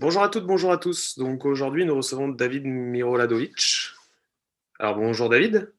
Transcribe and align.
Bonjour 0.00 0.22
à 0.22 0.30
toutes, 0.30 0.46
bonjour 0.46 0.72
à 0.72 0.78
tous. 0.78 1.18
Donc 1.18 1.44
aujourd'hui, 1.44 1.84
nous 1.84 1.94
recevons 1.94 2.28
David 2.28 2.64
Miroladovic. 2.64 3.90
Alors 4.78 4.96
bonjour 4.96 5.28
David. 5.28 5.74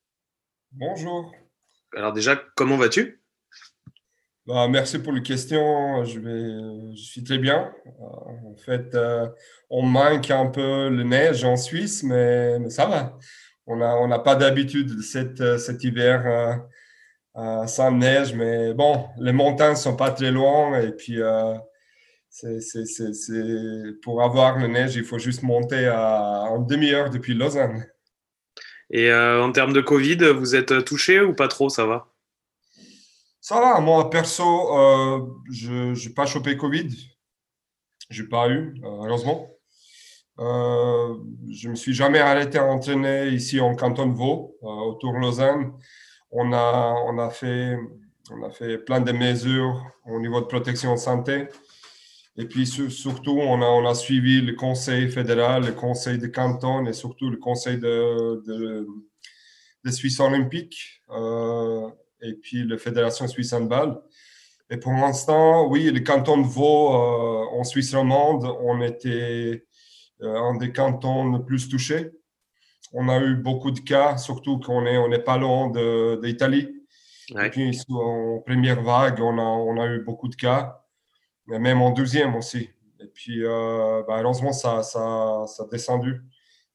Bonjour. 0.73 1.33
Alors 1.95 2.13
déjà, 2.13 2.35
comment 2.53 2.77
vas-tu? 2.77 3.19
Bah, 4.45 4.67
Merci 4.67 4.99
pour 4.99 5.11
les 5.11 5.23
questions. 5.23 6.05
Je, 6.05 6.19
vais, 6.19 6.95
je 6.95 7.01
suis 7.01 7.23
très 7.23 7.39
bien. 7.39 7.73
Euh, 7.87 8.51
en 8.51 8.55
fait, 8.63 8.93
euh, 8.93 9.27
on 9.71 9.81
manque 9.81 10.29
un 10.29 10.45
peu 10.45 10.89
le 10.89 11.01
neige 11.01 11.43
en 11.43 11.57
Suisse, 11.57 12.03
mais, 12.03 12.59
mais 12.59 12.69
ça 12.69 12.85
va. 12.85 13.17
On 13.65 13.77
n'a 13.77 13.97
on 13.97 14.19
pas 14.21 14.35
d'habitude 14.35 15.01
cet, 15.01 15.41
euh, 15.41 15.57
cet 15.57 15.83
hiver 15.83 16.61
sans 17.65 17.91
neige, 17.91 18.35
mais 18.35 18.75
bon, 18.75 19.07
les 19.17 19.31
montagnes 19.31 19.75
sont 19.75 19.95
pas 19.95 20.11
très 20.11 20.29
loin 20.29 20.79
et 20.79 20.91
puis 20.91 21.19
c'est, 22.31 23.99
pour 24.01 24.23
avoir 24.23 24.57
le 24.57 24.67
neige, 24.67 24.95
il 24.95 25.03
faut 25.03 25.19
juste 25.19 25.43
monter 25.43 25.87
à, 25.87 26.43
en 26.49 26.59
demi-heure 26.59 27.09
depuis 27.09 27.33
Lausanne. 27.33 27.85
Et 28.89 29.09
euh, 29.09 29.43
en 29.43 29.51
termes 29.51 29.73
de 29.73 29.81
Covid, 29.81 30.17
vous 30.31 30.55
êtes 30.55 30.85
touché 30.85 31.21
ou 31.21 31.33
pas 31.33 31.47
trop 31.47 31.69
Ça 31.69 31.85
va? 31.85 32.07
Ça 33.41 33.59
va. 33.59 33.79
Moi, 33.81 34.09
perso, 34.09 34.77
euh, 34.77 35.27
je 35.51 36.07
n'ai 36.07 36.13
pas 36.13 36.25
chopé 36.25 36.55
Covid. 36.55 36.89
Je 38.09 38.23
n'ai 38.23 38.29
pas 38.29 38.49
eu, 38.49 38.75
euh, 38.83 39.05
heureusement. 39.05 39.49
je 40.37 41.67
ne 41.67 41.71
me 41.71 41.75
suis 41.75 41.93
jamais 41.93 42.19
arrêté 42.19 42.57
à 42.57 42.65
entraîner 42.65 43.27
ici 43.27 43.59
en 43.59 43.75
canton 43.75 44.07
de 44.07 44.13
Vaud, 44.13 44.57
autour 44.61 45.13
de 45.13 45.19
Lausanne. 45.19 45.73
On 46.31 46.53
a, 46.53 46.95
on, 47.07 47.17
a 47.19 47.29
fait, 47.29 47.77
on 48.31 48.43
a 48.43 48.51
fait 48.51 48.77
plein 48.77 49.01
de 49.01 49.11
mesures 49.11 49.81
au 50.05 50.19
niveau 50.19 50.39
de 50.39 50.45
protection 50.45 50.93
de 50.93 50.99
santé. 50.99 51.47
Et 52.41 52.45
puis 52.45 52.65
surtout, 52.65 53.37
on 53.39 53.61
a, 53.61 53.65
on 53.65 53.85
a 53.85 53.93
suivi 53.93 54.41
le 54.41 54.53
Conseil 54.53 55.11
fédéral, 55.11 55.63
le 55.63 55.73
Conseil 55.73 56.17
de 56.17 56.25
canton 56.25 56.87
et 56.87 56.93
surtout 56.93 57.29
le 57.29 57.37
Conseil 57.37 57.77
de, 57.77 58.41
de, 59.85 59.91
Suisse 59.91 60.19
olympique 60.19 61.03
euh, 61.11 61.87
et 62.19 62.33
puis 62.33 62.65
la 62.67 62.79
Fédération 62.79 63.27
suisse 63.27 63.53
handball. 63.53 64.01
Et 64.71 64.77
pour 64.77 64.91
l'instant, 64.93 65.67
oui, 65.67 65.91
le 65.91 65.99
canton 65.99 66.39
de 66.39 66.47
Vaud 66.47 66.95
euh, 66.95 67.59
en 67.59 67.63
Suisse 67.63 67.93
romande, 67.93 68.43
on 68.63 68.81
était 68.81 69.67
euh, 70.23 70.35
un 70.35 70.57
des 70.57 70.73
cantons 70.73 71.37
les 71.37 71.43
plus 71.43 71.69
touchés. 71.69 72.09
On 72.91 73.07
a 73.07 73.19
eu 73.19 73.35
beaucoup 73.35 73.69
de 73.69 73.81
cas, 73.81 74.17
surtout 74.17 74.59
qu'on 74.59 74.81
n'est 74.81 74.97
on 74.97 75.11
est 75.11 75.23
pas 75.23 75.37
loin 75.37 75.69
d'Italie. 76.17 76.69
Et 77.29 77.49
puis 77.51 77.79
en 77.91 78.41
première 78.43 78.81
vague, 78.81 79.21
on 79.21 79.37
a, 79.37 79.43
on 79.43 79.79
a 79.79 79.85
eu 79.85 80.03
beaucoup 80.03 80.27
de 80.27 80.35
cas 80.35 80.80
même 81.47 81.81
en 81.81 81.91
deuxième 81.91 82.35
aussi. 82.35 82.69
Et 82.99 83.07
puis, 83.07 83.43
euh, 83.43 84.03
bah, 84.07 84.21
heureusement, 84.21 84.53
ça, 84.53 84.83
ça, 84.83 84.99
a 84.99 85.67
descendu. 85.71 86.21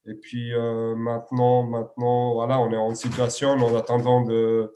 Et 0.05 0.13
puis 0.13 0.53
euh, 0.53 0.95
maintenant, 0.95 1.63
maintenant, 1.63 2.33
voilà, 2.33 2.59
on 2.61 2.71
est 2.71 2.77
en 2.77 2.95
situation 2.95 3.51
en 3.51 3.75
attendant 3.75 4.21
de, 4.21 4.71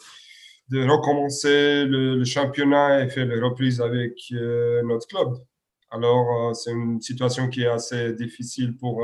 de 0.70 0.88
recommencer 0.90 1.86
le, 1.86 2.24
championnat 2.26 3.04
et 3.04 3.10
faire 3.10 3.26
les 3.26 3.40
reprises 3.40 3.80
avec 3.82 4.14
euh, 4.34 4.82
notre 4.84 5.08
club. 5.08 5.38
Alors, 5.90 6.56
c'est 6.56 6.72
une 6.72 7.02
situation 7.02 7.50
qui 7.50 7.64
est 7.64 7.68
assez 7.68 8.14
difficile 8.14 8.78
pour 8.78 9.04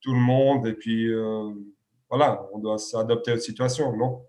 tout 0.00 0.14
le 0.14 0.18
monde. 0.18 0.66
Et 0.66 0.72
puis, 0.72 1.12
voilà, 2.08 2.46
on 2.54 2.58
doit 2.58 2.78
s'adapter 2.78 3.32
à 3.32 3.34
la 3.34 3.40
situation, 3.40 3.94
non? 3.94 4.22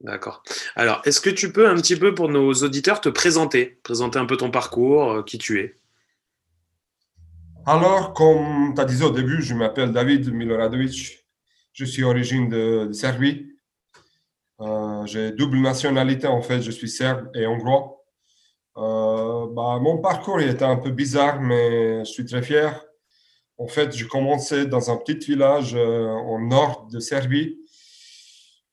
D'accord. 0.00 0.42
Alors, 0.76 1.00
est-ce 1.04 1.20
que 1.20 1.30
tu 1.30 1.52
peux 1.52 1.68
un 1.68 1.76
petit 1.76 1.96
peu 1.96 2.14
pour 2.14 2.28
nos 2.28 2.52
auditeurs 2.52 3.00
te 3.00 3.08
présenter, 3.08 3.78
présenter 3.82 4.18
un 4.18 4.26
peu 4.26 4.36
ton 4.36 4.50
parcours, 4.50 5.12
euh, 5.12 5.22
qui 5.22 5.38
tu 5.38 5.60
es? 5.60 5.78
Alors, 7.66 8.12
comme 8.12 8.74
tu 8.74 8.80
as 8.80 8.84
dit 8.84 9.02
au 9.02 9.10
début, 9.10 9.40
je 9.42 9.54
m'appelle 9.54 9.92
David 9.92 10.30
Miloradovic. 10.32 11.24
Je 11.72 11.84
suis 11.84 12.04
origine 12.04 12.48
de, 12.48 12.92
Serbie. 12.92 13.48
Euh, 14.60 15.06
j'ai 15.06 15.32
double 15.32 15.58
nationalité, 15.58 16.26
en 16.26 16.42
fait, 16.42 16.60
je 16.60 16.70
suis 16.70 16.88
serbe 16.88 17.30
et 17.34 17.46
hongrois. 17.46 18.04
Euh, 18.76 19.46
bah, 19.52 19.78
mon 19.80 19.98
parcours 19.98 20.40
il 20.40 20.48
était 20.48 20.64
un 20.64 20.76
peu 20.76 20.90
bizarre, 20.90 21.40
mais 21.40 22.00
je 22.04 22.10
suis 22.10 22.24
très 22.24 22.42
fier. 22.42 22.84
En 23.56 23.68
fait, 23.68 23.96
j'ai 23.96 24.06
commencé 24.06 24.66
dans 24.66 24.90
un 24.90 24.96
petit 24.96 25.18
village 25.18 25.74
au 25.74 26.38
nord 26.40 26.88
de 26.90 27.00
Serbie 27.00 27.63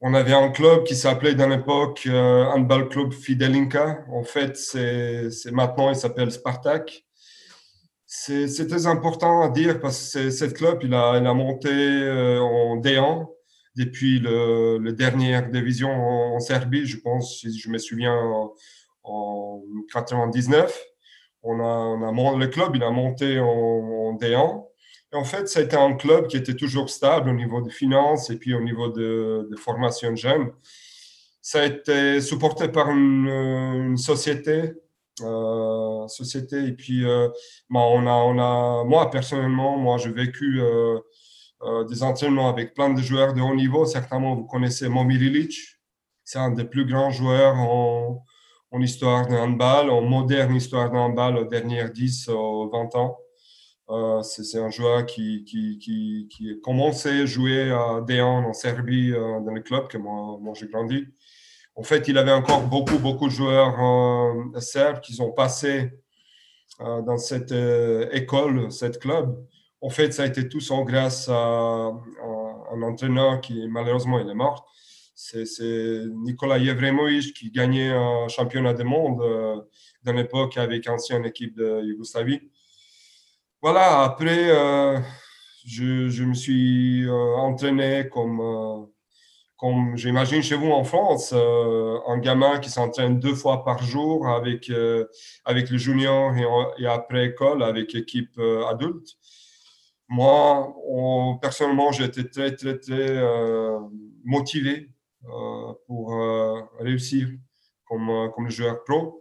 on 0.01 0.15
avait 0.15 0.33
un 0.33 0.49
club 0.49 0.83
qui 0.83 0.95
s'appelait 0.95 1.35
dans 1.35 1.47
l'époque 1.47 2.03
euh, 2.07 2.45
Handball 2.45 2.89
Club 2.89 3.13
Fidelinka. 3.13 4.03
En 4.11 4.23
fait, 4.23 4.57
c'est 4.57 5.51
maintenant, 5.51 5.89
il 5.89 5.95
s'appelle 5.95 6.31
Spartak. 6.31 7.05
Très 8.25 8.87
important 8.87 9.41
à 9.41 9.49
dire 9.49 9.79
parce 9.79 10.13
que 10.13 10.31
ce 10.31 10.45
club, 10.45 10.79
il 10.83 10.93
a, 10.93 11.17
il 11.17 11.25
a 11.25 11.33
monté 11.33 11.69
euh, 11.71 12.41
en 12.41 12.77
D1 12.77 13.27
depuis 13.75 14.19
le, 14.19 14.79
le 14.79 14.91
dernière 14.91 15.49
division 15.49 15.89
en, 15.89 16.39
Serbie, 16.39 16.85
je 16.85 16.97
pense, 16.97 17.39
si 17.39 17.57
je 17.57 17.69
me 17.69 17.77
souviens, 17.77 18.19
en, 19.03 19.61
99. 19.93 20.83
On 21.43 21.59
a, 21.59 21.63
on 21.63 22.33
a, 22.33 22.37
le 22.37 22.47
club, 22.47 22.75
il 22.75 22.83
a 22.83 22.89
monté 22.89 23.39
en, 23.39 23.45
en 23.45 24.15
D1 24.15 24.63
en 25.13 25.23
fait, 25.23 25.47
c'était 25.47 25.77
un 25.77 25.93
club 25.93 26.27
qui 26.27 26.37
était 26.37 26.55
toujours 26.55 26.89
stable 26.89 27.29
au 27.29 27.33
niveau 27.33 27.61
des 27.61 27.71
finances 27.71 28.29
et 28.29 28.37
puis 28.37 28.53
au 28.53 28.61
niveau 28.61 28.89
de, 28.89 29.49
formation 29.57 30.11
de 30.11 30.17
jeunes. 30.17 30.51
Ça 31.41 31.61
a 31.61 31.65
été 31.65 32.21
supporté 32.21 32.67
par 32.69 32.89
une, 32.89 33.97
société. 33.97 34.73
Euh, 35.21 36.07
société 36.07 36.65
et 36.67 36.71
puis 36.71 37.05
euh, 37.05 37.27
a, 37.27 38.83
moi 38.85 39.11
personnellement, 39.11 39.77
moi 39.77 39.97
j'ai 39.97 40.09
vécu 40.09 40.61
euh, 40.61 40.99
des 41.89 42.01
entraînements 42.01 42.49
avec 42.49 42.73
plein 42.73 42.91
de 42.91 43.01
joueurs 43.01 43.33
de 43.33 43.41
haut 43.41 43.55
niveau. 43.55 43.85
Certainement, 43.85 44.35
vous 44.35 44.45
connaissez 44.45 44.87
Momir 44.87 45.21
Ilic. 45.21 45.55
C'est 46.23 46.39
un 46.39 46.51
des 46.51 46.63
plus 46.63 46.85
grands 46.85 47.11
joueurs 47.11 47.55
en, 47.55 48.23
en 48.71 48.81
histoire 48.81 49.27
de 49.27 49.35
handball, 49.35 49.89
en 49.89 50.01
moderne 50.01 50.55
histoire 50.55 50.89
de 50.89 50.95
handball 50.95 51.37
aux 51.37 51.45
dernières 51.45 51.91
10 51.91 52.29
ou 52.29 52.69
20 52.71 52.95
ans. 52.95 53.17
Euh, 53.91 54.21
c'est 54.23 54.57
un 54.57 54.69
joueur 54.69 55.05
qui, 55.05 55.43
qui, 55.43 55.77
qui, 55.77 56.29
qui, 56.29 56.51
a 56.51 56.53
commencé 56.63 57.09
à 57.09 57.25
jouer 57.25 57.71
à 57.71 57.99
D1 57.99 58.23
en 58.23 58.53
Serbie 58.53 59.11
euh, 59.11 59.41
dans 59.41 59.51
le 59.53 59.59
club 59.59 59.89
que 59.89 59.97
moi, 59.97 60.37
moi 60.39 60.53
j'ai 60.55 60.67
grandi. 60.67 61.07
En 61.75 61.83
fait, 61.83 62.07
il 62.07 62.17
avait 62.17 62.31
encore 62.31 62.61
beaucoup, 62.67 62.99
beaucoup 62.99 63.27
de 63.27 63.33
joueurs 63.33 63.77
euh, 63.81 64.59
serbes 64.61 65.01
qui 65.01 65.19
ont 65.21 65.31
passé 65.31 65.91
dans 66.79 67.17
cette 67.17 67.53
école, 68.11 68.71
cette 68.71 68.99
club. 68.99 69.37
En 69.81 69.89
fait, 69.91 70.13
ça 70.13 70.23
a 70.23 70.25
été 70.25 70.49
tout 70.49 70.61
en 70.71 70.83
grâce 70.83 71.29
à, 71.29 71.33
un 72.73 72.81
entraîneur 72.81 73.39
qui, 73.39 73.67
malheureusement, 73.67 74.19
il 74.19 74.27
est 74.27 74.33
mort. 74.33 74.65
C'est 75.13 75.45
Nikola 76.23 76.57
Yevremovic 76.57 77.35
qui 77.35 77.51
gagnait 77.51 77.91
un 77.91 78.27
championnat 78.29 78.73
du 78.73 78.83
monde 78.83 79.19
dans 80.03 80.13
l'époque 80.13 80.57
avec 80.57 80.85
l'ancienne 80.85 81.25
équipe 81.25 81.55
de 81.55 81.83
Yougoslavie 81.83 82.41
voilà, 83.61 84.01
après, 84.01 84.49
euh, 84.49 84.99
je, 85.65 86.23
me 86.23 86.33
suis 86.33 87.03
euh, 87.07 87.35
entraîné 87.35 88.09
comme, 88.09 88.39
euh, 88.41 88.85
comme 89.55 89.95
j'imagine 89.97 90.41
chez 90.41 90.55
vous 90.55 90.71
en 90.71 90.83
France, 90.83 91.33
un 91.33 92.17
gamin 92.17 92.59
qui 92.59 92.71
s'entraîne 92.71 93.19
deux 93.19 93.35
fois 93.35 93.63
par 93.63 93.83
jour 93.83 94.27
avec, 94.27 94.71
avec 95.45 95.69
le 95.69 95.77
junior 95.77 96.33
et, 96.79 96.87
après 96.87 97.27
école 97.27 97.61
avec 97.63 97.93
équipe 97.93 98.39
adulte. 98.69 99.09
Moi, 100.09 100.73
personnellement, 101.41 101.91
été 101.91 102.27
très, 102.29 102.55
très, 102.55 102.79
très 102.79 103.23
motivé 104.25 104.89
pour 105.85 106.15
réussir 106.79 107.29
comme, 107.87 108.31
comme 108.33 108.49
joueur 108.49 108.83
pro. 108.83 109.20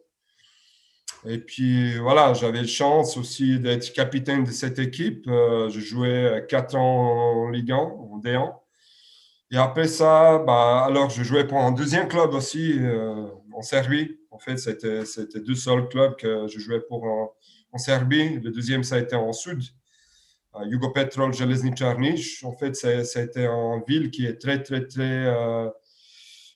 Et 1.26 1.38
puis 1.38 1.98
voilà, 1.98 2.32
j'avais 2.32 2.62
la 2.62 2.66
chance 2.66 3.16
aussi 3.18 3.58
d'être 3.60 3.92
capitaine 3.92 4.44
de 4.44 4.50
cette 4.50 4.78
équipe. 4.78 5.26
Euh, 5.28 5.68
je 5.68 5.80
jouais 5.80 6.46
quatre 6.48 6.76
ans 6.76 7.44
en 7.44 7.50
Ligue 7.50 7.72
1, 7.72 7.76
en 7.76 8.18
D1. 8.18 8.54
Et 9.50 9.56
après 9.56 9.88
ça, 9.88 10.38
bah, 10.38 10.84
alors 10.84 11.10
je 11.10 11.22
jouais 11.22 11.46
pour 11.46 11.58
un 11.58 11.72
deuxième 11.72 12.08
club 12.08 12.32
aussi 12.32 12.78
euh, 12.80 13.26
en 13.52 13.62
Serbie. 13.62 14.16
En 14.30 14.38
fait, 14.38 14.56
c'était, 14.56 15.04
deux 15.40 15.54
seuls 15.54 15.88
clubs 15.88 16.16
que 16.16 16.46
je 16.48 16.58
jouais 16.58 16.80
pour 16.80 17.04
en, 17.04 17.78
Serbie. 17.78 18.38
Le 18.40 18.50
deuxième, 18.50 18.82
ça 18.82 18.94
a 18.96 18.98
été 18.98 19.14
en 19.14 19.32
Sud. 19.32 19.62
Jugopetrol 20.68 21.34
Železničar 21.34 21.90
Charnish. 21.90 22.42
En 22.44 22.52
fait, 22.52 22.74
c'était 22.74 23.46
une 23.46 23.82
ville 23.86 24.10
qui 24.10 24.26
est 24.26 24.40
très, 24.40 24.62
très, 24.62 24.86
très. 24.86 25.32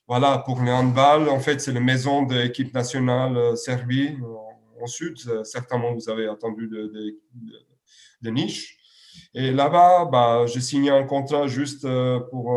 voilà, 0.07 0.39
pour 0.39 0.59
le 0.61 0.71
handball, 0.71 1.29
en 1.29 1.39
fait, 1.39 1.61
c'est 1.61 1.71
la 1.71 1.79
maison 1.79 2.23
de 2.23 2.35
l'équipe 2.35 2.73
nationale 2.73 3.55
Serbie. 3.55 4.17
Sud, 4.87 5.17
certainement, 5.43 5.93
vous 5.93 6.09
avez 6.09 6.27
entendu 6.27 6.67
de, 6.67 6.87
de, 6.87 7.19
de 8.21 8.29
Niche. 8.29 8.77
Et 9.33 9.51
là-bas, 9.51 10.05
bah, 10.05 10.45
j'ai 10.45 10.61
signé 10.61 10.89
un 10.89 11.03
contrat 11.03 11.47
juste 11.47 11.87
pour, 12.31 12.53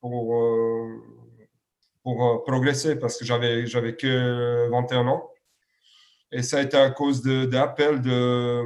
pour, 0.00 0.44
pour 2.02 2.44
progresser 2.44 2.96
parce 2.96 3.18
que 3.18 3.24
j'avais, 3.24 3.66
j'avais 3.66 3.96
que 3.96 4.68
21 4.70 5.08
ans. 5.08 5.30
Et 6.30 6.42
ça 6.42 6.58
a 6.58 6.62
été 6.62 6.76
à 6.76 6.90
cause 6.90 7.22
d'appels 7.22 8.02
de, 8.02 8.64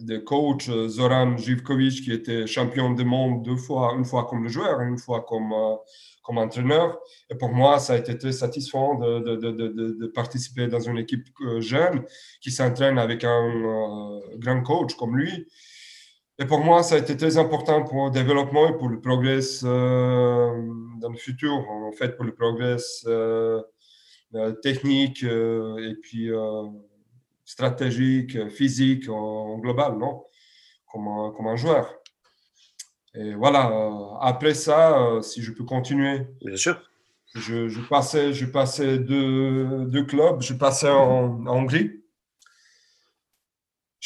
de, 0.00 0.18
coach 0.18 0.70
Zoran 0.88 1.36
Živkovic, 1.36 2.02
qui 2.02 2.12
était 2.12 2.46
champion 2.46 2.90
du 2.92 3.04
monde 3.04 3.44
deux 3.44 3.56
fois, 3.56 3.94
une 3.96 4.04
fois 4.04 4.24
comme 4.24 4.48
joueur, 4.48 4.80
une 4.80 4.98
fois 4.98 5.24
comme, 5.28 5.52
comme 6.26 6.38
entraîneur. 6.38 6.98
Et 7.30 7.36
pour 7.36 7.50
moi, 7.50 7.78
ça 7.78 7.92
a 7.92 7.96
été 7.96 8.18
très 8.18 8.32
satisfaisant 8.32 8.96
de, 8.96 9.36
de, 9.36 9.50
de 9.50 10.06
participer 10.08 10.66
dans 10.66 10.80
une 10.80 10.98
équipe 10.98 11.26
jeune 11.60 12.04
qui 12.40 12.50
s'entraîne 12.50 12.98
avec 12.98 13.22
un 13.22 14.20
grand 14.38 14.62
coach 14.62 14.94
comme 14.96 15.16
lui. 15.16 15.46
Et 16.38 16.44
pour 16.44 16.60
moi, 16.60 16.82
ça 16.82 16.96
a 16.96 16.98
été 16.98 17.16
très 17.16 17.38
important 17.38 17.82
pour 17.82 18.06
le 18.06 18.10
développement 18.10 18.68
et 18.68 18.76
pour 18.76 18.90
le 18.90 19.00
progrès 19.00 19.40
euh, 19.64 20.50
dans 21.00 21.08
le 21.08 21.16
futur, 21.16 21.52
en 21.70 21.92
fait, 21.92 22.14
pour 22.14 22.26
le 22.26 22.34
progrès 22.34 22.76
euh, 23.06 23.62
euh, 24.34 24.52
technique 24.52 25.22
et 25.22 25.94
puis 26.02 26.30
stratégique, 27.44 28.48
physique 28.50 29.08
en, 29.08 29.58
global, 29.58 29.96
non? 29.96 30.24
Comme 30.92 31.32
comme 31.34 31.46
un 31.46 31.56
joueur. 31.56 31.94
Et 33.18 33.34
voilà, 33.34 33.72
après 34.20 34.54
ça, 34.54 35.18
si 35.22 35.42
je 35.42 35.52
peux 35.52 35.64
continuer. 35.64 36.26
Bien 36.44 36.56
sûr. 36.56 36.80
Je, 37.34 37.68
je 37.68 37.80
passais, 37.80 38.32
je 38.32 38.46
passais 38.46 38.98
deux, 38.98 39.84
deux 39.86 40.04
clubs. 40.04 40.40
Je 40.42 40.54
passais 40.54 40.90
en, 40.90 41.46
en 41.46 41.56
Hongrie 41.56 41.90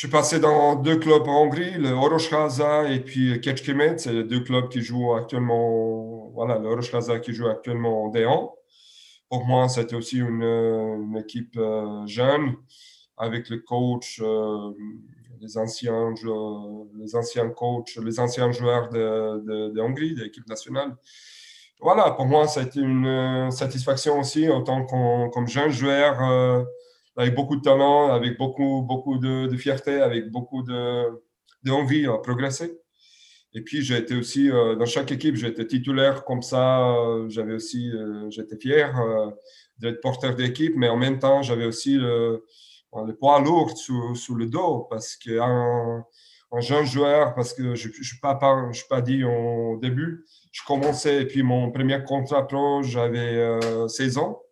je 0.00 0.06
passé 0.06 0.40
dans 0.40 0.76
deux 0.76 0.96
clubs 0.98 1.28
en 1.28 1.42
Hongrie, 1.42 1.72
le 1.72 1.90
Oroshaza 1.90 2.90
et 2.90 3.00
puis 3.00 3.38
Kecskemét. 3.38 3.98
C'est 3.98 4.14
les 4.14 4.24
deux 4.24 4.40
clubs 4.40 4.70
qui 4.70 4.80
jouent 4.80 5.12
actuellement, 5.12 6.30
voilà, 6.32 6.58
le 6.58 6.68
Oroshaza 6.68 7.18
qui 7.18 7.34
joue 7.34 7.48
actuellement 7.48 8.04
en 8.04 8.10
D1. 8.10 8.50
Pour 9.28 9.44
moi, 9.44 9.68
c'était 9.68 9.96
aussi 9.96 10.16
une, 10.16 10.42
une 10.42 11.18
équipe 11.18 11.54
euh, 11.58 12.06
jeune 12.06 12.54
avec 13.18 13.50
le 13.50 13.58
coach, 13.58 14.22
euh, 14.24 14.70
les, 15.40 15.58
anciens, 15.58 16.14
les 16.98 17.16
anciens 17.16 17.48
coachs, 17.50 17.96
les 17.96 18.20
anciens 18.20 18.52
joueurs 18.52 18.88
de, 18.90 19.70
de, 19.72 19.80
Hongrie, 19.80 20.14
de 20.14 20.22
l'équipe 20.24 20.48
nationale. 20.48 20.96
Voilà, 21.80 22.10
pour 22.10 22.26
moi, 22.26 22.46
ça 22.46 22.60
a 22.60 22.62
été 22.64 22.80
une 22.80 23.50
satisfaction 23.50 24.20
aussi 24.20 24.48
en 24.48 24.62
tant 24.62 24.84
que 24.84 25.30
comme 25.30 25.48
jeune 25.48 25.70
joueur. 25.70 26.22
Euh, 26.22 26.62
avec 27.16 27.34
beaucoup 27.34 27.56
de 27.56 27.62
talent, 27.62 28.12
avec 28.12 28.38
beaucoup, 28.38 28.82
beaucoup 28.82 29.18
de, 29.18 29.54
fierté, 29.56 30.00
avec 30.00 30.30
beaucoup 30.30 30.62
d'envie 30.62 32.02
de, 32.02 32.08
à 32.08 32.18
progresser. 32.18 32.78
Et 33.52 33.62
puis, 33.62 33.82
j'ai 33.82 33.98
été 33.98 34.14
aussi, 34.14 34.50
euh, 34.50 34.76
dans 34.76 34.86
chaque 34.86 35.10
équipe, 35.10 35.34
j'étais 35.34 35.66
titulaire 35.66 36.24
comme 36.24 36.40
ça. 36.40 36.88
Euh, 36.88 37.28
j'avais 37.28 37.52
aussi, 37.52 37.90
euh, 37.90 38.30
j'étais 38.30 38.56
fier 38.56 38.94
d'être 39.78 40.00
porteur 40.00 40.34
d'équipe, 40.34 40.74
mais 40.76 40.88
en 40.88 40.96
même 40.96 41.18
temps, 41.18 41.42
j'avais 41.42 41.64
aussi 41.64 41.94
le, 41.96 42.44
le, 42.94 43.14
poids 43.14 43.40
lourd 43.40 43.76
sous, 43.76 44.34
le 44.34 44.46
dos 44.46 44.86
parce 44.90 45.16
qu'un 45.16 46.04
un 46.52 46.60
jeune 46.60 46.84
joueur, 46.84 47.34
parce 47.34 47.54
que 47.54 47.74
je 47.74 47.88
ne 47.88 47.92
suis 47.92 48.18
pas, 48.20 48.34
pas, 48.34 49.00
dit 49.00 49.24
au 49.24 49.78
début, 49.80 50.24
je 50.50 50.62
commençais, 50.66 51.22
et 51.22 51.26
puis 51.26 51.42
mon 51.42 51.70
premier 51.70 52.02
contrat 52.02 52.46
pro, 52.46 52.82
j'avais 52.82 53.60
16 53.88 54.18
ans. 54.18 54.42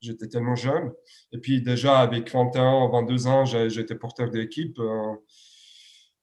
J'étais 0.00 0.28
tellement 0.28 0.54
jeune. 0.54 0.92
Et 1.32 1.38
puis 1.38 1.60
déjà, 1.60 1.98
avec 1.98 2.32
21, 2.32 2.88
22 2.88 3.26
ans, 3.26 3.44
j'étais 3.44 3.96
porteur 3.96 4.30
d'équipe. 4.30 4.78
Euh, 4.78 5.14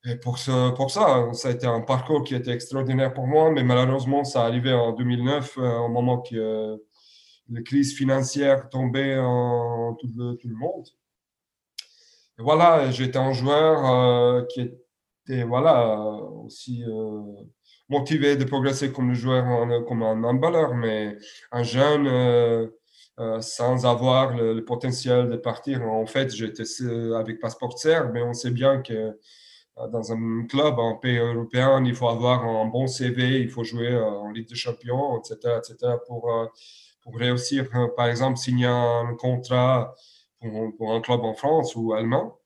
et 0.06 0.16
pour, 0.16 0.38
ce, 0.38 0.70
pour 0.70 0.90
ça, 0.90 1.28
ça 1.34 1.48
a 1.48 1.50
été 1.50 1.66
un 1.66 1.82
parcours 1.82 2.24
qui 2.24 2.34
était 2.34 2.52
extraordinaire 2.52 3.12
pour 3.12 3.26
moi, 3.26 3.50
mais 3.50 3.62
malheureusement, 3.62 4.24
ça 4.24 4.44
arrivait 4.44 4.72
en 4.72 4.92
2009, 4.92 5.58
euh, 5.58 5.78
au 5.78 5.88
moment 5.88 6.22
que 6.22 6.36
euh, 6.36 6.76
la 7.50 7.60
crise 7.60 7.94
financière 7.94 8.70
tombait 8.70 9.18
en 9.18 9.94
tout 9.94 10.08
le 10.16 10.54
monde. 10.54 10.86
Voilà, 12.38 12.90
j'étais 12.90 13.18
un 13.18 13.32
joueur 13.32 14.46
qui 14.48 14.60
était 14.60 15.44
voilà, 15.44 15.96
aussi 16.44 16.84
motivé 17.88 18.36
de 18.36 18.44
progresser 18.44 18.92
comme 18.92 19.14
joueur, 19.14 19.44
comme 19.86 20.02
un 20.02 20.22
handballeur, 20.22 20.74
mais 20.74 21.16
un 21.50 21.62
jeune 21.62 22.70
euh, 23.18 23.40
sans 23.40 23.86
avoir 23.86 24.36
le, 24.36 24.62
potentiel 24.62 25.30
de 25.30 25.36
partir. 25.36 25.82
En 25.82 26.04
fait, 26.04 26.34
j'étais 26.34 26.64
avec 27.14 27.40
passeport 27.40 27.78
serbe, 27.78 28.10
mais 28.12 28.20
on 28.20 28.34
sait 28.34 28.50
bien 28.50 28.82
que 28.82 28.92
euh, 28.92 29.88
dans 29.88 30.12
un 30.12 30.46
club, 30.46 30.78
un 30.78 30.96
pays 30.96 31.16
européen, 31.16 31.82
il 31.82 31.94
faut 31.94 32.08
avoir 32.08 32.44
un 32.44 32.66
bon 32.66 32.86
CV, 32.86 33.40
il 33.40 33.48
faut 33.48 33.64
jouer 33.64 33.88
euh, 33.88 34.04
en 34.04 34.30
Ligue 34.30 34.48
des 34.50 34.54
Champions, 34.54 35.18
etc., 35.18 35.38
etc., 35.58 35.94
pour, 36.06 36.30
pour 37.00 37.16
réussir, 37.16 37.70
par 37.96 38.08
exemple, 38.08 38.36
signer 38.36 38.66
un 38.66 39.16
contrat 39.18 39.94
pour, 40.40 40.92
un 40.92 41.00
club 41.00 41.20
en 41.20 41.34
France 41.34 41.74
ou 41.76 41.92
allemand. 41.92 42.38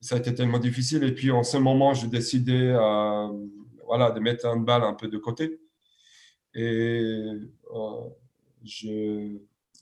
Ça 0.00 0.16
a 0.16 0.18
été 0.18 0.34
tellement 0.34 0.58
difficile. 0.58 1.02
Et 1.04 1.12
puis, 1.12 1.30
en 1.30 1.42
ce 1.42 1.56
moment, 1.56 1.94
j'ai 1.94 2.08
décidé 2.08 2.72
voilà, 3.86 4.10
de 4.10 4.20
mettre 4.20 4.46
un 4.46 4.56
balle 4.56 4.84
un 4.84 4.94
peu 4.94 5.08
de 5.08 5.18
côté. 5.18 5.60
Et 6.54 7.24
je 8.64 9.38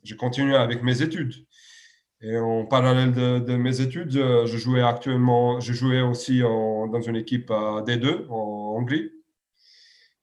j'ai 0.06 0.16
continué 0.16 0.56
avec 0.56 0.82
mes 0.82 1.02
études. 1.02 1.34
Et 2.22 2.38
en 2.38 2.64
parallèle 2.64 3.12
de, 3.12 3.56
mes 3.56 3.80
études, 3.80 4.16
euh, 4.16 4.46
je 4.46 4.56
jouais 4.56 4.82
actuellement, 4.82 5.60
je 5.60 5.72
jouais 5.72 6.00
aussi 6.00 6.40
dans 6.40 7.00
une 7.00 7.16
équipe 7.16 7.50
à 7.50 7.82
D2 7.86 8.26
en 8.28 8.76
Hongrie. 8.78 9.10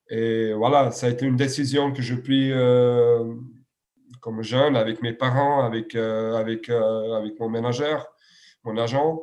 Et 0.09 0.53
voilà, 0.53 0.91
ça 0.91 1.07
a 1.07 1.09
été 1.09 1.25
une 1.25 1.35
décision 1.35 1.91
que 1.91 2.01
prise 2.15 2.51
euh, 2.53 3.35
comme 4.23 4.41
jeune 4.41 4.77
avec 4.77 5.01
mes 5.01 5.11
parents, 5.11 5.65
avec, 5.65 5.95
euh, 5.95 6.35
avec, 6.35 6.69
avec 6.69 7.37
mon 7.41 7.49
ménagère, 7.49 8.07
mon 8.63 8.77
agent. 8.77 9.19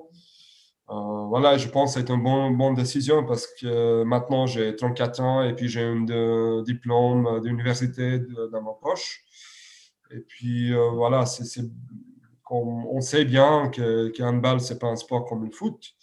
voilà, 0.88 1.57
je 1.57 1.69
pense 1.69 1.95
que 1.95 2.00
c'est 2.00 2.11
une 2.11 2.23
bonne, 2.23 2.57
bonne 2.59 2.75
décision 2.75 3.25
parce 3.25 3.47
que 3.47 4.02
maintenant 4.04 4.47
j'ai 4.47 4.76
34 4.76 5.21
ans 5.21 5.42
et 5.42 5.54
puis 5.54 5.69
j'ai 5.69 5.83
un 5.83 6.62
diplôme 6.62 7.40
d'université 7.40 8.19
dans 8.52 8.62
ma 8.62 8.75
poche. 8.75 9.25
Et 10.11 10.21
puis 10.21 10.75
euh, 10.75 10.90
voilà, 10.90 11.25
c'est, 11.25 11.62
on, 12.50 13.00
sait 13.00 13.25
bien 13.25 13.71
que, 13.71 14.09
qu'un 14.09 14.28
handball, 14.28 14.61
ce 14.61 14.73
n'est 14.75 14.78
pas 14.78 14.88
un 14.88 14.97
sport 14.97 15.25
comme 15.25 15.45
le 15.45 15.50
foot. 15.50 15.95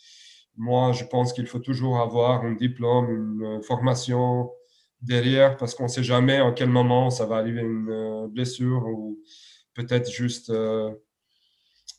Moi, 0.55 0.91
je 0.93 1.03
pense 1.03 1.33
qu'il 1.33 1.45
faut 1.45 1.59
toujours 1.59 1.99
avoir 1.99 2.43
un 2.43 2.53
diplôme, 2.53 3.09
une 3.11 3.61
formation 3.61 4.49
derrière 5.01 5.57
parce 5.57 5.75
qu'on 5.75 5.83
ne 5.83 5.89
sait 5.89 6.03
jamais 6.03 6.41
en 6.41 6.53
quel 6.53 6.69
moment 6.69 7.09
ça 7.09 7.25
va 7.25 7.37
arriver 7.37 7.61
une 7.61 7.89
euh, 7.89 8.27
blessure 8.27 8.85
ou 8.87 9.19
peut-être 9.73 10.09
juste 10.09 10.49
euh, 10.49 10.91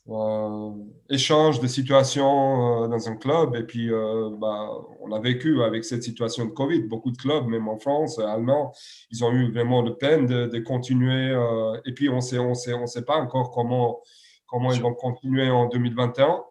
euh, 0.09 0.71
échange 1.11 1.61
de 1.61 1.67
situation 1.67 2.88
dans 2.88 3.09
un 3.09 3.17
club. 3.17 3.55
Et 3.55 3.62
puis, 3.62 3.90
bah, 4.38 4.71
on 5.00 5.12
a 5.12 5.21
vécu 5.21 5.62
avec 5.62 5.85
cette 5.85 6.02
situation 6.02 6.47
de 6.47 6.50
Covid. 6.50 6.81
Beaucoup 6.85 7.11
de 7.11 7.19
clubs, 7.19 7.47
même 7.47 7.69
en 7.69 7.78
France, 7.78 8.19
allemands, 8.19 8.73
ils 9.11 9.23
ont 9.23 9.31
eu 9.33 9.52
vraiment 9.52 9.83
le 9.83 9.97
peine 9.97 10.26
de, 10.26 10.59
continuer. 10.61 11.37
et 11.85 11.93
puis, 11.93 12.09
on 12.09 12.23
sait, 12.23 12.38
on 12.38 12.55
sait, 12.55 12.73
on 12.73 12.87
sait 12.87 13.05
pas 13.05 13.17
encore 13.17 13.50
comment, 13.50 14.00
comment 14.47 14.73
ils 14.73 14.81
vont 14.81 14.95
continuer 14.95 15.50
en 15.50 15.69
2021, 15.69 16.43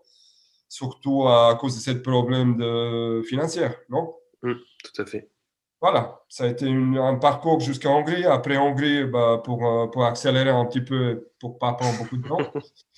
surtout 0.70 1.28
à 1.28 1.58
cause 1.60 1.76
de 1.76 1.82
ce 1.82 1.98
problème 1.98 2.58
de 2.58 3.24
financier, 3.24 3.70
non? 3.90 4.14
Mmh, 4.44 4.54
Tout 4.84 5.02
à 5.02 5.06
fait. 5.08 5.32
Voilà, 5.80 6.22
ça 6.28 6.46
a 6.46 6.48
été 6.48 6.68
un 6.68 7.16
parcours 7.16 7.60
jusqu'à 7.60 7.90
Hongrie. 7.90 8.26
Après 8.26 8.58
Hongrie, 8.58 9.06
bah, 9.06 9.42
pour, 9.44 9.92
pour 9.92 10.06
accélérer 10.06 10.50
un 10.50 10.66
petit 10.66 10.82
peu, 10.82 11.30
pour 11.40 11.60
pas 11.60 11.74
prendre 11.74 11.98
beaucoup 12.00 12.18
de 12.18 12.28
temps, 12.28 12.38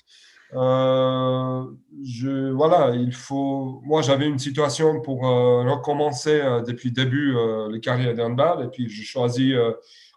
Euh, 0.53 1.63
je, 2.03 2.51
voilà, 2.51 2.95
il 2.95 3.13
faut. 3.13 3.81
Moi, 3.83 4.01
j'avais 4.01 4.27
une 4.27 4.39
situation 4.39 4.99
pour 5.01 5.27
euh, 5.27 5.63
recommencer 5.63 6.41
euh, 6.41 6.61
depuis 6.61 6.89
le 6.89 6.95
début 6.95 7.35
les 7.71 7.79
carrières 7.79 8.15
d'handball, 8.15 8.65
et 8.65 8.67
puis 8.69 8.89
j'ai 8.89 9.03
choisi 9.03 9.53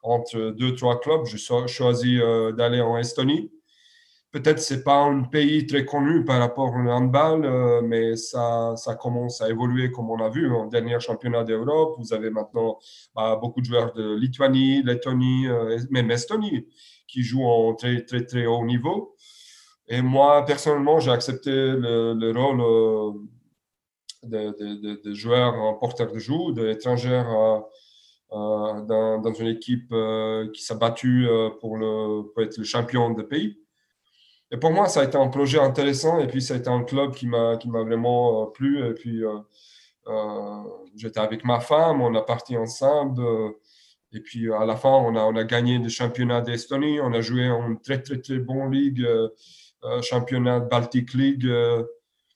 entre 0.03 0.51
deux, 0.51 0.75
trois 0.75 1.01
clubs, 1.01 1.27
j'ai 1.27 1.39
choisi 1.67 2.19
d'aller 2.57 2.81
en 2.81 2.97
Estonie. 2.99 3.51
Peut-être 4.33 4.61
c'est 4.61 4.83
pas 4.83 4.97
un 4.97 5.25
pays 5.25 5.67
très 5.67 5.85
connu 5.85 6.25
par 6.25 6.39
rapport 6.39 6.73
au 6.73 6.89
handball, 6.89 7.83
mais 7.85 8.17
ça, 8.17 8.73
ça 8.77 8.95
commence 8.95 9.43
à 9.43 9.51
évoluer 9.51 9.91
comme 9.91 10.09
on 10.09 10.25
a 10.25 10.31
vu 10.31 10.51
en 10.51 10.69
dernier 10.69 10.99
championnat 11.01 11.45
d'Europe. 11.45 11.97
Vous 11.99 12.15
avez 12.15 12.31
maintenant 12.31 12.79
bah, 13.15 13.37
beaucoup 13.37 13.61
de 13.61 13.67
joueurs 13.67 13.93
de 13.93 14.15
Lituanie, 14.15 14.83
Lettonie, 14.85 15.49
même 15.91 16.11
Estonie, 16.11 16.67
qui 17.07 17.23
jouent 17.23 17.45
en 17.45 17.75
très, 17.75 18.07
très, 18.07 18.25
très 18.25 18.47
haut 18.47 18.65
niveau. 18.65 19.15
Et 19.87 20.01
moi, 20.01 20.47
personnellement, 20.47 20.99
j'ai 20.99 21.11
accepté 21.11 21.51
le, 21.51 22.33
rôle 22.35 23.23
de, 24.23 25.13
joueurs 25.13 25.79
porteurs 25.79 26.11
de 26.11 26.19
joue, 26.19 26.53
d'étrangers 26.53 27.23
dans, 28.31 29.21
dans, 29.21 29.35
une 29.35 29.49
équipe 29.49 29.95
qui 30.55 30.63
s'est 30.63 30.79
battue 30.79 31.29
pour, 31.61 31.79
pour 32.33 32.43
être 32.43 32.57
le 32.57 32.65
champion 32.65 33.11
de 33.11 33.23
pays. 33.23 33.62
Et 34.53 34.59
pour 34.59 34.71
moi, 34.71 34.87
ça 34.87 35.01
a 35.01 35.05
été 35.05 35.17
un 35.17 35.29
projet 35.29 35.59
intéressant 35.59 36.21
et 36.21 36.27
puis 36.27 36.43
ça 36.43 36.55
a 36.55 36.59
été 36.59 36.69
un 36.69 36.85
club 36.85 37.13
qui 37.15 37.27
m'a 37.27 37.57
vraiment 37.65 38.47
plu. 38.47 38.87
Et 38.87 38.93
puis, 38.93 39.23
j'étais 40.95 41.21
avec 41.21 41.45
ma 41.45 41.59
femme, 41.59 42.01
on 42.03 42.15
a 42.15 42.23
parti 42.23 42.57
ensemble. 42.57 43.23
Et 44.13 44.21
puis 44.21 44.53
à 44.53 44.67
la 44.67 44.77
fin, 44.77 44.91
on 44.91 45.17
a, 45.17 45.23
on 45.23 45.35
a 45.37 45.45
gagné 45.45 45.79
le 45.79 45.89
championnat 45.89 46.43
d'Estonie. 46.43 47.01
On 47.01 47.15
a 47.15 47.23
joué 47.23 47.49
en 47.49 47.77
très, 47.77 48.03
très, 48.03 48.21
très 48.21 48.39
bonne 48.39 48.71
ligue, 48.71 49.07
championnat 50.03 50.61
Baltic 50.61 51.15
League 51.15 51.51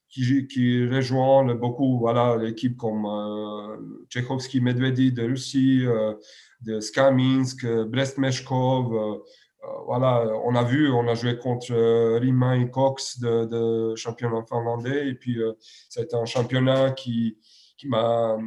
qui, 0.08 0.46
qui 0.46 0.86
rejoint 0.86 1.54
beaucoup 1.54 1.98
voilà, 1.98 2.36
l'équipe 2.36 2.76
comme 2.76 3.06
euh, 3.06 3.76
Tchaikovsky 4.08 4.60
Medvedi 4.60 5.12
de 5.12 5.24
Russie, 5.24 5.82
euh, 5.84 6.14
de 6.62 6.80
Skaminsk, 6.80 7.64
euh, 7.64 7.84
Brest-Meshkov. 7.84 9.20
Euh, 9.66 9.70
voilà, 9.86 10.24
on 10.44 10.54
a 10.54 10.62
vu, 10.62 10.90
on 10.90 11.08
a 11.08 11.14
joué 11.14 11.38
contre 11.38 11.74
Rima 12.18 12.56
Cox 12.66 13.18
de, 13.20 13.94
championnat 13.96 14.44
finlandais. 14.48 15.08
Et 15.08 15.14
puis, 15.14 15.42
a 15.42 16.00
été 16.00 16.16
un 16.16 16.24
championnat 16.24 16.92
qui, 16.92 17.38
qui 17.76 17.88
m'a 17.88 18.38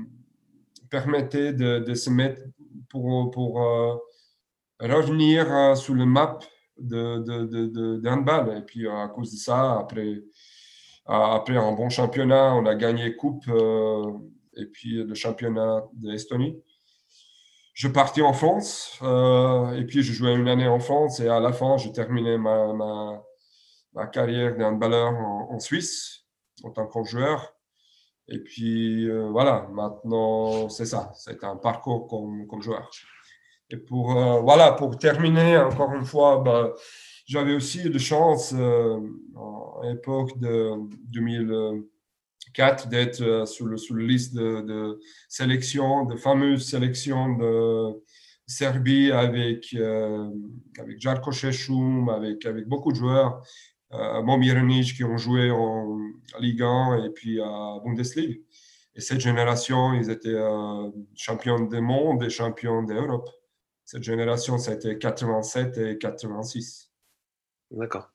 permetté 0.90 1.54
de, 1.54 1.94
se 1.94 2.10
mettre 2.10 2.42
pour, 2.90 3.32
pour 3.32 3.56
revenir 4.80 5.78
sur 5.78 5.94
le 5.94 6.06
map 6.06 6.40
de, 6.80 7.20
de. 7.20 8.58
Et 8.58 8.62
puis, 8.62 8.88
à 8.88 9.08
cause 9.10 9.32
de 9.32 9.38
ça, 9.38 9.80
après 9.80 10.24
après 11.12 11.58
un 11.58 11.72
bon 11.72 11.90
championnat, 11.90 12.54
on 12.54 12.68
a 12.68 12.76
gagné 12.76 13.16
coupe 13.16 13.48
euh, 13.48 14.12
et 14.56 14.68
puis 14.68 15.04
le 15.04 15.16
championnat 15.16 15.84
d'Estonie 15.94 16.62
je 17.80 17.88
partais 17.88 18.22
en 18.22 18.34
France 18.34 19.00
euh, 19.04 19.72
et 19.72 19.86
puis 19.86 20.04
je 20.04 20.12
jouais 20.12 20.36
une 20.36 20.50
année 20.50 20.68
en 20.68 20.80
France 20.80 21.22
et 21.22 21.30
à 21.30 21.40
la 21.40 21.54
fin, 21.54 21.78
je 21.78 21.88
terminais 21.88 22.38
ma, 22.38 22.74
ma, 23.94 24.08
carrière 24.08 24.58
d'handballeur 24.58 25.14
en, 25.14 25.54
en 25.54 25.60
Suisse 25.60 26.26
en 26.64 26.72
tant 26.72 26.88
que 26.88 27.02
joueur. 27.06 27.56
Et 28.28 28.40
puis 28.40 29.10
euh, 29.10 29.30
voilà, 29.30 29.70
maintenant 29.72 30.68
c'est 30.68 30.86
ça, 30.86 31.14
c'est 31.16 31.42
un 31.46 31.56
parcours 31.56 32.10
comme, 32.10 32.48
comme 32.48 32.62
joueur. 32.62 32.90
Et 33.70 33.78
pour, 33.78 34.12
euh, 34.18 34.42
voilà, 34.42 34.74
pour 34.74 34.98
terminer, 34.98 35.58
encore 35.58 35.94
une 35.94 36.04
fois, 36.04 36.40
bah, 36.40 36.74
j'avais 37.26 37.54
aussi 37.54 37.90
de 37.90 37.98
chance 37.98 38.54
en 39.36 39.84
époque 39.90 40.38
de 40.38 40.74
2000. 41.14 41.86
4 42.54 42.90
d'être 42.90 43.22
euh, 43.22 43.46
sur, 43.46 43.66
le, 43.66 43.78
sur 43.78 43.96
la 43.96 44.04
liste 44.04 44.36
de, 44.36 44.62
de 44.62 45.00
sélection, 45.28 46.06
de 46.06 46.16
fameuse 46.16 46.68
sélection 46.68 47.36
de 47.38 48.02
Serbie 48.50 49.12
avec, 49.12 49.74
euh, 49.76 50.30
avec 50.80 51.00
Jarko 51.00 51.32
Šešum, 51.32 52.10
avec, 52.10 52.46
avec 52.46 52.68
beaucoup 52.68 52.92
de 52.92 52.98
joueurs, 52.98 53.44
euh, 53.94 54.82
qui 54.84 55.04
ont 55.04 55.18
joué 55.18 55.52
en 55.52 55.98
Ligue 56.40 56.64
1 56.64 57.04
et 57.06 57.10
puis 57.12 57.40
à 57.40 57.80
Bundesliga. 57.86 58.36
Et 58.96 59.02
cette 59.02 59.20
génération, 59.20 59.94
ils 59.94 60.10
étaient 60.10 60.30
euh, 60.30 60.90
champions 61.16 61.60
du 61.60 61.80
monde 61.80 62.24
et 62.24 62.30
champions 62.30 62.84
d'Europe. 62.84 63.30
Cette 63.86 64.04
génération, 64.04 64.58
c'était 64.58 64.98
87 64.98 65.78
et 65.78 65.98
86. 65.98 66.92
D'accord. 67.72 68.12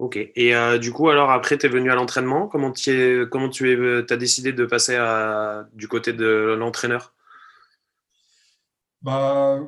Ok. 0.00 0.16
Et 0.16 0.56
euh, 0.56 0.78
du 0.78 0.92
coup, 0.92 1.10
alors 1.10 1.30
après, 1.30 1.58
tu 1.58 1.66
es 1.66 1.68
venu 1.68 1.90
à 1.90 1.94
l'entraînement. 1.94 2.48
Comment, 2.48 2.72
es, 2.86 3.24
comment 3.30 3.50
tu 3.50 3.70
es, 3.70 4.10
as 4.10 4.16
décidé 4.16 4.54
de 4.54 4.64
passer 4.64 4.96
du 5.74 5.88
côté 5.88 6.14
de 6.14 6.56
l'entraîneur? 6.58 7.12
Bah, 9.02 9.60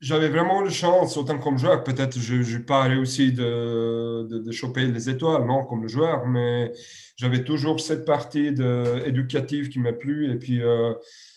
J'avais 0.00 0.28
vraiment 0.28 0.62
de 0.62 0.68
chance, 0.68 1.16
autant 1.16 1.38
comme 1.38 1.58
joueur. 1.58 1.84
Peut-être 1.84 2.18
je 2.18 2.34
n'ai 2.34 2.64
pas 2.64 2.82
réussi 2.82 3.32
de, 3.32 4.26
de, 4.28 4.38
de, 4.40 4.50
choper 4.50 4.86
les 4.86 5.08
étoiles, 5.08 5.46
non, 5.46 5.64
comme 5.64 5.86
joueur, 5.86 6.26
mais 6.26 6.72
j'avais 7.16 7.44
toujours 7.44 7.78
cette 7.78 8.04
partie 8.04 8.50
de, 8.50 9.06
éducative 9.06 9.68
qui 9.68 9.78
m'a 9.78 9.92
plu. 9.92 10.32
Et 10.32 10.38
puis, 10.40 10.60
euh, 10.60 10.92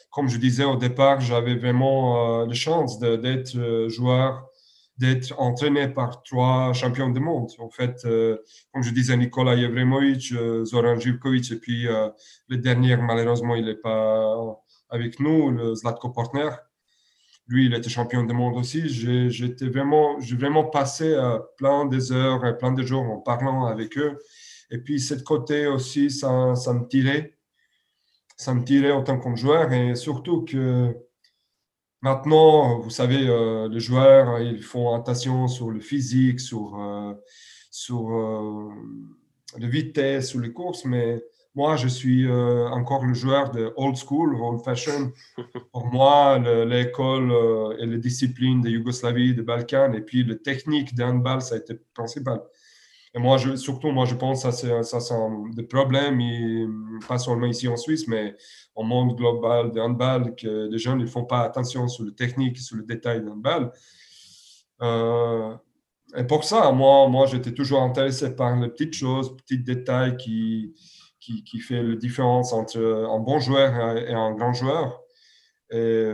comme 0.09 0.29
je 0.29 0.37
disais 0.37 0.63
au 0.63 0.77
départ, 0.77 1.21
j'avais 1.21 1.55
vraiment 1.55 2.41
euh, 2.41 2.47
la 2.47 2.55
chance 2.55 2.97
d'être 2.97 3.55
euh, 3.55 3.87
joueur 3.87 4.49
d'être 4.97 5.37
entraîné 5.39 5.89
par 5.89 6.23
trois 6.23 6.71
champions 6.73 7.09
du 7.09 7.19
monde. 7.19 7.49
En 7.59 7.69
fait, 7.69 8.05
euh, 8.05 8.37
comme 8.71 8.83
je 8.83 8.91
disais, 8.91 9.17
Nikola 9.17 9.57
Jevremovic, 9.57 10.31
euh, 10.31 10.63
Zoran 10.63 10.99
Živkovic, 10.99 11.51
et 11.51 11.57
puis 11.57 11.87
euh, 11.87 12.09
le 12.47 12.57
dernier, 12.57 12.95
malheureusement, 12.95 13.55
il 13.55 13.65
n'est 13.65 13.75
pas 13.75 14.35
avec 14.89 15.19
nous, 15.19 15.51
le 15.51 15.75
Zlatko 15.75 16.09
Portner. 16.09 16.49
Lui, 17.47 17.65
il 17.65 17.73
était 17.73 17.89
champion 17.89 18.23
du 18.23 18.33
monde 18.33 18.57
aussi. 18.57 18.89
J'étais 19.29 19.67
vraiment, 19.67 20.19
j'ai 20.19 20.35
vraiment 20.35 20.63
passé 20.63 21.15
plein 21.57 21.85
des 21.85 22.11
heures 22.11 22.43
et 22.45 22.57
plein 22.57 22.71
de 22.71 22.81
jours 22.81 23.03
en 23.03 23.19
parlant 23.19 23.65
avec 23.65 23.99
eux. 23.99 24.17
Et 24.71 24.79
puis, 24.79 24.99
cette 24.99 25.23
côté 25.23 25.67
aussi, 25.67 26.09
ça, 26.09 26.55
ça 26.55 26.73
me 26.73 26.87
tirait. 26.87 27.37
Ça 28.35 28.55
me 28.55 28.63
tirait 28.63 28.91
en 28.91 29.03
tant 29.03 29.19
que 29.19 29.35
joueur 29.35 29.71
et 29.73 29.93
surtout 29.93 30.43
que 30.43 30.95
Maintenant, 32.05 32.77
vous 32.77 32.91
savez, 32.91 33.27
euh, 33.27 33.67
les 33.67 33.79
joueurs, 33.79 34.39
ils 34.39 34.61
font 34.61 34.93
attention 34.93 35.47
sur 35.47 35.71
le 35.71 35.79
physique, 35.79 36.39
sur, 36.39 36.79
euh, 36.79 37.15
sur 37.71 38.15
euh, 38.15 38.69
la 39.57 39.67
vitesse, 39.67 40.29
sur 40.29 40.39
les 40.39 40.53
courses, 40.53 40.85
mais 40.85 41.23
moi, 41.55 41.77
je 41.77 41.87
suis 41.87 42.29
encore 42.31 43.03
le 43.05 43.15
joueur 43.15 43.49
de 43.49 43.73
old 43.75 43.95
school, 43.95 44.35
old 44.39 44.61
fashion. 44.63 45.13
Pour 45.71 45.87
moi, 45.87 46.37
l'école 46.37 47.33
et 47.79 47.87
les 47.87 47.97
disciplines 47.97 48.61
de 48.61 48.69
Yougoslavie, 48.69 49.33
de 49.33 49.41
Balkan, 49.41 49.93
et 49.93 50.01
puis 50.01 50.23
la 50.23 50.35
technique 50.35 50.93
d'handball, 50.93 51.41
ça 51.41 51.55
a 51.55 51.57
été 51.57 51.73
principal. 51.95 52.39
Et 53.15 53.19
moi, 53.19 53.37
je, 53.37 53.55
surtout, 53.55 53.91
moi, 53.91 54.05
je 54.05 54.13
pense 54.13 54.43
que 54.43 54.51
ça, 54.83 54.99
c'est 54.99 55.13
un 55.13 55.49
des 55.55 55.63
problèmes, 55.63 56.19
pas 57.07 57.17
seulement 57.17 57.47
ici 57.47 57.67
en 57.67 57.77
Suisse, 57.77 58.07
mais 58.07 58.35
au 58.75 58.83
monde 58.83 59.15
global 59.15 59.71
de 59.71 59.79
handball, 59.79 60.35
que 60.35 60.67
les 60.69 60.77
jeunes 60.77 60.99
ne 60.99 61.05
font 61.05 61.25
pas 61.25 61.41
attention 61.41 61.87
sur 61.87 62.03
le 62.03 62.13
technique, 62.13 62.57
sur 62.57 62.75
le 62.77 62.83
détail 62.83 63.21
de 63.21 63.29
handball. 63.29 63.71
Euh, 64.81 65.55
et 66.17 66.23
pour 66.25 66.43
ça, 66.43 66.71
moi, 66.71 67.07
moi 67.07 67.25
j'étais 67.25 67.53
toujours 67.53 67.81
intéressé 67.81 68.35
par 68.35 68.55
les 68.59 68.69
petites 68.69 68.93
choses, 68.93 69.35
petits 69.37 69.59
détails 69.59 70.17
qui, 70.17 70.73
qui, 71.19 71.43
qui 71.43 71.59
fait 71.59 71.81
la 71.81 71.95
différence 71.95 72.53
entre 72.53 72.79
un 72.79 73.19
bon 73.19 73.39
joueur 73.39 73.97
et 73.97 74.13
un 74.13 74.33
grand 74.33 74.53
joueur. 74.53 75.01
Et 75.71 76.11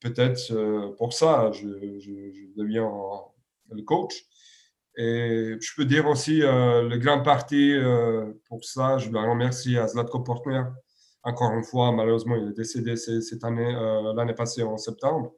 peut-être 0.00 0.52
euh, 0.52 0.94
pour 0.96 1.12
ça, 1.12 1.50
je 1.52 1.66
deviens 2.56 2.90
le 3.70 3.82
coach. 3.82 4.14
Et 4.96 5.56
je 5.60 5.74
peux 5.76 5.84
dire 5.84 6.08
aussi, 6.08 6.42
euh, 6.42 6.88
le 6.88 6.98
grand 6.98 7.22
parti 7.22 7.72
euh, 7.72 8.32
pour 8.48 8.64
ça, 8.64 8.98
je 8.98 9.08
dois 9.10 9.28
remercier 9.30 9.78
à 9.78 9.86
Zlatko 9.86 10.20
Portner. 10.20 10.62
Encore 11.28 11.52
une 11.52 11.64
fois, 11.64 11.92
malheureusement, 11.92 12.36
il 12.36 12.48
est 12.48 12.56
décédé 12.56 12.96
cette 12.96 13.44
année, 13.44 13.74
euh, 13.74 14.12
l'année 14.14 14.34
passée 14.34 14.62
en 14.62 14.76
septembre. 14.76 15.32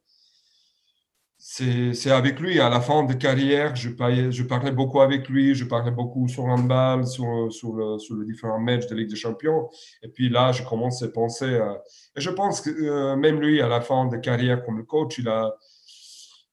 C'est 1.43 2.11
avec 2.11 2.39
lui, 2.39 2.61
à 2.61 2.69
la 2.69 2.83
fin 2.83 3.03
de 3.03 3.15
carrière, 3.15 3.75
je 3.75 3.89
parlais, 3.89 4.31
je 4.31 4.43
parlais 4.43 4.73
beaucoup 4.73 5.01
avec 5.01 5.27
lui, 5.29 5.55
je 5.55 5.65
parlais 5.65 5.91
beaucoup 5.91 6.29
sur 6.29 6.47
l'handball, 6.47 7.07
sur, 7.07 7.51
sur, 7.51 7.73
le, 7.73 7.99
sur 7.99 8.15
les 8.17 8.27
différents 8.27 8.61
matchs 8.61 8.87
de 8.89 8.95
Ligue 8.95 9.09
des 9.09 9.17
Champions. 9.17 9.71
Et 10.03 10.09
puis 10.09 10.29
là, 10.29 10.53
je 10.53 10.63
commence 10.63 11.03
à 11.03 11.09
penser. 11.09 11.59
et 12.17 12.21
je 12.21 12.31
pense 12.31 12.61
que 12.61 13.15
même 13.15 13.41
lui, 13.41 13.63
à 13.63 13.69
la 13.69 13.81
fin 13.81 14.07
de 14.07 14.19
carrière 14.19 14.63
comme 14.65 14.85
coach, 14.85 15.17
il, 15.19 15.29
a, 15.29 15.57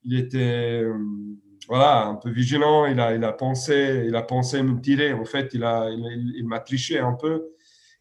il 0.05 0.17
était 0.17 0.85
voilà, 1.67 2.05
un 2.05 2.15
peu 2.15 2.29
vigilant. 2.29 2.85
Il 2.85 2.99
a, 2.99 3.13
il 3.13 3.23
a 3.23 3.33
pensé, 3.33 4.05
il 4.07 4.15
a 4.15 4.21
pensé 4.21 4.63
me 4.63 4.79
tirer. 4.79 5.13
En 5.13 5.25
fait, 5.25 5.53
il 5.53 5.63
a, 5.63 5.89
il, 5.89 6.45
m'a 6.47 6.59
triché 6.59 6.99
un 6.99 7.13
peu. 7.13 7.49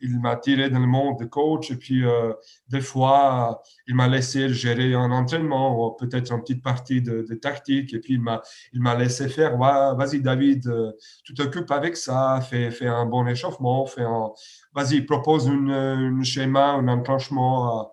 Il 0.00 0.20
m'a 0.20 0.36
tiré 0.36 0.68
dans 0.68 0.78
le 0.78 0.86
monde 0.86 1.18
de 1.18 1.24
coach 1.24 1.70
et 1.70 1.76
puis 1.76 2.04
euh, 2.04 2.32
des 2.68 2.82
fois, 2.82 3.62
il 3.86 3.94
m'a 3.94 4.08
laissé 4.08 4.48
gérer 4.52 4.94
un 4.94 5.10
entraînement 5.10 5.86
ou 5.86 5.92
peut-être 5.92 6.32
une 6.32 6.40
petite 6.40 6.62
partie 6.62 7.00
de, 7.00 7.22
tactique 7.40 7.94
et 7.94 8.00
puis 8.00 8.14
il 8.14 8.82
m'a, 8.82 8.94
laissé 8.96 9.28
faire. 9.28 9.56
vas-y 9.56 10.20
David, 10.20 10.66
euh, 10.66 10.92
tu 11.24 11.32
t'occupes 11.32 11.70
avec 11.70 11.96
ça, 11.96 12.40
fais, 12.42 12.70
fais 12.70 12.88
un 12.88 13.06
bon 13.06 13.26
échauffement, 13.26 13.86
fais 13.86 14.02
un, 14.02 14.30
vas-y 14.74 15.00
propose 15.02 15.48
un 15.48 16.22
schéma, 16.22 16.72
un 16.72 16.88
enclenchement 16.88 17.80
euh, 17.80 17.84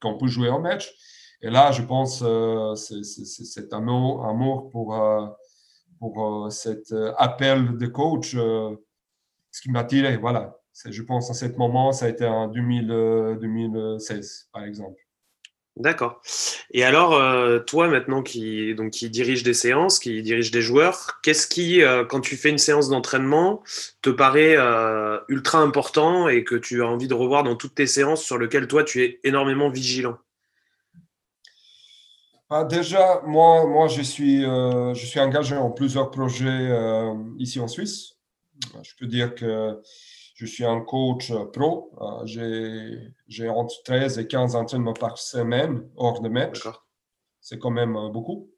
qu'on 0.00 0.18
peut 0.18 0.26
jouer 0.26 0.48
en 0.50 0.60
match. 0.60 0.92
Et 1.42 1.50
là, 1.50 1.70
je 1.70 1.82
pense 1.82 2.24
c'est 2.76 3.72
un 3.72 3.78
amour, 3.78 4.26
amour 4.26 4.70
pour, 4.70 4.98
pour 6.00 6.46
cet 6.50 6.92
appel 7.18 7.76
de 7.76 7.86
coach, 7.86 8.32
ce 8.32 9.62
qui 9.62 9.70
m'a 9.70 9.84
tiré. 9.84 10.16
Voilà. 10.16 10.55
Je 10.84 11.02
pense 11.02 11.30
à 11.30 11.34
ce 11.34 11.46
moment, 11.56 11.92
ça 11.92 12.06
a 12.06 12.08
été 12.08 12.26
en 12.26 12.48
2000, 12.48 12.86
2016, 13.40 14.48
par 14.52 14.64
exemple. 14.64 15.06
D'accord. 15.76 16.22
Et 16.70 16.84
alors, 16.84 17.12
euh, 17.12 17.58
toi 17.58 17.88
maintenant 17.88 18.22
qui, 18.22 18.74
donc, 18.74 18.92
qui 18.92 19.10
dirige 19.10 19.42
des 19.42 19.52
séances, 19.52 19.98
qui 19.98 20.22
dirige 20.22 20.50
des 20.50 20.62
joueurs, 20.62 21.20
qu'est-ce 21.22 21.46
qui, 21.46 21.82
euh, 21.82 22.02
quand 22.06 22.20
tu 22.20 22.36
fais 22.36 22.48
une 22.48 22.56
séance 22.58 22.88
d'entraînement, 22.88 23.62
te 24.00 24.08
paraît 24.08 24.56
euh, 24.56 25.18
ultra 25.28 25.58
important 25.58 26.28
et 26.28 26.44
que 26.44 26.54
tu 26.54 26.82
as 26.82 26.86
envie 26.86 27.08
de 27.08 27.14
revoir 27.14 27.42
dans 27.42 27.56
toutes 27.56 27.74
tes 27.74 27.86
séances 27.86 28.24
sur 28.24 28.38
lequel 28.38 28.68
toi 28.68 28.84
tu 28.84 29.04
es 29.04 29.20
énormément 29.22 29.68
vigilant? 29.68 30.16
Ah, 32.48 32.64
Déjà, 32.64 33.20
moi, 33.26 33.66
moi 33.66 33.86
je, 33.88 34.00
suis, 34.00 34.42
je 34.42 35.04
suis 35.04 35.20
engagé 35.20 35.56
en 35.56 35.70
plusieurs 35.70 36.10
projets 36.10 36.70
ici 37.38 37.60
en 37.60 37.68
Suisse. 37.68 38.14
Je 38.82 38.92
peux 38.98 39.06
dire 39.06 39.34
que 39.34 39.78
je 40.36 40.44
suis 40.44 40.64
un 40.64 40.80
coach 40.82 41.30
euh, 41.30 41.46
pro. 41.46 41.90
Euh, 42.00 43.08
j'ai 43.26 43.48
entre 43.48 43.74
13 43.84 44.18
et 44.18 44.26
15 44.26 44.54
entraînements 44.54 44.92
par 44.92 45.18
semaine 45.18 45.88
hors 45.96 46.20
de 46.20 46.28
match. 46.28 46.60
C'est 47.40 47.58
quand 47.58 47.70
même 47.70 47.96
euh, 47.96 48.10
beaucoup. 48.10 48.50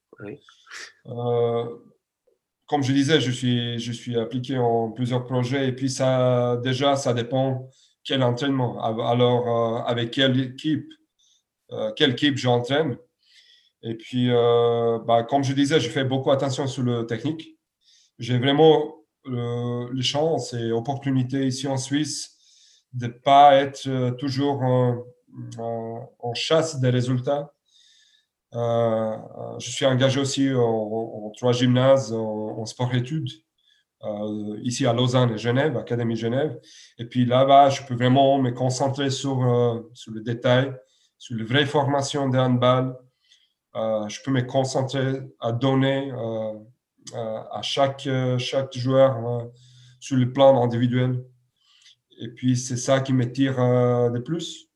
comme 2.66 2.82
je 2.82 2.92
disais, 2.92 3.20
je 3.20 3.30
suis, 3.30 3.78
je 3.78 3.92
suis 3.92 4.18
appliqué 4.18 4.58
en 4.58 4.90
plusieurs 4.90 5.24
projets 5.24 5.68
et 5.68 5.72
puis 5.72 5.88
ça, 5.88 6.56
déjà, 6.62 6.96
ça 6.96 7.14
dépend 7.14 7.70
quel 8.02 8.24
entraînement. 8.24 8.82
Alors, 8.82 9.86
avec 9.86 10.10
quelle 10.10 10.38
équipe, 10.40 10.92
quelle 11.96 12.10
équipe 12.10 12.36
j'entraîne. 12.36 12.98
Et 13.82 13.94
puis, 13.94 14.28
bah, 14.28 15.22
comme 15.28 15.44
je 15.44 15.52
disais, 15.52 15.78
je 15.78 15.88
fais 15.88 16.04
beaucoup 16.04 16.30
attention 16.30 16.66
sur 16.66 16.82
le 16.82 17.06
technique. 17.06 17.56
J'ai 18.18 18.38
vraiment 18.38 18.97
les 19.28 20.02
chances 20.02 20.54
et 20.54 20.72
opportunités 20.72 21.46
ici 21.46 21.66
en 21.68 21.76
Suisse 21.76 22.38
de 22.92 23.06
ne 23.06 23.12
pas 23.12 23.54
être 23.56 23.86
euh, 23.86 24.10
toujours 24.12 24.62
en, 24.62 25.04
chasse 26.34 26.80
des 26.80 26.90
résultats. 26.90 27.52
Euh, 28.54 28.58
euh, 28.58 29.58
je 29.58 29.70
suis 29.70 29.86
engagé 29.86 30.20
aussi 30.20 30.52
en, 30.54 31.30
trois 31.36 31.52
gymnases 31.52 32.12
en, 32.12 32.64
sport-études, 32.64 33.30
ici 34.62 34.86
à 34.86 34.92
Lausanne 34.92 35.32
et 35.32 35.38
Genève, 35.38 35.76
Académie 35.76 36.16
Genève. 36.16 36.58
Et 36.98 37.04
puis 37.04 37.24
là-bas, 37.24 37.70
je 37.70 37.82
peux 37.82 37.94
vraiment 37.94 38.38
me 38.38 38.50
concentrer 38.50 39.10
sur, 39.10 39.38
sur 39.94 40.12
le 40.12 40.20
détail, 40.22 40.74
sur 41.18 41.36
les 41.36 41.44
vraies 41.44 41.66
formations 41.66 42.28
de 42.28 42.38
handball. 42.38 42.96
je 43.74 44.22
peux 44.22 44.30
me 44.30 44.42
concentrer 44.42 45.20
à 45.40 45.52
donner 45.52 46.12
à 47.14 47.62
chaque, 47.62 48.06
euh, 48.06 48.38
chaque 48.38 48.76
joueur 48.76 49.26
euh, 49.26 49.44
sur 50.00 50.16
le 50.16 50.32
plan 50.32 50.62
individuel. 50.62 51.24
Et 52.20 52.28
puis, 52.28 52.56
c'est 52.56 52.76
ça 52.76 53.00
qui 53.00 53.12
me 53.12 53.30
tire 53.30 53.56
de 53.56 54.18
plus. 54.18 54.68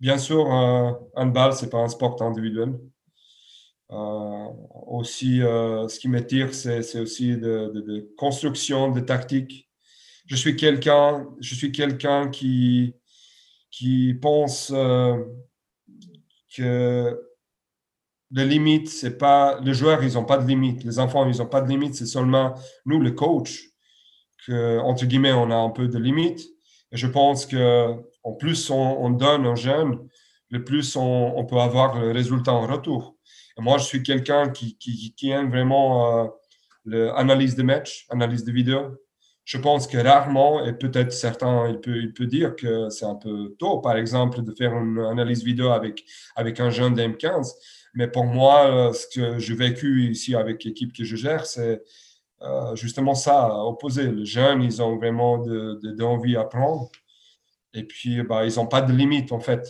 Bien 0.00 0.16
sûr, 0.18 0.50
un 0.50 1.26
bal 1.26 1.52
ce 1.54 1.64
n'est 1.64 1.70
pas 1.70 1.78
un 1.78 1.88
sport 1.88 2.20
individuel. 2.22 2.78
aussi, 3.90 5.40
ce 5.40 5.98
qui 5.98 6.08
me 6.08 6.24
tire, 6.26 6.54
c'est 6.54 6.98
aussi 6.98 7.36
de, 7.36 7.70
de, 7.74 8.10
construction, 8.16 8.90
de 8.90 9.00
tactique. 9.00 9.68
Je 10.26 10.34
suis 10.34 10.56
quelqu'un, 10.56 11.28
je 11.40 12.30
qui, 12.30 12.94
qui 13.70 14.14
pense 14.14 14.72
que 16.56 17.20
les 18.36 18.44
limites, 18.44 18.90
c'est 18.90 19.16
pas 19.16 19.58
les 19.62 19.72
joueurs, 19.72 20.04
ils 20.04 20.12
n'ont 20.12 20.24
pas 20.26 20.36
de 20.36 20.46
limites. 20.46 20.84
Les 20.84 20.98
enfants, 20.98 21.26
ils 21.26 21.38
n'ont 21.38 21.46
pas 21.46 21.62
de 21.62 21.68
limites. 21.68 21.94
C'est 21.94 22.04
seulement 22.04 22.54
nous, 22.84 23.00
les 23.00 23.14
coachs, 23.14 23.72
que 24.46 24.78
entre 24.80 25.06
guillemets, 25.06 25.32
on 25.32 25.50
a 25.50 25.56
un 25.56 25.70
peu 25.70 25.88
de 25.88 25.98
limites. 25.98 26.46
Et 26.92 26.98
je 26.98 27.06
pense 27.06 27.46
que 27.46 27.94
en 28.22 28.32
plus 28.34 28.70
on, 28.70 29.08
donne 29.10 29.46
aux 29.46 29.56
jeunes, 29.56 30.06
le 30.50 30.62
plus 30.62 30.96
on, 30.96 31.46
peut 31.46 31.56
avoir 31.56 31.98
le 31.98 32.12
résultat 32.12 32.52
en 32.52 32.66
retour. 32.66 33.16
Et 33.58 33.62
moi, 33.62 33.78
je 33.78 33.84
suis 33.84 34.02
quelqu'un 34.02 34.50
qui, 34.50 34.76
aime 35.30 35.48
vraiment 35.48 36.24
euh, 36.24 36.28
l'analyse 36.84 37.56
de 37.56 37.62
match, 37.62 38.06
analyse 38.10 38.44
de 38.44 38.52
vidéo. 38.52 39.02
Je 39.46 39.56
pense 39.56 39.86
que 39.86 39.96
rarement, 39.96 40.62
et 40.66 40.74
peut-être 40.74 41.12
certains, 41.12 41.68
il 41.68 41.80
peut, 41.80 41.96
il 41.96 42.12
peut 42.12 42.26
dire 42.26 42.54
que 42.54 42.90
c'est 42.90 43.06
un 43.06 43.14
peu 43.14 43.54
tôt, 43.58 43.78
par 43.78 43.96
exemple, 43.96 44.42
de 44.42 44.52
faire 44.52 44.76
une 44.76 44.98
analyse 44.98 45.42
vidéo 45.42 45.70
avec, 45.70 46.04
avec 46.34 46.60
un 46.60 46.68
jeune 46.68 46.94
d'M15 46.94 47.52
mais 47.96 48.08
pour 48.08 48.26
moi, 48.26 48.70
euh, 48.70 48.92
ce 48.92 49.06
que 49.06 49.38
j'ai 49.38 49.54
vécu 49.54 50.10
ici 50.10 50.36
avec 50.36 50.62
l'équipe 50.64 50.92
que 50.92 51.02
je 51.02 51.16
gère, 51.16 51.46
c'est 51.46 51.82
euh, 52.42 52.76
justement 52.76 53.14
ça, 53.14 53.64
opposé. 53.64 54.12
Les 54.12 54.26
jeunes, 54.26 54.62
ils 54.62 54.82
ont 54.82 54.96
vraiment 54.96 55.38
de, 55.38 55.80
de, 55.82 56.32
d'apprendre. 56.34 56.90
Et 57.72 57.84
puis, 57.84 58.22
bah, 58.22 58.44
ils 58.44 58.56
n'ont 58.56 58.66
pas 58.66 58.82
de 58.82 58.92
limite, 58.92 59.32
en 59.32 59.40
fait. 59.40 59.66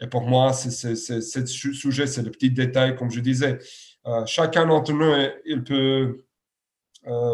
Et 0.00 0.06
pour 0.06 0.22
moi, 0.22 0.54
c'est, 0.54 0.96
ce 0.96 1.46
sujet, 1.46 2.06
c'est 2.06 2.22
le 2.22 2.30
petit 2.30 2.50
détail, 2.50 2.96
comme 2.96 3.10
je 3.10 3.20
disais. 3.20 3.58
Euh, 4.06 4.24
chacun 4.24 4.66
d'entre 4.66 4.92
nous, 4.94 5.12
il 5.44 5.62
peut 5.62 6.24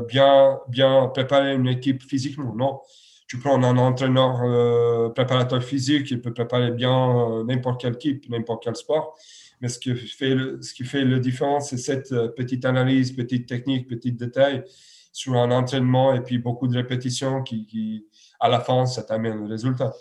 bien, 0.08 0.60
bien 0.68 1.08
préparer 1.14 1.54
une 1.54 1.68
équipe 1.68 2.02
physiquement. 2.02 2.54
Non, 2.56 2.80
tu 3.28 3.38
prends 3.38 3.62
un 3.62 3.76
entraîneur 3.78 5.12
préparateur 5.14 5.62
physique, 5.62 6.10
il 6.10 6.20
peut 6.20 6.32
préparer 6.32 6.72
bien 6.72 7.44
n'importe 7.44 7.80
quelle 7.80 7.94
équipe, 7.94 8.28
n'importe 8.28 8.64
quel 8.64 8.76
sport. 8.76 9.16
Mais 9.64 9.70
ce 9.70 9.78
qui 9.78 9.94
fait, 9.96 10.34
le, 10.34 10.60
ce 10.60 10.74
qui 10.74 10.84
fait 10.84 11.06
la 11.06 11.18
différence, 11.18 11.70
c'est 11.70 11.78
cette 11.78 12.12
euh, 12.12 12.28
petite 12.28 12.66
analyse, 12.66 13.12
petite 13.12 13.48
technique, 13.48 13.88
petit 13.88 14.12
détail 14.12 14.62
sur 15.10 15.36
un 15.36 15.50
entraînement 15.50 16.12
et 16.12 16.20
puis 16.20 16.36
beaucoup 16.36 16.68
de 16.68 16.76
répétitions 16.76 17.42
qui, 17.42 18.06
à 18.38 18.50
la 18.50 18.60
fin, 18.60 18.84
ça 18.84 19.02
t'amène 19.04 19.38
le 19.38 19.46
résultat. 19.46 19.94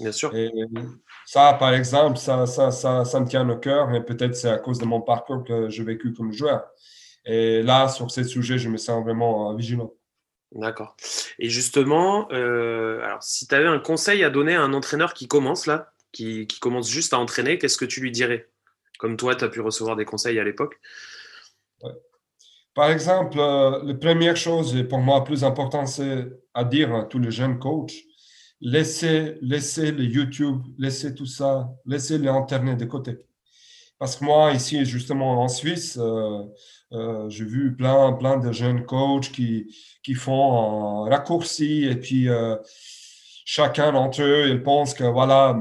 Bien 0.00 0.10
sûr. 0.10 0.34
Et 0.34 0.50
ça, 1.26 1.54
par 1.54 1.74
exemple, 1.74 2.18
ça, 2.18 2.44
ça, 2.46 2.72
ça, 2.72 3.04
ça 3.04 3.20
me 3.20 3.28
tient 3.28 3.48
au 3.48 3.56
cœur, 3.56 3.86
mais 3.86 4.02
peut-être 4.02 4.34
c'est 4.34 4.50
à 4.50 4.58
cause 4.58 4.80
de 4.80 4.84
mon 4.84 5.00
parcours 5.00 5.44
que 5.44 5.70
j'ai 5.70 5.84
vécu 5.84 6.12
comme 6.12 6.32
joueur. 6.32 6.64
Et 7.24 7.62
là, 7.62 7.86
sur 7.86 8.10
ce 8.10 8.24
sujet, 8.24 8.58
je 8.58 8.68
me 8.68 8.78
sens 8.78 9.00
vraiment 9.04 9.52
euh, 9.52 9.56
vigilant. 9.56 9.94
D'accord. 10.50 10.96
Et 11.38 11.50
justement, 11.50 12.26
euh, 12.32 13.00
alors, 13.04 13.22
si 13.22 13.46
tu 13.46 13.54
avais 13.54 13.68
un 13.68 13.78
conseil 13.78 14.24
à 14.24 14.30
donner 14.30 14.56
à 14.56 14.62
un 14.62 14.72
entraîneur 14.72 15.14
qui 15.14 15.28
commence 15.28 15.66
là, 15.66 15.92
qui, 16.16 16.46
commence 16.60 16.88
juste 16.88 17.12
à 17.12 17.18
entraîner, 17.18 17.58
qu'est-ce 17.58 17.76
que 17.76 17.84
tu 17.84 18.00
lui 18.00 18.10
dirais? 18.10 18.48
Comme 18.98 19.16
toi, 19.16 19.34
tu 19.34 19.44
as 19.44 19.48
pu 19.48 19.60
recevoir 19.60 19.96
des 19.96 20.04
conseils 20.04 20.38
à 20.38 20.44
l'époque. 20.44 20.78
Par 22.76 22.90
exemple, 22.90 23.38
euh, 23.40 23.82
la 23.84 23.94
première 23.94 24.36
chose, 24.36 24.76
et 24.76 24.84
pour 24.84 24.98
moi 24.98 25.24
plus 25.24 25.44
important, 25.44 25.86
c'est 25.86 26.26
à 26.52 26.62
dire 26.62 26.94
à 26.94 27.04
tous 27.04 27.18
les 27.18 27.30
jeunes 27.30 27.58
coachs, 27.58 27.94
laissez, 28.60 29.38
laissez 29.40 29.92
le 29.92 30.04
YouTube, 30.04 30.60
laissez 30.76 31.14
tout 31.14 31.24
ça, 31.24 31.70
laissez 31.86 32.18
l'Internet 32.18 32.78
de 32.78 32.84
côté. 32.84 33.16
Parce 33.98 34.16
que 34.16 34.26
moi, 34.26 34.52
ici, 34.52 34.84
justement, 34.84 35.42
en 35.42 35.48
Suisse, 35.48 35.98
euh, 35.98 36.42
euh, 36.92 37.30
j'ai 37.30 37.46
vu 37.46 37.74
plein, 37.74 38.12
plein 38.12 38.36
de 38.36 38.52
jeunes 38.52 38.84
coachs 38.84 39.32
qui, 39.32 39.74
qui 40.02 40.12
font 40.12 41.06
un 41.06 41.08
raccourci 41.08 41.86
et 41.86 41.96
puis 41.96 42.28
chacun 43.46 43.92
d'entre 43.92 44.20
eux, 44.20 44.48
il 44.50 44.62
pense 44.62 44.92
que 44.92 45.04
voilà, 45.04 45.56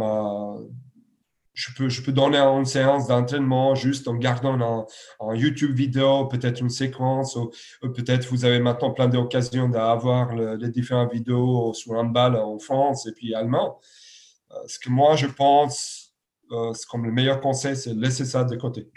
je, 1.56 1.74
peux, 1.74 1.89
je 1.89 2.02
peux 2.02 2.12
donner 2.12 2.38
une 2.38 2.65
séance 2.65 3.08
d'entraînement 3.08 3.74
juste 3.74 4.08
en 4.08 4.15
gardant 4.15 4.86
un, 5.20 5.36
YouTube 5.36 5.76
vidéo, 5.76 6.26
peut-être 6.26 6.60
une 6.60 6.70
séquence, 6.70 7.36
ou, 7.36 7.52
peut-être 7.82 8.28
vous 8.28 8.46
avez 8.46 8.60
maintenant 8.60 8.91
plein 8.91 9.08
d'occasions 9.08 9.70
d'avoir 9.70 10.36
les 10.36 10.70
différentes 10.70 11.13
vidéos 11.13 11.74
sur 11.74 11.96
un 11.96 12.04
bal 12.04 12.36
en 12.36 12.60
France 12.60 13.08
et 13.08 13.13
puis 13.13 13.34
allemand. 13.34 13.80
Euh, 14.52 14.56
ce 14.68 14.78
que 14.78 14.89
moi, 14.89 15.15
je 15.15 15.28
pense, 15.28 16.13
euh, 16.52 16.74
comme 16.91 17.06
le 17.06 17.12
meilleur 17.12 17.39
conseil, 17.39 17.76
c'est 17.76 17.94
laisser 17.94 18.26
ça 18.26 18.44
de 18.44 18.56
côté. 18.56 18.91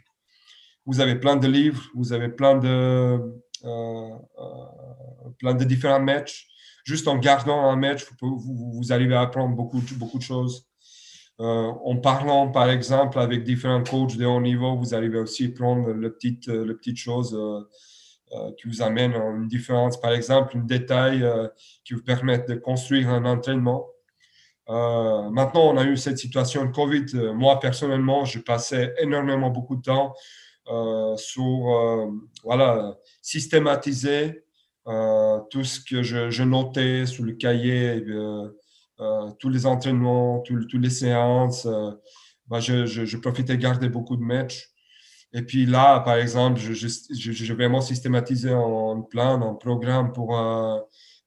Vous 0.84 1.00
avez 1.00 1.14
plein 1.14 1.36
de 1.36 1.46
livres, 1.46 1.84
vous 1.94 2.12
avez 2.12 2.28
plein 2.28 2.58
de, 2.58 3.20
euh, 3.64 4.10
plein 5.38 5.54
de 5.54 5.64
différents 5.64 6.00
matchs 6.00 6.48
juste 6.84 7.06
en 7.06 7.18
gardant 7.18 7.68
un 7.68 7.76
match, 7.76 8.06
vous, 8.22 8.38
vous, 8.38 8.92
arrivez 8.92 9.14
à 9.14 9.20
apprendre 9.20 9.54
beaucoup, 9.54 9.82
beaucoup 9.96 10.16
de 10.16 10.22
choses. 10.22 10.67
Euh, 11.40 11.72
en 11.84 11.96
parlant, 11.96 12.48
par 12.50 12.68
exemple, 12.68 13.18
avec 13.18 13.44
différents 13.44 13.82
coachs 13.84 14.16
de 14.16 14.26
haut 14.26 14.40
niveau, 14.40 14.76
vous 14.76 14.94
arrivez 14.94 15.18
aussi 15.18 15.46
à 15.46 15.56
prendre 15.56 15.90
le 15.90 16.12
petit, 16.12 16.38
euh, 16.48 16.64
le 16.64 16.78
chose 16.96 17.34
euh, 17.34 18.52
qui 18.58 18.68
vous 18.68 18.82
amène 18.82 19.14
à 19.14 19.24
une 19.30 19.46
différence. 19.46 20.00
Par 20.00 20.12
exemple, 20.12 20.56
un 20.56 20.64
détail 20.64 21.24
qui 21.84 21.94
vous 21.94 22.02
permet 22.02 22.38
de 22.38 22.54
construire 22.54 23.08
un 23.10 23.24
entraînement. 23.24 23.86
maintenant, 24.68 25.72
on 25.72 25.76
a 25.78 25.84
eu 25.84 25.96
cette 25.96 26.18
situation 26.18 26.64
de 26.64 26.72
COVID. 26.72 27.32
moi, 27.34 27.58
personnellement, 27.60 28.24
je 28.24 28.40
passais 28.40 28.94
énormément 28.98 29.50
beaucoup 29.50 29.76
de 29.76 29.82
temps 29.82 30.14
sur 31.16 32.12
voilà, 32.44 32.98
systématiser 33.22 34.44
euh, 34.88 35.40
tout 35.50 35.64
ce 35.64 35.80
que 35.80 36.02
je, 36.02 36.42
notais 36.42 37.04
sur 37.04 37.22
le 37.22 37.32
cahier, 37.32 38.02
euh, 38.08 38.46
euh, 38.46 38.48
tous 39.38 39.48
les 39.48 39.66
entraînements, 39.66 40.40
toutes 40.40 40.72
les 40.74 40.90
séances, 40.90 41.66
bah, 42.46 42.60
je, 42.60 42.86
je, 42.86 43.16
profitais 43.16 43.56
de 43.56 43.62
garder 43.62 43.88
beaucoup 43.88 44.16
de 44.16 44.22
matchs. 44.22 44.68
Et 45.32 45.42
puis 45.42 45.66
là, 45.66 46.00
par 46.00 46.16
exemple, 46.16 46.58
je, 46.58 46.72
je, 46.72 47.52
vraiment 47.52 47.80
systématisé 47.80 48.52
en 48.52 49.02
plan, 49.02 49.40
en 49.42 49.54
programme 49.54 50.12
pour, 50.12 50.38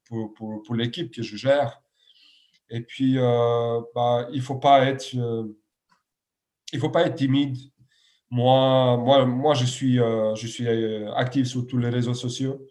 pour, 0.06 0.34
pour, 0.64 0.76
l'équipe 0.76 1.14
que 1.14 1.22
je 1.22 1.36
gère. 1.38 1.82
Et 2.70 2.82
puis, 2.82 3.18
bah, 3.96 4.28
il 4.32 4.38
ne 4.38 4.42
faut 4.42 4.58
pas 4.58 4.86
être 4.86 5.16
faut 6.80 6.90
pas 6.90 7.06
être 7.06 7.16
timide. 7.16 7.58
Moi, 8.30 8.98
moi, 8.98 9.26
moi 9.26 9.54
je 9.54 9.66
suis, 9.66 9.98
je 9.98 10.48
suis 10.48 10.68
actif 11.16 11.48
sur 11.48 11.68
tous 11.68 11.78
les 11.78 11.90
réseaux 11.90 12.14
sociaux. 12.14 12.66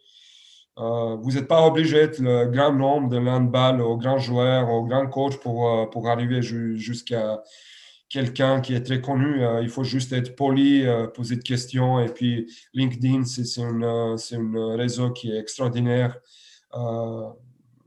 Vous 0.77 1.33
n'êtes 1.33 1.49
pas 1.49 1.67
obligé 1.67 1.97
d'être 1.97 2.21
le 2.21 2.47
grand 2.47 2.73
nombre 2.73 3.09
de 3.09 3.19
handball, 3.19 3.81
au 3.81 3.97
grand 3.97 4.19
joueur, 4.19 4.71
au 4.71 4.85
grand 4.85 5.07
coach 5.09 5.37
pour, 5.39 5.91
pour 5.91 6.09
arriver 6.09 6.41
jusqu'à 6.43 7.43
quelqu'un 8.09 8.61
qui 8.61 8.75
est 8.75 8.83
très 8.83 9.01
connu. 9.01 9.43
il 9.63 9.69
faut 9.69 9.85
juste 9.85 10.13
être 10.13 10.35
poli, 10.37 10.87
poser 11.15 11.37
des 11.37 11.43
questions. 11.43 12.01
Et 12.01 12.09
puis, 12.09 12.51
LinkedIn, 12.73 13.25
c'est 13.25 13.63
un, 13.63 14.77
réseau 14.77 15.11
qui 15.11 15.33
est 15.33 15.39
extraordinaire. 15.39 16.17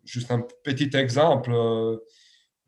juste 0.05 0.29
un 0.29 0.45
petit 0.63 0.95
exemple. 0.95 1.51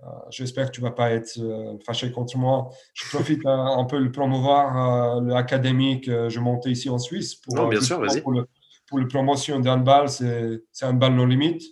Euh, 0.05 0.09
j'espère 0.29 0.67
que 0.67 0.71
tu 0.71 0.81
ne 0.81 0.87
vas 0.87 0.91
pas 0.91 1.11
être 1.11 1.39
euh, 1.39 1.77
fâché 1.85 2.11
contre 2.11 2.37
moi. 2.37 2.69
Je 2.93 3.09
profite 3.09 3.45
un, 3.45 3.83
peu 3.85 4.03
de 4.03 4.09
promouvoir 4.09 5.17
euh, 5.17 5.21
l'académie 5.21 6.01
que 6.01 6.29
je 6.29 6.39
montais 6.39 6.71
ici 6.71 6.89
en 6.89 6.99
Suisse. 6.99 7.35
Pour, 7.35 7.55
non, 7.55 7.67
bien 7.67 7.81
sûr, 7.81 7.99
vas-y. 7.99 8.21
Pour, 8.21 8.31
le, 8.33 8.47
pour 8.87 8.99
la 8.99 9.05
promotion 9.05 9.59
d'handball, 9.59 10.09
c'est 10.09 10.61
handball 10.83 11.13
non 11.13 11.25
limite. 11.25 11.63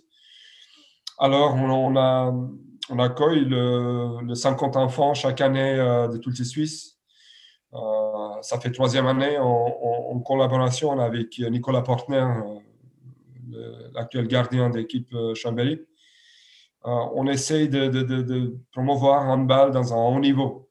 Alors, 1.18 1.54
on, 1.54 2.98
accueille 2.98 3.44
le, 3.44 4.20
le, 4.22 4.34
50 4.34 4.76
enfants 4.76 5.14
chaque 5.14 5.40
année 5.40 5.76
de 5.76 6.16
toutes 6.18 6.38
les 6.38 6.44
Suisses. 6.44 6.98
ça 8.42 8.58
fait 8.60 8.72
troisième 8.72 9.06
année 9.06 9.38
en, 9.38 10.20
collaboration 10.20 10.98
avec 10.98 11.38
Nicolas 11.38 11.82
Portner, 11.82 12.26
l'actuel 13.94 14.26
gardien 14.26 14.70
d'équipe 14.70 15.14
Chambéry. 15.34 15.80
Euh, 16.86 16.90
on 17.14 17.26
essaye 17.26 17.68
de, 17.68 17.88
de, 17.88 18.02
de, 18.02 18.22
de, 18.22 18.58
promouvoir 18.70 19.22
handball 19.28 19.70
dans 19.70 19.94
un 19.94 19.96
haut 19.96 20.20
niveau. 20.20 20.68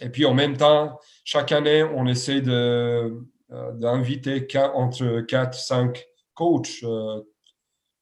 Et 0.00 0.08
puis 0.08 0.24
en 0.26 0.34
même 0.34 0.56
temps, 0.56 0.98
chaque 1.24 1.52
année, 1.52 1.84
on 1.84 2.06
essaie 2.06 2.42
euh, 2.48 3.20
d'inviter 3.48 4.46
entre 4.74 5.20
4 5.20 5.56
et 5.56 5.60
5 5.60 6.06
coachs, 6.34 6.82
euh, 6.82 7.22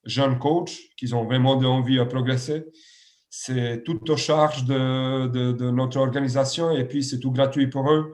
jeunes 0.05 0.39
coachs, 0.39 0.77
qui 0.97 1.13
ont 1.15 1.25
vraiment 1.25 1.53
envie 1.53 1.99
de 1.99 2.05
progresser. 2.05 2.65
C'est 3.31 3.83
tout 3.85 4.11
au 4.11 4.17
charge 4.17 4.65
de, 4.65 5.71
notre 5.71 5.99
organisation 5.99 6.71
et 6.71 6.85
puis 6.85 7.03
c'est 7.03 7.19
tout 7.19 7.33
gratuit 7.33 7.67
pour 7.67 7.91
eux. 7.91 8.13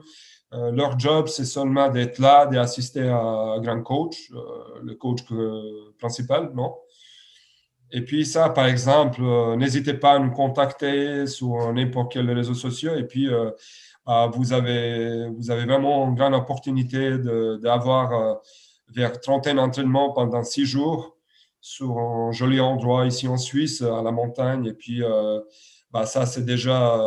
leur 0.51 0.97
job, 0.97 1.27
c'est 1.27 1.45
seulement 1.45 1.89
d'être 1.89 2.17
là, 2.19 2.47
d'assister 2.47 3.07
à 3.07 3.19
un 3.19 3.61
grand 3.61 3.83
coach, 3.83 4.31
le 4.81 4.95
coach 4.95 5.21
principal, 5.99 6.51
non? 6.55 6.73
Et 7.93 8.01
puis 8.01 8.25
ça, 8.25 8.49
par 8.49 8.67
exemple, 8.67 9.21
euh, 9.21 9.55
n'hésitez 9.55 9.93
pas 9.93 10.13
à 10.13 10.19
nous 10.19 10.31
contacter 10.31 11.27
sur 11.27 11.73
n'importe 11.73 12.13
quel 12.13 12.31
réseau 12.31 12.53
social. 12.53 12.97
Et 12.99 13.03
puis, 13.03 13.27
euh, 13.27 13.47
euh, 13.47 13.51
vous, 14.05 14.53
avez, 14.53 15.29
vous 15.29 15.51
avez 15.51 15.65
vraiment 15.65 16.07
une 16.07 16.15
grande 16.15 16.33
opportunité 16.33 17.17
d'avoir 17.61 18.41
vers 18.89 19.19
trentaine 19.21 19.57
d'entraînements 19.57 20.11
pendant 20.11 20.43
six 20.43 20.65
jours 20.65 21.17
sur 21.61 21.97
un 21.99 22.31
joli 22.31 22.59
endroit 22.59 23.05
ici 23.05 23.27
en 23.27 23.37
Suisse, 23.37 23.81
à 23.81 24.01
la 24.01 24.11
montagne. 24.11 24.65
Et 24.65 24.73
puis, 24.73 25.01
bah, 25.91 26.05
ça, 26.05 26.25
c'est 26.25 26.43
déjà 26.45 26.99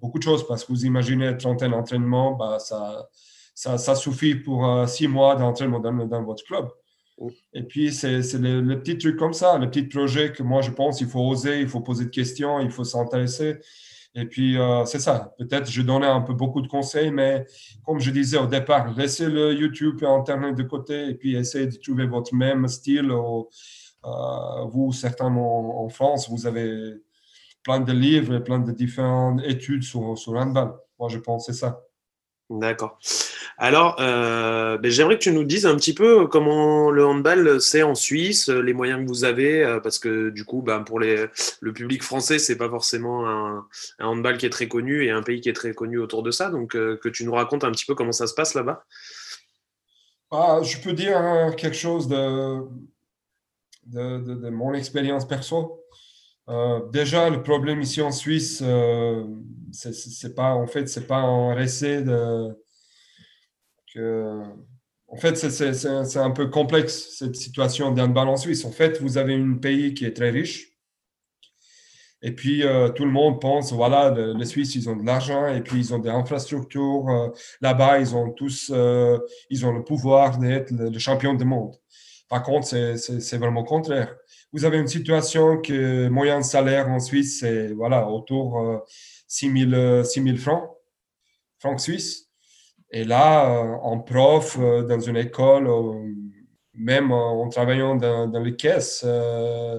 beaucoup 0.00 0.18
de 0.18 0.22
choses 0.22 0.46
parce 0.46 0.64
que 0.64 0.72
vous 0.72 0.86
imaginez 0.86 1.36
trentaine 1.36 1.72
d'entraînements, 1.72 2.32
bah, 2.32 2.58
ça, 2.58 3.08
ça, 3.54 3.76
ça, 3.76 3.94
suffit 3.94 4.36
pour 4.36 4.88
six 4.88 5.08
mois 5.08 5.34
d'entraînement 5.34 5.80
dans, 5.80 5.92
dans 5.92 6.22
votre 6.22 6.44
club. 6.44 6.68
Et 7.52 7.64
puis, 7.64 7.92
c'est 7.92 8.20
le, 8.34 8.60
le, 8.60 8.80
petit 8.80 8.96
truc 8.96 9.16
comme 9.16 9.32
ça, 9.32 9.58
le 9.58 9.68
petit 9.68 9.82
projet 9.82 10.32
que 10.32 10.42
moi, 10.42 10.62
je 10.62 10.70
pense, 10.70 11.00
il 11.00 11.08
faut 11.08 11.20
oser, 11.20 11.60
il 11.60 11.68
faut 11.68 11.80
poser 11.80 12.04
des 12.04 12.10
questions, 12.10 12.60
il 12.60 12.70
faut 12.70 12.84
s'intéresser. 12.84 13.58
Et 14.18 14.26
puis, 14.26 14.58
euh, 14.58 14.84
c'est 14.84 14.98
ça. 14.98 15.32
Peut-être 15.38 15.70
je 15.70 15.80
donnais 15.80 16.08
un 16.08 16.20
peu 16.20 16.34
beaucoup 16.34 16.60
de 16.60 16.66
conseils, 16.66 17.12
mais 17.12 17.46
comme 17.84 18.00
je 18.00 18.10
disais 18.10 18.36
au 18.36 18.46
départ, 18.46 18.92
laissez 18.96 19.28
le 19.28 19.54
YouTube 19.54 20.02
et 20.02 20.06
Internet 20.06 20.56
de 20.56 20.64
côté 20.64 21.10
et 21.10 21.14
puis 21.14 21.36
essayez 21.36 21.66
de 21.68 21.76
trouver 21.76 22.06
votre 22.06 22.34
même 22.34 22.66
style. 22.66 23.12
Euh, 23.12 24.64
vous, 24.72 24.92
certainement 24.92 25.84
en 25.84 25.88
France, 25.88 26.28
vous 26.28 26.46
avez 26.48 26.94
plein 27.62 27.78
de 27.78 27.92
livres 27.92 28.34
et 28.34 28.42
plein 28.42 28.58
de 28.58 28.72
différentes 28.72 29.40
études 29.44 29.84
sur, 29.84 30.18
sur 30.18 30.32
handball. 30.32 30.74
Moi, 30.98 31.08
je 31.08 31.18
pense 31.18 31.46
que 31.46 31.52
c'est 31.52 31.60
ça. 31.60 31.80
D'accord. 32.50 32.98
Alors, 33.60 33.96
euh, 33.98 34.78
ben, 34.78 34.88
j'aimerais 34.88 35.18
que 35.18 35.22
tu 35.24 35.32
nous 35.32 35.42
dises 35.42 35.66
un 35.66 35.74
petit 35.74 35.92
peu 35.92 36.28
comment 36.28 36.92
le 36.92 37.04
handball 37.04 37.60
c'est 37.60 37.82
en 37.82 37.96
Suisse, 37.96 38.48
les 38.48 38.72
moyens 38.72 39.02
que 39.02 39.08
vous 39.08 39.24
avez, 39.24 39.64
euh, 39.64 39.80
parce 39.80 39.98
que 39.98 40.30
du 40.30 40.44
coup, 40.44 40.62
ben, 40.62 40.84
pour 40.84 41.00
le 41.00 41.28
public 41.74 42.04
français, 42.04 42.38
c'est 42.38 42.56
pas 42.56 42.70
forcément 42.70 43.28
un, 43.28 43.66
handball 43.98 44.38
qui 44.38 44.46
est 44.46 44.50
très 44.50 44.68
connu 44.68 45.04
et 45.04 45.10
un 45.10 45.24
pays 45.24 45.40
qui 45.40 45.48
est 45.48 45.54
très 45.54 45.74
connu 45.74 45.98
autour 45.98 46.22
de 46.22 46.30
ça. 46.30 46.50
Donc, 46.50 46.76
euh, 46.76 46.96
que 47.02 47.08
tu 47.08 47.24
nous 47.24 47.32
racontes 47.32 47.64
un 47.64 47.72
petit 47.72 47.84
peu 47.84 47.96
comment 47.96 48.12
ça 48.12 48.28
se 48.28 48.34
passe 48.34 48.54
là-bas. 48.54 48.84
Ah, 50.30 50.60
je 50.62 50.78
peux 50.78 50.92
dire 50.92 51.20
quelque 51.56 51.76
chose 51.76 52.06
de, 52.06 52.60
mon 54.50 54.72
expérience 54.74 55.26
perso. 55.26 55.82
déjà, 56.92 57.28
le 57.28 57.42
problème 57.42 57.80
ici 57.80 58.02
en 58.02 58.12
Suisse, 58.12 58.62
c'est 59.72 60.34
pas 60.36 60.52
en 60.52 60.68
fait, 60.68 60.88
c'est 60.88 61.08
pas 61.08 61.18
un 61.18 61.54
récit 61.54 62.04
de 62.04 62.54
en 63.96 65.16
fait, 65.16 65.36
c'est 65.36 66.18
un 66.18 66.30
peu 66.30 66.48
complexe 66.48 67.16
cette 67.18 67.36
situation 67.36 67.92
d'un 67.92 68.14
en 68.14 68.36
suisse. 68.36 68.64
En 68.64 68.72
fait, 68.72 69.00
vous 69.00 69.18
avez 69.18 69.34
un 69.34 69.54
pays 69.54 69.94
qui 69.94 70.04
est 70.04 70.14
très 70.14 70.30
riche. 70.30 70.78
Et 72.20 72.32
puis, 72.32 72.64
euh, 72.64 72.88
tout 72.88 73.04
le 73.04 73.12
monde 73.12 73.40
pense, 73.40 73.72
voilà, 73.72 74.10
les 74.10 74.44
Suisses, 74.44 74.74
ils 74.74 74.90
ont 74.90 74.96
de 74.96 75.06
l'argent 75.06 75.46
et 75.46 75.62
puis 75.62 75.78
ils 75.78 75.94
ont 75.94 75.98
des 75.98 76.10
infrastructures. 76.10 77.08
Euh, 77.08 77.28
là-bas, 77.60 78.00
ils 78.00 78.14
ont 78.16 78.32
tous, 78.32 78.72
euh, 78.74 79.18
ils 79.50 79.64
ont 79.64 79.72
le 79.72 79.84
pouvoir 79.84 80.38
d'être 80.38 80.72
le, 80.72 80.98
champion 80.98 81.34
du 81.34 81.44
monde. 81.44 81.76
Par 82.28 82.42
contre, 82.42 82.66
c'est 82.66 83.38
vraiment 83.38 83.62
contraire. 83.64 84.14
Vous 84.52 84.64
avez 84.64 84.78
une 84.78 84.88
situation 84.88 85.58
que 85.62 86.08
moyen 86.08 86.42
salaire 86.42 86.88
en 86.88 86.98
Suisse, 86.98 87.38
c'est 87.40 87.68
voilà, 87.72 88.08
autour 88.08 88.60
de 88.62 90.04
6 90.04 90.22
000 90.22 90.36
francs, 90.36 90.68
francs 91.58 91.80
suisses. 91.80 92.27
Et 92.90 93.04
là, 93.04 93.50
euh, 93.50 93.74
en 93.82 93.98
prof, 93.98 94.56
euh, 94.58 94.82
dans 94.82 95.00
une 95.00 95.16
école, 95.16 95.68
même 96.74 97.12
en 97.12 97.48
travaillant 97.48 97.96
dans, 97.96 98.42
les 98.42 98.56
caisses, 98.56 99.02
euh, 99.04 99.78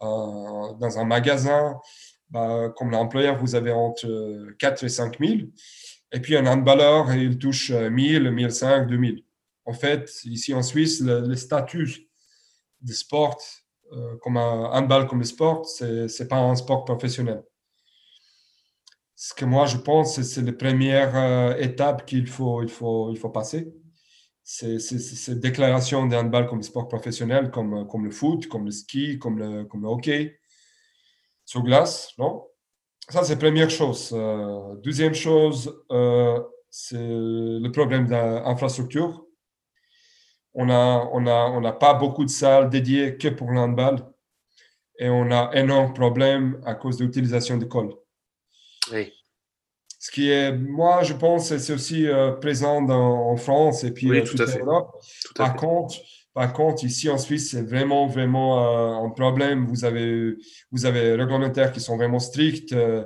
dans 0.00 0.98
un 0.98 1.04
magasin, 1.04 1.80
bah, 2.30 2.72
comme 2.76 2.90
l'employeur, 2.90 3.38
vous 3.38 3.54
avez 3.54 3.72
entre 3.72 4.52
4 4.58 4.84
et 4.84 4.88
5 4.88 5.18
000. 5.20 5.32
Et 6.12 6.20
puis 6.20 6.36
un 6.36 6.46
handballeur, 6.46 7.12
il 7.14 7.38
touche 7.38 7.70
1000, 7.70 8.30
1500, 8.30 8.86
2000. 8.86 9.24
En 9.64 9.72
fait, 9.72 10.10
ici 10.24 10.52
en 10.54 10.62
Suisse, 10.62 11.00
le, 11.00 11.34
statut 11.36 12.08
de 12.82 12.92
sport, 12.92 13.40
comme 14.22 14.36
un 14.36 14.70
handball 14.72 15.06
comme 15.06 15.24
sport, 15.24 15.66
ce 15.66 16.22
n'est 16.22 16.28
pas 16.28 16.36
un 16.36 16.56
sport 16.56 16.84
professionnel 16.84 17.42
ce 19.26 19.32
que 19.32 19.46
moi 19.46 19.64
je 19.64 19.78
pense, 19.78 20.20
c'est 20.20 20.42
la 20.42 20.52
première 20.52 21.16
euh, 21.16 21.56
étape 21.56 22.04
qu'il 22.04 22.26
faut, 22.26 22.62
il 22.62 22.68
faut, 22.68 23.10
il 23.10 23.16
faut 23.16 23.30
passer. 23.30 23.72
C'est 24.42 24.78
cette 24.78 25.40
déclaration 25.40 26.04
d'un 26.04 26.26
handball 26.26 26.46
comme 26.46 26.62
sport 26.62 26.88
professionnel, 26.88 27.50
comme, 27.50 27.88
comme 27.88 28.04
le 28.04 28.10
foot, 28.10 28.48
comme 28.48 28.66
le 28.66 28.70
ski, 28.70 29.18
comme 29.18 29.38
le, 29.38 29.64
comme 29.64 29.86
hockey 29.86 30.38
sur 31.46 31.62
glace, 31.62 32.12
non? 32.18 32.44
Ça, 33.08 33.24
c'est 33.24 33.38
première 33.38 33.70
chose. 33.70 34.10
Euh, 34.12 34.74
deuxième 34.82 35.14
chose, 35.14 35.74
euh, 35.90 36.38
c'est 36.68 36.98
le 36.98 37.68
problème 37.70 38.06
d'infrastructure. 38.06 39.24
On 40.52 40.66
n'a 40.66 41.08
on 41.12 41.26
a, 41.26 41.46
on 41.50 41.64
a 41.64 41.72
pas 41.72 41.94
beaucoup 41.94 42.26
de 42.26 42.30
salles 42.30 42.68
dédiées 42.68 43.16
que 43.16 43.28
pour 43.28 43.50
le 43.52 43.58
handball 43.58 44.00
et 44.98 45.08
on 45.08 45.30
a 45.30 45.50
énorme 45.54 45.94
problème 45.94 46.60
à 46.66 46.74
cause 46.74 46.98
de 46.98 47.06
l'utilisation 47.06 47.56
d'écoles. 48.90 49.12
Ce 49.98 50.10
qui 50.10 50.30
est, 50.30 50.52
moi, 50.52 51.02
je 51.02 51.14
pense, 51.14 51.56
c'est 51.56 51.72
aussi 51.72 52.06
euh, 52.06 52.32
présent 52.32 52.86
en 52.88 53.36
France 53.36 53.84
et 53.84 53.90
puis 53.90 54.10
oui, 54.10 54.18
euh, 54.18 54.62
en 54.62 54.66
Europe. 54.66 55.02
par 55.34 55.56
contre, 55.56 55.96
par 56.34 56.52
contre, 56.52 56.84
ici 56.84 57.08
en 57.08 57.16
Suisse, 57.16 57.52
c'est 57.52 57.62
vraiment, 57.62 58.08
vraiment 58.08 58.58
euh, 58.58 59.06
un 59.06 59.10
problème. 59.10 59.66
Vous 59.66 59.84
avez, 59.84 60.34
vous 60.72 60.84
avez 60.84 61.14
réglementaires 61.14 61.70
qui 61.70 61.80
sont 61.80 61.96
vraiment 61.96 62.18
stricts. 62.18 62.72
Euh, 62.72 63.04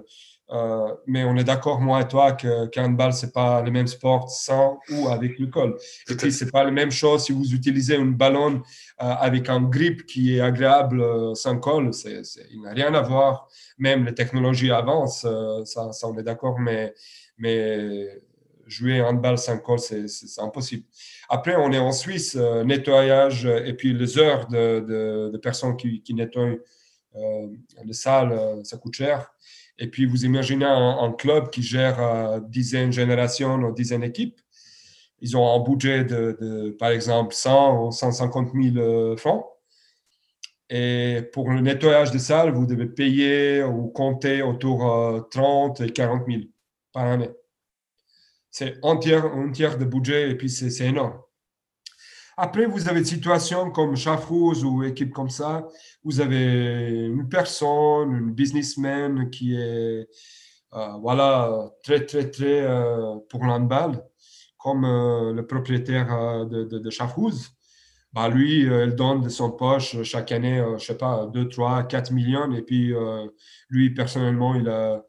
mais 1.07 1.25
on 1.25 1.37
est 1.37 1.45
d'accord, 1.45 1.81
moi 1.81 2.01
et 2.01 2.09
toi, 2.09 2.33
que 2.33 2.67
qu'un 2.67 2.91
ball, 2.91 3.13
c'est 3.13 3.33
pas 3.33 3.61
le 3.63 3.71
même 3.71 3.87
sport 3.87 4.31
sans 4.31 4.79
ou 4.91 5.09
avec 5.09 5.39
le 5.39 5.47
col. 5.49 5.77
Et 6.09 6.15
puis, 6.15 6.33
c'est 6.33 6.51
pas 6.51 6.65
la 6.65 6.71
même 6.71 6.91
chose 6.91 7.25
si 7.25 7.33
vous 7.33 7.53
utilisez 7.55 7.97
un 7.97 8.07
ballon 8.07 8.63
euh, 9.03 9.05
avec 9.05 9.49
un 9.51 9.61
grip 9.61 10.07
qui 10.07 10.37
est 10.37 10.41
agréable 10.41 11.03
euh, 11.03 11.35
sans 11.35 11.59
col. 11.59 11.93
C'est, 11.93 12.23
il 12.51 12.63
n'a 12.63 12.73
rien 12.73 12.95
à 12.95 13.03
voir. 13.03 13.49
Même 13.77 14.07
les 14.07 14.15
technologies 14.15 14.71
avancent, 14.71 15.27
ça, 15.65 15.93
ça, 15.93 16.09
on 16.09 16.19
est 16.19 16.23
d'accord, 16.23 16.59
mais, 16.59 16.95
mais 17.37 18.21
jouer 18.67 19.01
un 19.01 19.09
handball 19.09 19.39
sans 19.39 19.59
col, 19.59 19.79
c'est, 19.79 20.09
c'est, 20.09 20.41
impossible. 20.41 20.85
Après, 21.29 21.57
on 21.57 21.71
est 21.73 21.79
en 21.79 21.93
Suisse, 21.93 22.35
nettoyage 22.65 23.45
et 23.45 23.75
puis 23.75 23.93
les 23.93 24.19
heures 24.19 24.49
de, 24.49 24.81
de, 24.81 25.31
de 25.33 25.39
personnes 25.39 25.77
qui, 25.77 26.03
qui 26.03 26.15
nettoient 26.15 26.57
les 27.85 27.93
salles, 27.93 28.61
ça 28.65 28.79
coûte 28.79 28.95
cher. 28.95 29.33
Et 29.79 29.89
puis, 29.89 30.07
vous 30.07 30.25
imaginez 30.25 30.65
un, 30.65 31.13
club 31.13 31.51
qui 31.51 31.63
gère 31.63 32.01
euh, 32.01 32.41
dizaines 32.41 32.89
de 32.89 32.95
générations 32.95 33.71
dizaines 33.73 34.01
d'équipes. 34.01 34.41
Ils 35.21 35.37
ont 35.37 35.55
un 35.55 35.63
budget 35.63 36.05
de, 36.05 36.77
par 36.79 36.91
exemple, 36.91 37.35
100 37.35 37.87
ou 37.87 37.91
150 37.93 38.51
000 38.55 39.17
francs. 39.17 39.47
Et 40.71 41.23
pour 41.33 41.51
le 41.51 41.61
nettoyage 41.61 42.11
des 42.11 42.19
salles, 42.19 42.53
vous 42.53 42.67
devez 42.67 42.87
payer 42.87 43.63
ou 43.63 43.89
compter 43.89 44.43
autour 44.43 44.85
de 45.15 45.21
30 45.31 45.81
et 45.81 45.91
40 45.91 46.25
000 46.29 46.43
par 46.93 47.07
année. 47.07 47.31
C'est 48.51 48.77
un 48.83 48.97
tiers, 48.97 49.25
un 49.25 49.51
tiers 49.51 49.79
de 49.79 49.85
budget 49.85 50.31
et 50.31 50.35
puis 50.37 50.51
c'est 50.51 50.85
énorme. 50.85 51.19
Après, 52.41 52.67
vous 52.67 52.89
avez 52.89 53.01
des 53.01 53.07
situations 53.07 53.73
comme 53.73 53.97
Chafrouz 53.97 54.65
ou 54.65 54.85
équipe 54.85 55.13
comme 55.13 55.29
ça. 55.29 55.67
Vous 56.05 56.21
avez 56.21 57.07
une 57.07 57.29
personne, 57.29 58.15
une 58.15 58.31
businessman 58.31 59.29
qui 59.29 59.57
est 59.57 60.09
euh, 60.73 60.93
voilà, 61.01 61.69
très, 61.83 62.07
très, 62.07 62.31
très 62.31 62.63
euh, 62.63 63.17
pour 63.29 63.45
l'handball, 63.45 64.05
comme 64.57 64.85
euh, 64.85 65.33
le 65.33 65.45
propriétaire 65.49 66.47
de, 66.47 66.63
de, 66.63 66.79
de 66.79 66.91
Bah, 68.13 68.29
lui, 68.29 68.61
il 68.63 68.95
donne 68.95 69.23
de 69.23 69.31
son 69.31 69.51
poche 69.51 70.01
chaque 70.05 70.31
année, 70.31 70.65
je 70.79 70.85
sais 70.85 70.97
pas, 70.97 71.27
2, 71.27 71.49
3, 71.49 71.83
4 71.89 72.13
millions. 72.13 72.53
Et 72.53 72.63
puis, 72.63 72.95
lui, 73.69 73.91
personnellement, 73.93 74.55
il 74.55 74.69
a, 74.69 75.05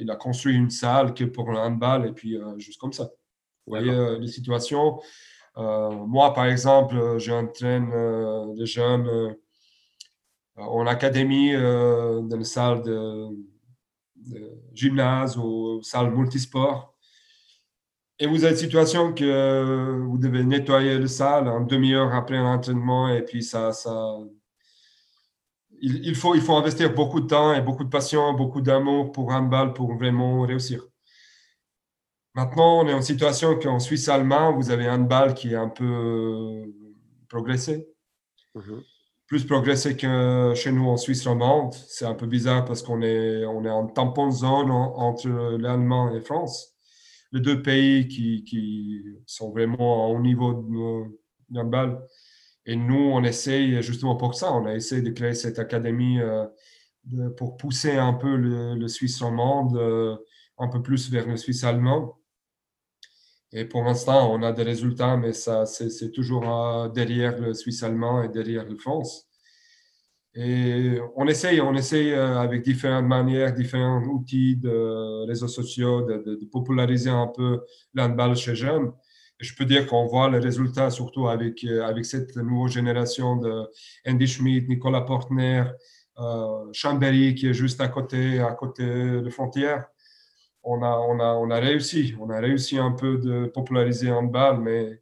il 0.00 0.10
a 0.10 0.16
construit 0.16 0.56
une 0.56 0.70
salle 0.70 1.14
que 1.14 1.22
pour 1.22 1.52
l'handball 1.52 2.08
et 2.08 2.12
puis 2.12 2.36
juste 2.58 2.80
comme 2.80 2.92
ça. 2.92 3.04
Vous 3.04 3.76
voyez 3.76 4.18
les 4.18 4.28
situations. 4.28 4.98
Euh, 5.58 5.90
moi, 5.90 6.34
par 6.34 6.46
exemple, 6.46 7.18
j'entraîne 7.18 7.90
euh, 7.92 8.54
des 8.54 8.66
jeunes 8.66 9.06
euh, 9.08 9.32
en 10.56 10.86
académie, 10.86 11.52
dans 11.52 12.36
une 12.36 12.44
salle 12.44 12.82
de, 12.82 13.28
gymnase 14.74 15.36
ou 15.38 15.80
salle 15.82 16.10
multisport. 16.10 16.94
Et 18.18 18.26
vous 18.26 18.44
avez 18.44 18.54
une 18.54 18.58
situation 18.58 19.12
que 19.12 20.00
vous 20.06 20.16
devez 20.16 20.44
nettoyer 20.44 20.98
la 20.98 21.06
salle 21.06 21.48
en 21.48 21.60
demi-heure 21.60 22.14
après 22.14 22.38
un 22.38 22.46
entraînement 22.54 23.08
et 23.10 23.22
puis 23.22 23.42
ça, 23.42 23.72
ça 23.72 24.16
il, 25.82 26.14
faut, 26.14 26.34
il 26.34 26.40
faut 26.40 26.56
investir 26.56 26.94
beaucoup 26.94 27.20
de 27.20 27.26
temps 27.26 27.52
et 27.52 27.60
beaucoup 27.60 27.84
de 27.84 27.90
passion, 27.90 28.32
beaucoup 28.32 28.62
d'amour 28.62 29.12
pour 29.12 29.32
un 29.32 29.42
bal 29.42 29.74
pour 29.74 29.94
vraiment 29.94 30.40
réussir. 30.42 30.82
Maintenant, 32.36 32.82
on 32.82 32.86
est 32.86 32.92
en 32.92 33.00
situation 33.00 33.58
qu'en 33.58 33.78
Suisse 33.78 34.10
allemand, 34.10 34.52
vous 34.52 34.70
avez 34.70 34.86
un 34.86 34.98
bal 34.98 35.32
qui 35.32 35.54
est 35.54 35.56
un 35.56 35.70
peu 35.70 35.84
euh, 35.84 36.66
progressé. 37.30 37.88
Mhm. 38.54 38.82
Plus 39.26 39.46
progressé 39.46 39.96
que 39.96 40.52
chez 40.54 40.70
nous 40.70 40.86
en 40.86 40.98
Suisse 40.98 41.26
romande. 41.26 41.72
C'est 41.88 42.04
un 42.04 42.14
peu 42.14 42.26
bizarre 42.26 42.66
parce 42.66 42.82
qu'on 42.82 43.00
est, 43.00 43.46
on 43.46 43.64
est 43.64 43.70
en 43.70 43.86
tampon 43.86 44.30
zone 44.30 44.70
entre 44.70 45.28
l'Allemagne 45.28 46.12
et 46.12 46.16
la 46.16 46.20
France. 46.20 46.76
Les 47.32 47.40
deux 47.40 47.62
pays 47.62 48.06
qui, 48.06 48.44
qui 48.44 49.02
sont 49.24 49.50
vraiment 49.50 50.10
au 50.10 50.20
niveau 50.20 50.68
d'un 51.48 51.64
bal. 51.64 52.06
Et 52.66 52.76
nous, 52.76 53.10
on 53.14 53.24
essaye 53.24 53.82
justement 53.82 54.14
pour 54.14 54.34
ça, 54.34 54.52
on 54.52 54.66
a 54.66 54.74
essayé 54.74 55.00
de 55.00 55.10
créer 55.10 55.34
cette 55.34 55.58
académie 55.58 56.20
euh, 56.20 56.44
pour 57.38 57.56
pousser 57.56 57.96
un 57.96 58.12
peu 58.12 58.36
le, 58.36 58.88
Suisse 58.88 59.22
romande 59.22 59.74
euh, 59.78 60.16
un 60.58 60.68
peu 60.68 60.82
plus 60.82 61.10
vers 61.10 61.26
le 61.26 61.38
Suisse 61.38 61.64
allemand. 61.64 62.18
Et 63.58 63.64
pour 63.64 63.84
l'instant, 63.84 64.30
on 64.34 64.42
a 64.42 64.52
des 64.52 64.64
résultats, 64.64 65.16
mais 65.16 65.32
ça, 65.32 65.64
c'est 65.64 66.12
toujours 66.12 66.44
euh, 66.46 66.90
derrière 66.90 67.40
le 67.40 67.54
Suisse 67.54 67.82
allemand 67.82 68.22
et 68.22 68.28
derrière 68.28 68.66
le 68.66 68.76
France. 68.76 69.26
Et 70.34 70.98
on 71.16 71.26
essaye, 71.26 71.62
on 71.62 71.74
essaye 71.74 72.12
euh, 72.12 72.38
avec 72.38 72.62
différentes 72.62 73.06
manières, 73.06 73.54
différents 73.54 74.02
outils 74.02 74.56
de 74.56 75.26
réseaux 75.26 75.48
sociaux 75.48 76.02
de, 76.02 76.38
populariser 76.52 77.08
un 77.08 77.28
peu 77.28 77.62
l'handball 77.94 78.36
chez 78.36 78.54
jeunes. 78.54 78.92
Et 79.40 79.44
je 79.44 79.56
peux 79.56 79.64
dire 79.64 79.86
qu'on 79.86 80.04
voit 80.04 80.28
les 80.28 80.38
résultats 80.38 80.90
surtout 80.90 81.26
avec, 81.28 81.64
euh, 81.64 81.82
avec 81.82 82.04
cette 82.04 82.36
nouvelle 82.36 82.70
génération 82.70 83.36
de 83.36 83.64
Andy 84.06 84.26
Schmidt, 84.26 84.68
Nicolas 84.68 85.00
Portner, 85.00 85.64
Chambéry 86.72 87.34
qui 87.34 87.46
est 87.48 87.54
juste 87.54 87.80
à 87.80 87.88
côté, 87.88 88.38
à 88.38 88.52
côté 88.52 88.84
de 88.84 89.30
frontière 89.30 89.86
on 90.66 90.82
a, 90.82 90.88
on, 90.88 91.20
a, 91.20 91.26
on 91.34 91.50
a 91.50 91.60
réussi. 91.60 92.14
On 92.20 92.28
a 92.28 92.40
réussi 92.40 92.76
un 92.76 92.90
peu 92.90 93.18
de 93.18 93.46
populariser 93.46 94.10
handball, 94.10 94.60
mais 94.60 95.00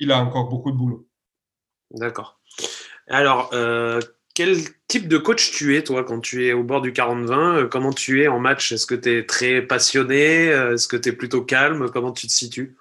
il 0.00 0.10
a 0.10 0.18
encore 0.18 0.48
beaucoup 0.48 0.72
de 0.72 0.76
boulot. 0.76 1.08
D'accord. 1.92 2.40
Alors, 3.06 3.50
euh, 3.52 4.00
quel 4.34 4.56
type 4.88 5.06
de 5.06 5.16
coach 5.16 5.52
tu 5.52 5.76
es, 5.76 5.84
toi, 5.84 6.04
quand 6.04 6.20
tu 6.20 6.46
es 6.46 6.52
au 6.52 6.64
bord 6.64 6.80
du 6.80 6.92
40-20 6.92 7.32
euh, 7.32 7.68
Comment 7.68 7.92
tu 7.92 8.22
es 8.22 8.28
en 8.28 8.40
match? 8.40 8.72
Est-ce 8.72 8.86
que 8.86 8.96
tu 8.96 9.16
es 9.16 9.26
très 9.26 9.62
passionné? 9.62 10.52
Euh, 10.52 10.74
Est-ce 10.74 10.88
que 10.88 10.96
tu 10.96 11.10
es 11.10 11.12
plutôt 11.12 11.42
calme? 11.42 11.88
Comment 11.90 12.12
tu 12.12 12.26
te 12.26 12.32
situes? 12.32 12.76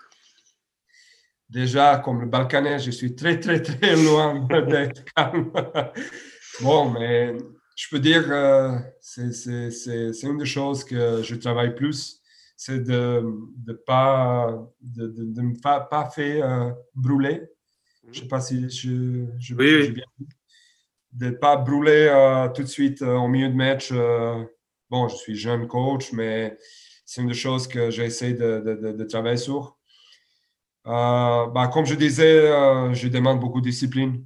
Déjà, 1.48 1.98
comme 1.98 2.22
le 2.22 2.28
Balkanais, 2.28 2.80
je 2.80 2.92
suis 2.92 3.16
très, 3.16 3.40
très, 3.40 3.62
très 3.62 3.96
loin 4.04 4.48
d'être 4.68 5.04
calme. 5.16 5.52
bon, 6.62 6.90
mais 6.92 7.36
je 7.80 7.88
peux 7.88 8.00
dire, 8.00 8.26
euh, 8.30 8.78
c'est 9.00 10.24
une 10.24 10.38
des 10.38 10.46
choses 10.46 10.84
que 10.84 11.24
je 11.24 11.34
travaille 11.36 11.74
plus, 11.76 12.22
c'est 12.58 12.84
de 12.84 13.24
ne 13.66 13.72
pas, 13.74 14.70
de, 14.82 15.08
de, 15.08 15.42
me 15.42 15.58
pas, 15.62 15.80
pas 15.80 16.10
faire 16.10 16.46
euh, 16.46 16.72
brûler. 16.94 17.42
Je 18.04 18.10
ne 18.10 18.24
sais 18.24 18.28
pas 18.28 18.42
si 18.42 18.70
je, 18.70 19.28
je, 19.40 19.56
oui, 19.56 19.92
bien 19.92 20.04
De 21.14 21.28
ne 21.28 21.32
pas 21.32 21.56
brûler 21.56 22.10
euh, 22.12 22.50
tout 22.50 22.64
de 22.64 22.68
suite 22.68 23.02
au 23.02 23.30
milieu 23.30 23.48
de 23.48 23.56
match. 23.56 23.94
bon, 24.90 25.08
je 25.08 25.16
suis 25.16 25.38
jeune 25.38 25.66
coach, 25.66 26.12
mais 26.12 26.58
c'est 27.06 27.22
une 27.22 27.30
des 27.30 27.34
choses 27.34 27.66
que 27.66 27.92
j'essaie 27.92 28.34
de, 28.34 28.60
de, 28.92 29.04
travailler 29.06 29.38
sur. 29.38 29.78
Bah, 30.84 31.70
comme 31.72 31.86
je 31.86 31.96
disais, 31.96 32.42
je 32.94 33.08
demande 33.08 33.40
beaucoup 33.40 33.62
de 33.62 33.70
discipline. 33.70 34.26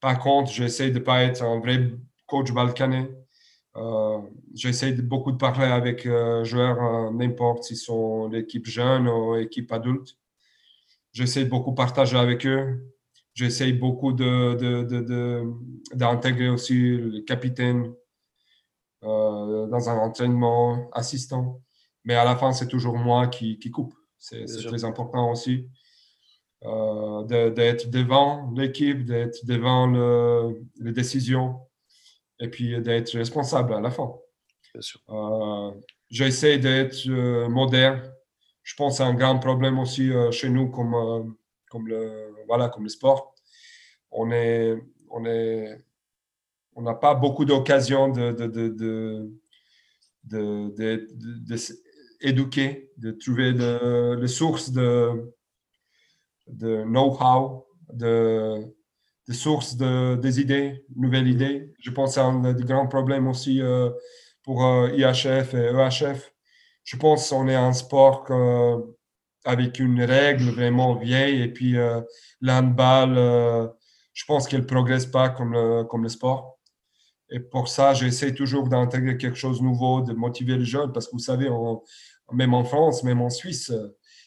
Par 0.00 0.18
contre, 0.18 0.52
j'essaie 0.52 0.90
de 0.90 0.98
ne 0.98 1.04
pas 1.04 1.22
être 1.22 1.42
un 1.42 1.60
vrai 1.60 1.78
coach 2.26 2.52
balkanais. 2.52 3.10
Euh, 3.76 4.20
J'essaie 4.54 4.92
beaucoup 4.92 5.32
de 5.32 5.36
parler 5.36 5.66
avec 5.66 6.04
les 6.04 6.10
euh, 6.10 6.44
joueurs, 6.44 6.82
euh, 6.82 7.10
n'importe 7.10 7.64
s'ils 7.64 7.76
sont 7.76 8.28
l'équipe 8.28 8.66
jeune 8.66 9.06
ou 9.08 9.34
l'équipe 9.34 9.70
adulte. 9.70 10.16
J'essaie 11.12 11.44
de 11.44 11.50
beaucoup 11.50 11.74
partager 11.74 12.16
avec 12.16 12.46
eux. 12.46 12.92
J'essaie 13.34 13.72
beaucoup 13.72 14.12
d'intégrer 14.12 14.84
de, 15.94 16.48
de, 16.48 16.50
aussi 16.50 16.74
le 16.74 17.20
capitaine 17.20 17.92
dans 19.02 19.88
un 19.88 19.98
entraînement 19.98 20.90
assistant. 20.92 21.60
Mais 22.04 22.14
à 22.14 22.24
la 22.24 22.34
fin, 22.36 22.52
c'est 22.52 22.66
toujours 22.66 22.96
moi 22.96 23.26
qui, 23.28 23.58
qui 23.58 23.70
coupe. 23.70 23.94
C'est 24.18 24.46
très 24.46 24.84
important 24.84 25.30
aussi. 25.30 25.68
d'être 26.62 27.90
devant 27.90 28.50
l'équipe, 28.56 29.04
d'être 29.04 29.44
devant 29.44 29.86
le, 29.86 30.62
les 30.80 30.92
décisions 30.92 31.60
et 32.40 32.48
puis 32.48 32.80
d'être 32.80 33.12
responsable 33.16 33.74
à 33.74 33.80
la 33.80 33.90
fin. 33.90 34.12
Euh, 35.08 35.70
j'essaie 36.10 36.58
d'être 36.58 37.08
euh, 37.08 37.48
moderne. 37.48 38.12
Je 38.62 38.74
pense 38.74 38.98
c'est 38.98 39.04
un 39.04 39.14
grand 39.14 39.38
problème 39.38 39.78
aussi 39.78 40.10
euh, 40.10 40.30
chez 40.30 40.48
nous 40.48 40.68
comme, 40.70 41.36
comme, 41.70 41.88
le, 41.88 42.34
voilà, 42.46 42.68
comme 42.68 42.84
le 42.84 42.88
sport. 42.88 43.34
On 44.10 44.30
est, 44.30 44.76
on 45.10 45.24
est, 45.24 45.78
on 46.74 46.82
n'a 46.82 46.94
pas 46.94 47.14
beaucoup 47.14 47.44
d'occasions 47.44 48.08
de, 48.08 48.32
de, 48.32 48.46
de, 48.46 48.68
de, 50.24 50.74
de, 50.76 51.08
de 52.98 53.10
trouver 53.12 53.52
les 54.20 54.28
sources 54.28 54.70
de, 54.72 55.32
de 56.46 56.82
know-how, 56.84 57.66
de, 57.92 58.74
des 59.28 59.34
sources 59.34 59.76
de, 59.76 60.16
des 60.16 60.40
idées, 60.40 60.84
nouvelles 60.94 61.28
idées. 61.28 61.72
Je 61.80 61.90
pense 61.90 62.10
que 62.10 62.14
c'est 62.14 62.20
un 62.20 62.52
des 62.52 62.64
grands 62.64 62.86
problèmes 62.86 63.26
aussi 63.26 63.60
euh, 63.60 63.90
pour 64.42 64.64
euh, 64.64 64.90
IHF 64.96 65.54
et 65.54 65.70
EHF. 65.72 66.32
Je 66.84 66.96
pense 66.96 67.30
qu'on 67.30 67.48
est 67.48 67.54
un 67.56 67.72
sport 67.72 68.26
avec 69.44 69.80
une 69.80 70.02
règle 70.02 70.44
vraiment 70.50 70.94
vieille 70.94 71.42
et 71.42 71.48
puis 71.48 71.76
euh, 71.76 72.00
l'handball, 72.40 73.72
je 74.12 74.24
pense 74.24 74.46
qu'elle 74.46 74.60
ne 74.60 74.66
progresse 74.66 75.06
pas 75.06 75.30
comme 75.30 75.52
le, 75.52 75.84
comme 75.84 76.04
le 76.04 76.08
sport. 76.08 76.60
Et 77.28 77.40
pour 77.40 77.66
ça, 77.66 77.92
j'essaie 77.92 78.32
toujours 78.32 78.68
d'intégrer 78.68 79.16
quelque 79.16 79.36
chose 79.36 79.58
de 79.58 79.64
nouveau, 79.64 80.00
de 80.00 80.12
motiver 80.12 80.56
les 80.56 80.64
jeunes, 80.64 80.92
parce 80.92 81.06
que 81.06 81.12
vous 81.12 81.18
savez, 81.18 81.50
même 82.32 82.54
en 82.54 82.62
France, 82.62 83.02
même 83.02 83.20
en 83.20 83.30
Suisse, 83.30 83.72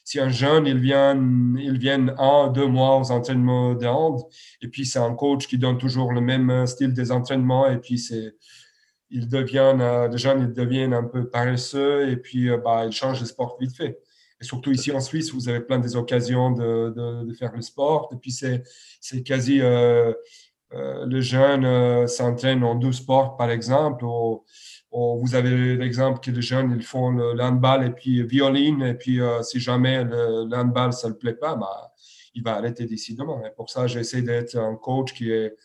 si 0.10 0.19
un 0.19 0.30
jeune, 0.30 0.65
il 0.65 0.80
vient, 0.80 1.15
il 1.60 1.78
vient 1.78 2.08
un, 2.17 2.48
deux 2.48 2.65
mois 2.65 3.00
aux 3.00 3.12
entraînements 3.12 3.76
de 3.76 3.86
hand, 3.86 4.19
et 4.60 4.67
puis 4.67 4.84
c'est 4.84 4.98
un 4.98 5.13
coach 5.13 5.48
qui 5.48 5.60
donne 5.60 5.78
toujours 5.78 6.12
le 6.13 6.19
même 6.19 6.65
style 6.65 6.93
des 6.95 7.12
entraînements, 7.12 7.69
et 7.69 7.78
puis 7.78 8.00
c'est, 8.00 8.34
il 9.12 9.28
devient, 9.28 9.76
euh, 9.80 10.08
les 10.08 10.17
jeunes, 10.17 10.41
ils 10.41 10.52
deviennent 10.52 10.95
un 10.95 11.04
peu 11.04 11.30
paresseux, 11.30 12.10
et 12.10 12.17
puis 12.17 12.50
euh, 12.50 12.58
bah, 12.58 12.88
ils 12.88 12.91
changent 12.91 13.22
de 13.22 13.26
sport 13.26 13.56
vite 13.62 13.76
fait. 13.78 14.00
Et 14.41 14.43
surtout 14.43 14.72
ici 14.72 14.91
en 14.91 15.00
Suisse, 15.00 15.32
vous 15.32 15.48
avez 15.48 15.60
plein 15.60 15.78
des 15.78 15.95
occasions 15.95 16.50
de, 16.54 17.24
de, 17.28 17.34
faire 17.36 17.56
le 17.56 17.62
sport, 17.62 18.10
et 18.12 18.15
puis 18.15 18.32
c'est, 18.32 18.63
c'est 19.00 19.22
quasi, 19.22 19.62
euh, 19.62 20.12
les 21.06 21.22
jeunes 21.22 22.08
s'entraînent 22.08 22.63
en 22.63 22.74
deux 22.74 22.93
sports, 22.93 23.38
par 23.38 23.52
exemple. 23.52 24.06
Vous 24.91 25.36
avez 25.36 25.75
l'exemple 25.75 26.19
que 26.19 26.32
les 26.32 26.41
jeunes 26.41 26.71
ils 26.75 26.84
font 26.84 27.12
le, 27.12 27.39
handball 27.41 27.86
et 27.86 27.91
puis 27.91 28.23
violine. 28.23 28.82
Et 28.82 28.95
puis, 28.95 29.19
si 29.43 29.60
jamais 29.60 30.04
le, 30.04 30.49
handball, 30.54 30.93
ça 30.93 31.08
ne 31.08 31.13
le 31.13 31.19
plaît 31.19 31.36
pas, 31.36 31.56
bah, 31.56 31.93
il 32.34 32.43
va 32.43 32.56
arrêter 32.56 32.86
d'ici. 32.86 33.13
Et 33.13 33.49
pour 33.56 33.69
ça, 33.69 33.88
j'essaie 33.88 34.21
d'être 34.21 34.56
un 34.56 34.75
coach 34.75 35.13
qui 35.13 35.32
est, 35.32 35.56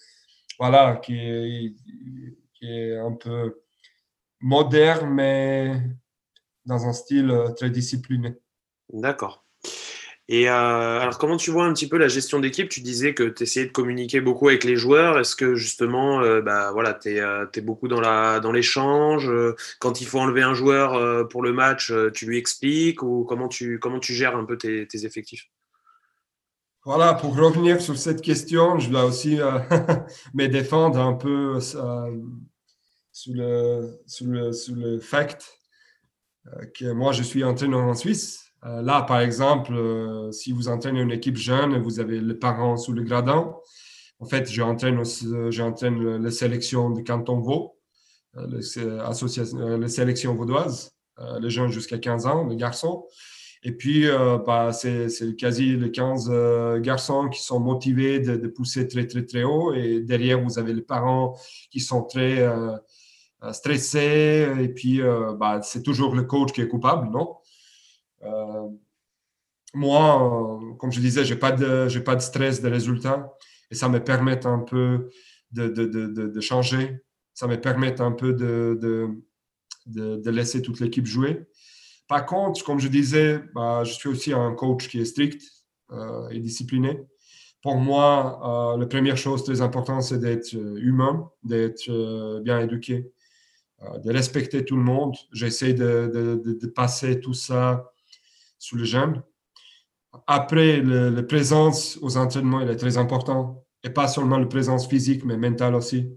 voilà, 0.58 0.96
qui 0.96 1.14
est, 1.16 1.74
qui 2.54 2.66
est 2.70 2.96
un 2.98 3.12
peu 3.12 3.62
moderne, 4.40 5.08
mais 5.08 5.80
dans 6.66 6.87
un 6.87 6.92
style 6.92 7.30
euh, 7.30 7.50
très 7.52 7.70
discipliné. 7.70 8.37
D'accord. 8.92 9.43
Et 10.28 10.48
euh, 10.48 11.00
alors, 11.00 11.18
comment 11.18 11.37
tu 11.37 11.50
vois 11.50 11.66
un 11.66 11.74
petit 11.74 11.88
peu 11.88 11.98
la 11.98 12.08
gestion 12.08 12.40
d'équipe? 12.40 12.70
Tu 12.70 12.80
disais 12.80 13.12
que 13.12 13.24
tu 13.24 13.42
essayais 13.42 13.66
de 13.66 13.72
communiquer 13.72 14.20
beaucoup 14.22 14.48
avec 14.48 14.64
les 14.64 14.76
joueurs. 14.76 15.18
Est-ce 15.18 15.37
que 15.37 15.54
justement, 15.54 16.20
euh, 16.22 16.40
bah, 16.40 16.72
voilà, 16.72 16.94
tu 16.94 17.18
es, 17.18 17.60
beaucoup 17.60 17.88
dans, 17.88 18.52
l'échange? 18.52 19.30
Quand 19.80 20.00
il 20.00 20.06
faut 20.06 20.18
enlever 20.18 20.42
un 20.42 20.54
joueur 20.54 21.28
pour 21.28 21.42
le 21.42 21.52
match, 21.52 21.92
tu 22.14 22.26
lui 22.26 22.38
expliques? 22.38 23.02
Ou 23.02 23.24
comment 23.24 23.48
tu, 23.48 23.78
gères 24.00 24.37
un 24.37 24.44
peu 24.44 24.56
tes, 24.56 24.87
effectifs? 25.04 25.50
Voilà, 26.87 27.14
pour 27.14 27.37
revenir 27.37 27.80
sur 27.80 27.96
cette 27.96 28.22
question, 28.22 28.78
je 28.78 28.90
dois 28.90 29.04
aussi 29.04 29.38
me 30.34 30.46
défendre 30.46 31.00
un 31.00 31.14
peu 31.14 31.60
sous, 31.60 33.32
le, 33.32 34.00
sous, 34.06 34.26
le, 34.26 34.52
sous 34.52 34.74
le 34.74 34.98
fact 35.00 35.60
euh, 36.46 36.66
que 36.78 36.92
moi, 36.92 37.12
je 37.12 37.22
suis 37.22 37.44
entraîneur 37.44 37.80
en 37.80 37.94
Suisse. 37.94 38.43
Euh, 38.64 38.83
là, 38.83 39.03
par 39.03 39.20
exemple, 39.20 39.74
euh, 39.74 40.33
si 40.33 40.53
vous 40.53 40.68
entraînez 40.68 41.00
une 41.00 41.11
équipe 41.11 41.37
jeune, 41.37 41.79
vous 41.83 42.00
avez 42.00 42.20
les 42.20 42.35
parents 42.35 42.77
sous 42.77 42.92
le 42.92 43.03
gradin. 43.03 43.55
En 44.20 44.27
fait, 44.27 44.50
j'entraîne, 44.50 45.03
j'entraîne 45.50 46.16
la 46.16 46.31
sélection 46.31 46.90
de 46.90 47.03
Canton 47.03 47.40
Vaud, 47.40 47.77
la 48.35 49.88
sélection 49.88 50.35
vaudoise, 50.35 50.92
les 51.40 51.50
jeunes 51.50 51.70
jusqu'à 51.70 51.98
15 51.98 52.27
ans, 52.27 52.46
les 52.46 52.57
garçons. 52.57 53.07
Et 53.64 53.72
puis, 53.72 54.07
bah, 54.46 54.72
c'est, 54.72 55.09
quasi 55.37 55.77
les 55.77 55.90
15 55.90 56.31
garçons 56.81 57.29
qui 57.29 57.42
sont 57.42 57.61
motivés 57.61 58.20
de, 58.20 58.46
pousser 58.46 58.88
très, 58.88 59.07
très, 59.07 59.27
très 59.27 59.42
haut. 59.42 59.74
Et 59.74 60.00
derrière, 60.00 60.40
vous 60.40 60.59
avez 60.59 60.72
les 60.72 60.83
parents 60.83 61.37
qui 61.70 61.81
sont 61.81 62.05
très 62.05 62.46
euh, 63.44 63.53
stressé, 63.53 64.48
et 64.59 64.68
puis 64.68 65.03
euh, 65.03 65.35
bah, 65.35 65.61
c'est 65.62 65.83
toujours 65.83 66.14
le 66.14 66.22
coach 66.22 66.53
qui 66.53 66.62
est 66.62 66.68
coupable, 66.68 67.11
non? 67.11 67.35
euh, 67.35 67.43
Moi, 69.74 70.60
comme 70.78 70.92
je 70.92 71.00
disais, 71.00 71.24
je 71.24 71.34
n'ai 71.34 71.40
pas, 71.40 71.52
de, 71.52 71.88
de 71.88 72.18
stress 72.20 72.62
des 72.62 72.68
résultats, 72.68 73.32
et 73.70 73.74
ça 73.74 73.88
me 73.88 74.02
permet 74.02 74.46
un 74.46 74.60
peu 74.60 75.10
de, 75.50 75.68
de, 75.68 75.87
de 75.87 76.40
changer, 76.40 77.00
ça 77.32 77.46
me 77.46 77.60
permet 77.60 78.00
un 78.00 78.12
peu 78.12 78.32
de, 78.32 78.78
de, 79.87 80.30
laisser 80.30 80.62
toute 80.62 80.80
l'équipe 80.80 81.06
jouer. 81.06 81.46
Par 82.06 82.26
contre, 82.26 82.62
comme 82.64 82.78
je 82.78 82.88
disais, 82.88 83.40
bah, 83.54 83.82
je 83.84 83.92
suis 83.92 84.08
aussi 84.08 84.32
un 84.32 84.52
coach 84.54 84.88
qui 84.88 85.00
est 85.00 85.04
strict 85.04 85.42
et 86.30 86.38
discipliné. 86.38 87.00
Pour 87.62 87.76
moi, 87.76 88.76
la 88.78 88.87
première 88.87 89.16
chose 89.16 89.42
très 89.42 89.60
importante, 89.60 90.02
c'est 90.02 90.18
d'être 90.18 90.52
humain, 90.52 91.30
d'être 91.42 92.40
bien 92.42 92.60
éduqué. 92.60 93.10
Euh, 93.82 93.98
de 93.98 94.12
respecter 94.12 94.64
tout 94.64 94.76
le 94.76 94.82
monde. 94.82 95.16
J'essaie 95.32 95.74
de, 95.74 96.40
de, 96.44 96.66
passer 96.68 97.20
tout 97.20 97.34
ça 97.34 97.92
sous 98.64 98.77
les 98.77 98.87
jeunes. 98.87 99.22
Après, 100.27 100.81
la 100.81 101.22
présence 101.22 101.98
aux 102.00 102.16
entraînements, 102.16 102.61
elle 102.61 102.70
est 102.70 102.77
très 102.77 102.96
importante. 102.96 103.59
Et 103.83 103.90
pas 103.90 104.09
seulement 104.09 104.38
la 104.38 104.46
présence 104.46 104.88
physique, 104.88 105.24
mais 105.24 105.37
mentale 105.37 105.74
aussi. 105.74 106.09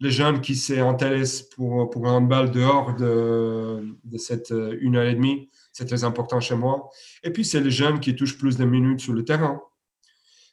Les 0.00 0.10
jeunes 0.10 0.40
qui 0.40 0.54
s'intéressent 0.54 1.48
pour, 1.54 1.88
pour 1.88 2.06
un 2.06 2.20
bal 2.20 2.50
dehors 2.50 2.94
de, 2.94 3.82
de 4.04 4.18
cette 4.18 4.52
euh, 4.52 4.76
une 4.80 4.96
heure 4.96 5.06
et 5.06 5.14
demie, 5.14 5.50
c'est 5.72 5.86
très 5.86 6.04
important 6.04 6.38
chez 6.38 6.54
moi. 6.54 6.90
Et 7.24 7.30
puis, 7.30 7.44
c'est 7.44 7.60
les 7.60 7.70
jeunes 7.70 7.98
qui 7.98 8.14
touchent 8.14 8.38
plus 8.38 8.56
de 8.58 8.64
minutes 8.64 9.00
sur 9.00 9.14
le 9.14 9.24
terrain. 9.24 9.60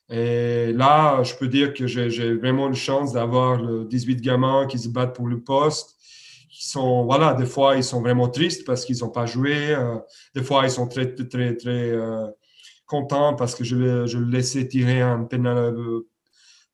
Et 0.09 0.71
là, 0.73 1.21
je 1.23 1.35
peux 1.35 1.47
dire 1.47 1.73
que 1.73 1.85
j'ai 1.85 2.35
vraiment 2.35 2.67
une 2.67 2.75
chance 2.75 3.11
d'avoir 3.11 3.85
18 3.85 4.21
gamins 4.21 4.67
qui 4.67 4.79
se 4.79 4.87
battent 4.87 5.15
pour 5.15 5.27
le 5.27 5.41
poste 5.41 5.95
qui 6.55 6.69
sont, 6.69 7.03
voilà, 7.03 7.33
des 7.33 7.45
fois, 7.45 7.75
ils 7.75 7.83
sont 7.83 7.99
vraiment 7.99 8.29
tristes 8.29 8.65
parce 8.65 8.85
qu'ils 8.85 8.99
n'ont 8.99 9.09
pas 9.09 9.25
joué. 9.25 9.75
Euh, 9.75 9.97
des 10.33 10.41
fois, 10.41 10.63
ils 10.63 10.71
sont 10.71 10.87
très, 10.87 11.13
très, 11.13 11.57
très 11.57 11.89
euh, 11.91 12.27
contents 12.85 13.35
parce 13.35 13.55
que 13.55 13.65
je, 13.65 14.05
je 14.05 14.17
laissais 14.17 14.65
tirer 14.65 15.01
un 15.01 15.25
pénal, 15.25 15.75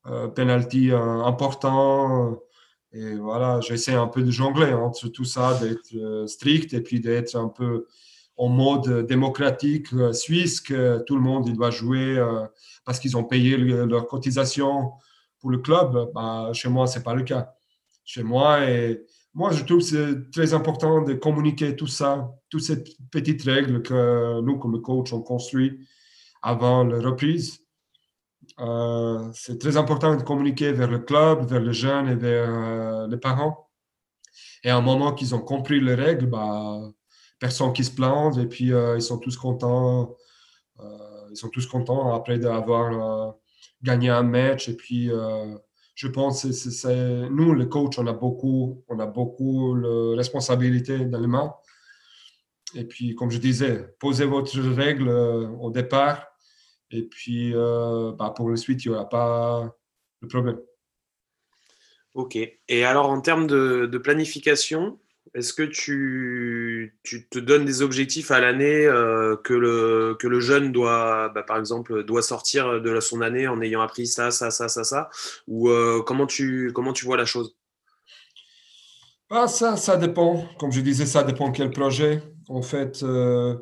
euh, 0.06 0.28
penalty 0.28 0.92
important. 0.92 2.38
Et 2.92 3.16
voilà, 3.16 3.60
j'essaie 3.60 3.94
un 3.94 4.06
peu 4.06 4.22
de 4.22 4.30
jongler 4.30 4.72
entre 4.72 5.08
tout 5.08 5.24
ça, 5.24 5.58
d'être 5.60 6.28
strict 6.28 6.74
et 6.74 6.80
puis 6.80 7.00
d'être 7.00 7.34
un 7.34 7.48
peu 7.48 7.86
en 8.36 8.48
mode 8.48 9.06
démocratique 9.06 9.88
suisse, 10.12 10.60
que 10.60 11.02
tout 11.06 11.16
le 11.16 11.22
monde 11.22 11.48
il 11.48 11.56
doit 11.56 11.70
jouer 11.70 12.24
parce 12.84 13.00
qu'ils 13.00 13.16
ont 13.16 13.24
payé 13.24 13.56
leur 13.56 14.06
cotisation 14.06 14.92
pour 15.40 15.50
le 15.50 15.58
club. 15.58 16.12
Bah, 16.14 16.50
chez 16.52 16.68
moi, 16.68 16.86
ce 16.86 16.98
n'est 16.98 17.04
pas 17.04 17.14
le 17.14 17.22
cas. 17.22 17.54
Chez 18.04 18.22
moi, 18.22 18.60
moi, 19.34 19.50
je 19.52 19.64
trouve 19.64 19.78
que 19.78 19.84
c'est 19.84 20.30
très 20.30 20.52
important 20.52 21.02
de 21.02 21.14
communiquer 21.14 21.74
tout 21.74 21.86
ça, 21.86 22.30
toutes 22.50 22.62
ces 22.62 22.84
petites 23.10 23.42
règles 23.42 23.82
que 23.82 24.40
nous, 24.42 24.58
comme 24.58 24.80
coach, 24.82 25.12
on 25.12 25.22
construit 25.22 25.86
avant 26.42 26.84
la 26.84 27.00
reprise. 27.00 27.60
Euh, 28.58 29.30
c'est 29.32 29.58
très 29.58 29.76
important 29.76 30.16
de 30.16 30.22
communiquer 30.22 30.72
vers 30.72 30.90
le 30.90 30.98
club, 30.98 31.48
vers 31.48 31.60
les 31.60 31.72
jeunes 31.72 32.08
et 32.08 32.14
vers 32.14 32.50
euh, 32.50 33.06
les 33.06 33.16
parents. 33.16 33.70
Et 34.64 34.70
à 34.70 34.76
un 34.76 34.80
moment 34.80 35.12
qu'ils 35.12 35.34
ont 35.34 35.40
compris 35.40 35.80
les 35.80 35.94
règles, 35.94 36.26
bah, 36.26 36.80
personne 37.38 37.72
qui 37.72 37.84
se 37.84 37.92
plante 37.92 38.36
et 38.36 38.46
puis 38.46 38.72
euh, 38.72 38.96
ils 38.96 39.02
sont 39.02 39.18
tous 39.18 39.36
contents. 39.36 40.14
ils 41.30 41.36
sont 41.36 41.48
tous 41.48 41.66
contents 41.66 42.14
après 42.14 42.38
d'avoir 42.38 43.34
gagné 43.82 44.10
un 44.10 44.22
match 44.22 44.68
et 44.68 44.76
puis 44.76 45.10
je 45.94 46.08
pense 46.08 46.42
que 46.42 47.28
nous, 47.28 47.54
les 47.54 47.68
coachs, 47.68 47.98
on 47.98 48.06
a 48.06 48.12
beaucoup, 48.12 48.82
on 48.88 48.98
a 48.98 49.06
beaucoup 49.06 49.76
de 49.76 50.16
responsabilité 50.16 51.04
dans 51.04 51.20
les 51.20 51.26
mains. 51.26 51.54
Et 52.74 52.84
puis, 52.84 53.14
comme 53.14 53.30
je 53.30 53.38
disais, 53.38 53.94
posez 53.98 54.24
votre 54.24 54.58
règle 54.60 55.08
euh, 55.08 55.48
au 55.60 55.70
départ. 55.70 56.26
Et 56.90 57.02
puis, 57.02 57.54
euh, 57.54 58.12
bah, 58.12 58.32
pour 58.34 58.48
la 58.48 58.56
suite, 58.56 58.84
il 58.84 58.88
n'y 58.88 58.94
aura 58.94 59.08
pas 59.08 59.76
de 60.22 60.26
problème. 60.26 60.60
OK. 62.14 62.36
Et 62.36 62.84
alors, 62.84 63.10
en 63.10 63.20
termes 63.20 63.46
de 63.46 63.98
planification, 63.98 64.98
est-ce 65.34 65.54
que 65.54 65.62
tu, 65.62 66.98
te 67.30 67.38
donnes 67.38 67.64
des 67.64 67.80
objectifs 67.80 68.30
à 68.30 68.40
l'année 68.40 68.84
euh, 68.84 69.36
que, 69.36 69.54
le, 69.54 70.14
que 70.18 70.26
le 70.26 70.40
jeune 70.40 70.72
doit, 70.72 71.30
bah, 71.30 71.42
par 71.42 71.58
exemple, 71.58 72.04
doit 72.04 72.22
sortir 72.22 72.82
de 72.82 73.00
son 73.00 73.22
année 73.22 73.48
en 73.48 73.60
ayant 73.62 73.80
appris 73.80 74.06
ça, 74.06 74.30
ça, 74.30 74.50
ça, 74.50 74.68
ça, 74.68 74.84
ça? 74.84 75.08
Ou 75.48 75.70
euh, 75.70 76.02
comment, 76.06 76.26
tu, 76.26 76.70
comment 76.74 76.92
tu 76.92 77.06
vois 77.06 77.16
la 77.16 77.24
chose? 77.24 77.56
Ah, 79.30 79.48
ça, 79.48 79.76
ça 79.76 79.96
dépend. 79.96 80.44
Comme 80.58 80.70
je 80.70 80.80
disais, 80.82 81.06
ça 81.06 81.22
dépend 81.22 81.50
quel 81.50 81.70
projet. 81.70 82.22
En 82.48 82.60
fait, 82.60 83.02
euh, 83.02 83.56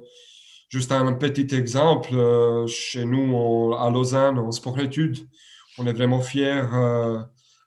juste 0.68 0.90
un 0.90 1.12
petit 1.12 1.54
exemple, 1.54 2.11
chez 2.66 3.04
nous 3.04 3.74
à 3.78 3.88
Lausanne, 3.90 4.40
en 4.40 4.50
sport-études, 4.50 5.18
on 5.78 5.87
est 5.87 5.92
vraiment 5.92 6.20
fiers. 6.20 6.64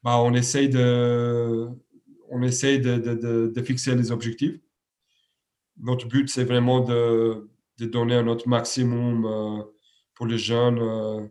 Bah, 0.03 0.17
on 0.19 0.33
essaye 0.33 0.67
de 0.67 1.69
on 2.33 2.41
essaie 2.41 2.79
de, 2.79 3.61
fixer 3.61 3.95
les 3.95 4.11
objectifs. 4.11 4.59
Notre 5.79 6.07
but, 6.07 6.29
c'est 6.29 6.43
vraiment 6.43 6.81
de, 6.81 7.47
donner 7.79 8.15
un 8.15 8.27
autre 8.27 8.47
maximum 8.47 9.25
euh, 9.25 9.63
pour 10.15 10.25
les 10.25 10.37
jeunes. 10.37 10.79
Euh, 10.79 11.25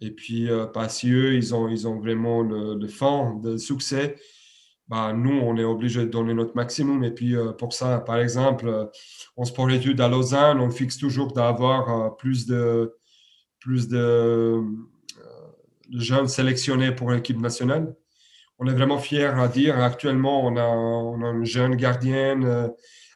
et 0.00 0.10
puis, 0.10 0.50
euh, 0.50 0.66
parce 0.66 1.00
qu'eux, 1.00 1.34
ils 1.34 1.54
ont, 1.54 1.68
ils 1.68 1.88
ont 1.88 1.98
vraiment 1.98 2.42
le, 2.42 2.74
le 2.74 2.88
fond 2.88 3.38
de 3.38 3.56
succès. 3.56 4.16
Bah, 4.88 5.12
nous, 5.14 5.32
on 5.32 5.56
est 5.56 5.64
obligé 5.64 6.00
de 6.00 6.10
donner 6.10 6.34
notre 6.34 6.54
maximum. 6.54 7.02
Et 7.02 7.12
puis, 7.12 7.34
pour 7.58 7.72
ça, 7.72 8.00
par 8.00 8.18
exemple, 8.18 8.90
en 9.36 9.44
sport 9.44 9.70
études 9.70 10.00
à 10.00 10.08
Lausanne, 10.08 10.60
on 10.60 10.70
fixe 10.70 10.98
toujours 10.98 11.32
d'avoir 11.32 12.16
plus 12.16 12.46
de, 12.46 12.94
plus 13.58 13.88
de 13.88 14.60
jeunes 15.92 16.28
sélectionnés 16.28 16.92
pour 16.92 17.10
l'équipe 17.10 17.40
nationale 17.40 17.96
on 18.58 18.66
est 18.66 18.72
vraiment 18.72 18.98
fiers 18.98 19.24
à 19.26 19.48
dire. 19.48 19.78
Actuellement, 19.78 20.44
on 20.44 20.56
a, 20.56 20.66
on 20.66 21.22
a 21.22 21.30
une 21.30 21.44
jeune 21.44 21.76
gardienne 21.76 22.44
euh, 22.44 22.68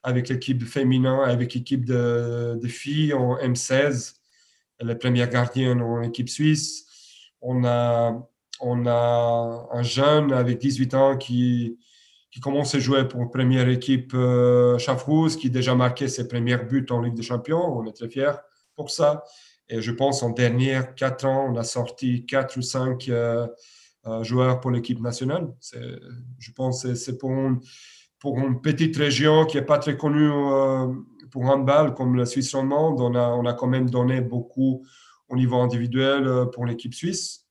avec 0.03 0.29
l'équipe 0.29 0.65
féminin, 0.65 1.23
avec 1.25 1.55
l'équipe 1.55 1.85
de, 1.85 2.59
filles 2.67 3.15
en 3.15 3.37
M16, 3.37 4.15
la 4.81 4.95
première 4.95 5.29
gardienne 5.29 5.83
en 5.83 6.03
équipe 6.03 6.29
suisse. 6.29 6.87
On 7.43 7.65
a, 7.65 8.27
on 8.61 8.87
a 8.87 9.69
un 9.73 9.83
jeune 9.83 10.33
avec 10.33 10.59
18 10.59 10.95
ans 10.95 11.17
qui, 11.17 11.79
qui 12.31 12.41
commence 12.41 12.75
à 12.75 12.79
jouer 12.79 13.07
pour 13.09 13.31
première 13.31 13.69
équipe 13.69 14.13
euh, 14.15 14.79
qui 14.79 15.47
a 15.47 15.51
déjà 15.51 15.75
marqué 15.75 16.09
ses 16.09 16.29
premiers 16.29 16.59
buts 16.59 16.87
en 16.91 17.01
Ligue 17.01 17.15
des 17.15 17.23
Champions. 17.23 17.79
On 17.79 17.87
est 17.87 17.93
très 17.93 18.09
fiers 18.09 18.33
pour 18.75 18.91
ça. 18.91 19.25
Et 19.69 19.81
je 19.81 19.93
pense 19.93 20.23
en 20.23 20.31
dernière 20.31 20.95
quatre 20.95 21.27
ans, 21.27 21.53
on 21.53 21.57
a 21.57 21.65
sorti 21.65 22.27
quatre 22.27 22.57
ou 22.57 22.63
cinq 22.63 23.09
euh, 23.09 23.47
joueur 24.23 24.61
pour 24.61 24.71
l'équipe 24.71 25.01
nationale. 25.01 25.53
Je 26.39 26.53
pense 26.53 26.83
que 26.83 26.95
c'est 26.95 27.19
pour, 27.19 27.31
une 27.33 28.61
petite 28.63 28.97
région 28.97 29.47
qui 29.47 29.57
n'est 29.57 29.65
pas 29.65 29.79
très 29.79 29.97
connue 29.97 30.31
pour 31.31 31.45
handball 31.45 31.95
comme 31.95 32.17
la 32.17 32.27
Suisse 32.27 32.55
romande. 32.55 33.01
On 33.01 33.15
a, 33.15 33.29
on 33.29 33.47
a 33.47 33.53
quand 33.55 33.67
même 33.67 33.89
donné 33.89 34.21
beaucoup 34.21 34.85
au 35.29 35.37
niveau 35.37 35.57
individuel 35.57 36.47
pour 36.53 36.67
l'équipe 36.67 36.95
suisse. 36.95 37.47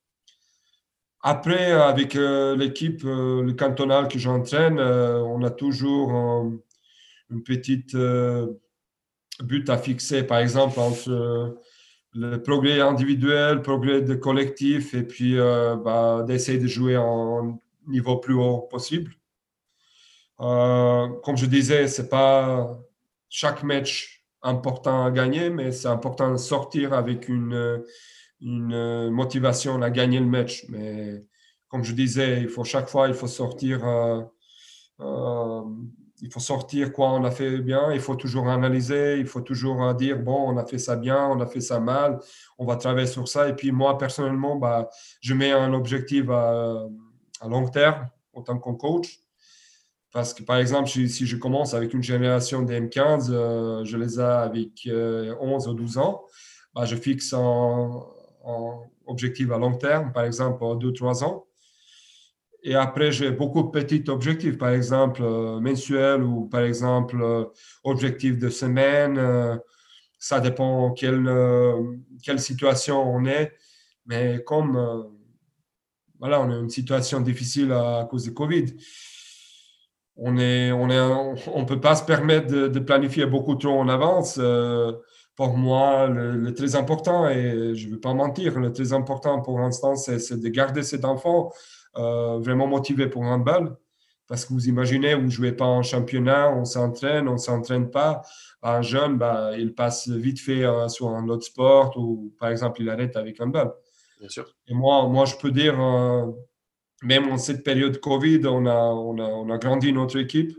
Après, 1.22 1.72
avec 1.72 2.14
l'équipe, 2.14 3.02
le 3.04 3.52
cantonal 3.54 4.08
que 4.08 4.20
j'entraîne, 4.20 4.80
on 4.80 5.44
a 5.44 5.50
toujours 5.50 6.12
une 7.30 7.44
petite 7.44 7.96
but 9.44 9.70
à 9.70 9.78
fixer, 9.78 10.24
par 10.24 10.40
exemple, 10.40 10.80
entre 10.80 11.60
le 12.14 12.38
progrès 12.42 12.82
individuel, 12.82 13.56
le 13.56 13.62
progrès 13.62 14.02
de 14.02 14.16
collectif, 14.16 14.94
et 14.94 15.04
puis 15.04 15.38
euh, 15.38 15.76
bah, 15.76 16.24
d'essayer 16.26 16.58
de 16.58 16.68
jouer 16.68 16.98
en 16.98 17.62
niveau 17.88 18.18
plus 18.18 18.34
haut 18.34 18.62
possible. 18.62 19.14
Euh, 20.42 21.08
comme 21.24 21.38
je 21.38 21.46
disais, 21.46 21.88
c'est 21.88 22.10
pas 22.10 22.80
chaque 23.30 23.64
match 23.64 24.26
important 24.42 25.06
à 25.06 25.12
gagner, 25.12 25.50
mais 25.50 25.72
c'est 25.72 25.88
important 25.88 26.32
de 26.32 26.38
sortir 26.38 26.94
avec 26.94 27.28
une, 27.28 27.84
motivation 28.42 29.82
à 29.82 29.90
gagner 29.90 30.20
le 30.20 30.26
match. 30.26 30.66
Mais 30.70 31.26
comme 31.68 31.84
je 31.84 31.94
disais, 31.94 32.42
il 32.42 32.48
faut 32.50 32.64
chaque 32.64 32.90
fois, 32.90 33.10
il 33.10 33.14
faut 33.14 33.28
sortir 33.28 33.86
euh, 35.02 35.62
il 36.22 36.32
faut 36.32 36.40
sortir 36.40 36.92
quoi 36.92 37.12
on 37.12 37.24
a 37.24 37.32
fait 37.32 37.60
bien, 37.60 37.92
il 37.92 38.00
faut 38.00 38.16
toujours 38.16 38.50
analyser, 38.50 39.20
il 39.20 39.26
faut 39.26 39.42
toujours 39.42 39.84
euh, 39.84 39.94
dire, 39.94 40.20
bon, 40.20 40.52
on 40.54 40.58
a 40.58 40.66
fait 40.66 40.78
ça 40.78 40.96
bien, 40.96 41.26
on 41.28 41.40
a 41.40 41.46
fait 41.46 41.62
ça 41.62 41.80
mal, 41.80 42.20
on 42.58 42.66
va 42.66 42.76
travailler 42.76 43.08
sur 43.08 43.28
ça. 43.28 43.48
Et 43.50 43.56
puis 43.56 43.72
moi, 43.72 43.98
personnellement, 43.98 44.56
bah, 44.56 44.90
je 45.22 45.34
mets 45.34 45.52
un 45.52 45.74
objectif 45.74 46.30
à, 46.30 46.88
long 47.48 47.68
terme 47.70 48.08
en 48.34 48.42
tant 48.42 48.60
que 48.60 48.72
coach. 48.72 49.20
Parce 50.12 50.34
que, 50.34 50.42
par 50.42 50.58
exemple, 50.58 50.90
si, 50.90 51.08
je 51.08 51.38
commence 51.38 51.74
avec 51.76 51.94
une 51.94 52.02
génération 52.02 52.64
des 52.64 52.82
M15, 52.82 53.28
euh, 53.30 53.86
je 53.86 53.96
les 53.96 54.20
ai 54.20 54.24
avec 54.24 54.72
11 54.88 54.88
euh, 54.88 55.72
ou 55.72 55.74
12 55.74 55.98
ans, 56.00 56.26
bah, 56.74 56.86
je 56.86 56.96
fixe 56.96 57.32
un, 57.34 58.02
un, 58.46 58.80
objectif 59.06 59.52
à 59.52 59.58
long 59.58 59.76
terme, 59.76 60.12
par 60.12 60.26
exemple, 60.26 60.64
2-3 60.64 61.24
ans. 61.24 61.46
Et 62.64 62.76
après, 62.76 63.12
j'ai 63.12 63.32
beaucoup 63.32 63.64
de 63.64 63.70
petits 63.70 64.04
objectifs, 64.10 64.58
par 64.58 64.70
exemple 64.70 65.22
euh, 65.24 65.60
mensuels 65.60 66.24
ou 66.24 66.46
par 66.46 66.62
exemple 66.62 67.22
euh, 67.22 67.46
objectifs 67.84 68.38
de 68.38 68.50
semaine. 68.50 69.18
Euh, 69.18 69.58
ça 70.18 70.42
dépend 70.42 70.92
quelle, 70.92 71.32
quelle 72.22 72.42
situation 72.42 73.02
on 73.02 73.24
est. 73.24 73.54
Mais 74.06 74.44
comme 74.46 75.08
voilà, 76.20 76.42
on 76.42 76.52
a 76.52 76.58
une 76.58 76.70
situation 76.70 77.22
difficile 77.22 77.72
à, 77.72 78.06
cause 78.10 78.24
du 78.24 78.34
Covid, 78.34 78.66
on 80.18 80.34
ne 80.34 80.74
on 80.74 80.90
est, 80.90 81.38
on, 81.48 81.66
peut 81.66 81.80
pas 81.80 81.96
se 81.96 82.04
permettre 82.04 82.48
de, 82.48 82.80
planifier 82.80 83.26
beaucoup 83.28 83.56
trop 83.56 83.80
en 83.80 83.88
avance. 83.88 84.38
pour 85.38 85.58
moi, 85.58 86.08
le, 86.08 86.36
le, 86.36 86.54
très 86.54 86.76
important, 86.76 87.30
et 87.30 87.74
je 87.76 87.88
ne 87.88 87.94
vais 87.94 88.00
pas 88.02 88.14
mentir, 88.14 88.60
le 88.60 88.74
très 88.74 88.92
important 88.92 89.42
pour 89.42 89.58
l'instant, 89.60 89.96
c'est 89.96 90.38
de 90.38 90.50
garder 90.50 90.84
cet 90.84 91.06
enfant 91.06 91.50
euh, 91.50 91.54
vraiment 91.96 92.68
motivé 92.68 93.08
pour 93.08 93.24
un 93.24 93.36
handball. 93.36 93.76
Parce 94.30 94.46
que 94.46 94.54
vous 94.54 94.70
imaginez, 94.70 95.16
vous 95.16 95.24
ne 95.24 95.30
jouez 95.30 95.54
pas 95.54 95.66
en 95.66 95.82
championnat, 95.82 96.52
on 96.52 96.64
s'entraîne, 96.64 97.28
on 97.28 97.34
ne 97.34 97.38
s'entraîne 97.38 97.90
pas. 97.90 98.22
Un 98.62 98.84
jeune, 98.84 99.18
bah, 99.18 99.58
il 99.58 99.74
passe 99.74 100.08
vite 100.08 100.40
fait 100.40 100.64
euh, 100.64 100.88
sur 100.88 101.10
un 101.10 101.28
autre 101.30 101.46
sport 101.46 101.98
ou 101.98 102.32
par 102.40 102.50
exemple, 102.50 102.84
il 102.84 102.90
arrête 102.92 103.16
avec 103.16 103.42
un 103.42 103.46
handball. 103.46 103.74
Bien 104.20 104.30
sûr. 104.30 104.56
Et 104.68 104.76
moi, 104.76 105.08
moi, 105.08 105.26
je 105.26 105.36
peux 105.36 105.50
dire, 105.50 105.82
euh, 105.82 106.28
même 107.02 107.32
en 107.32 107.40
cette 107.40 107.64
période 107.64 108.00
Covid, 108.00 108.42
on 108.46 108.68
a, 108.68 108.78
on, 108.78 109.18
a, 109.18 109.24
on 109.24 109.50
a 109.50 109.58
grandi 109.58 109.92
notre 109.92 110.20
équipe. 110.20 110.56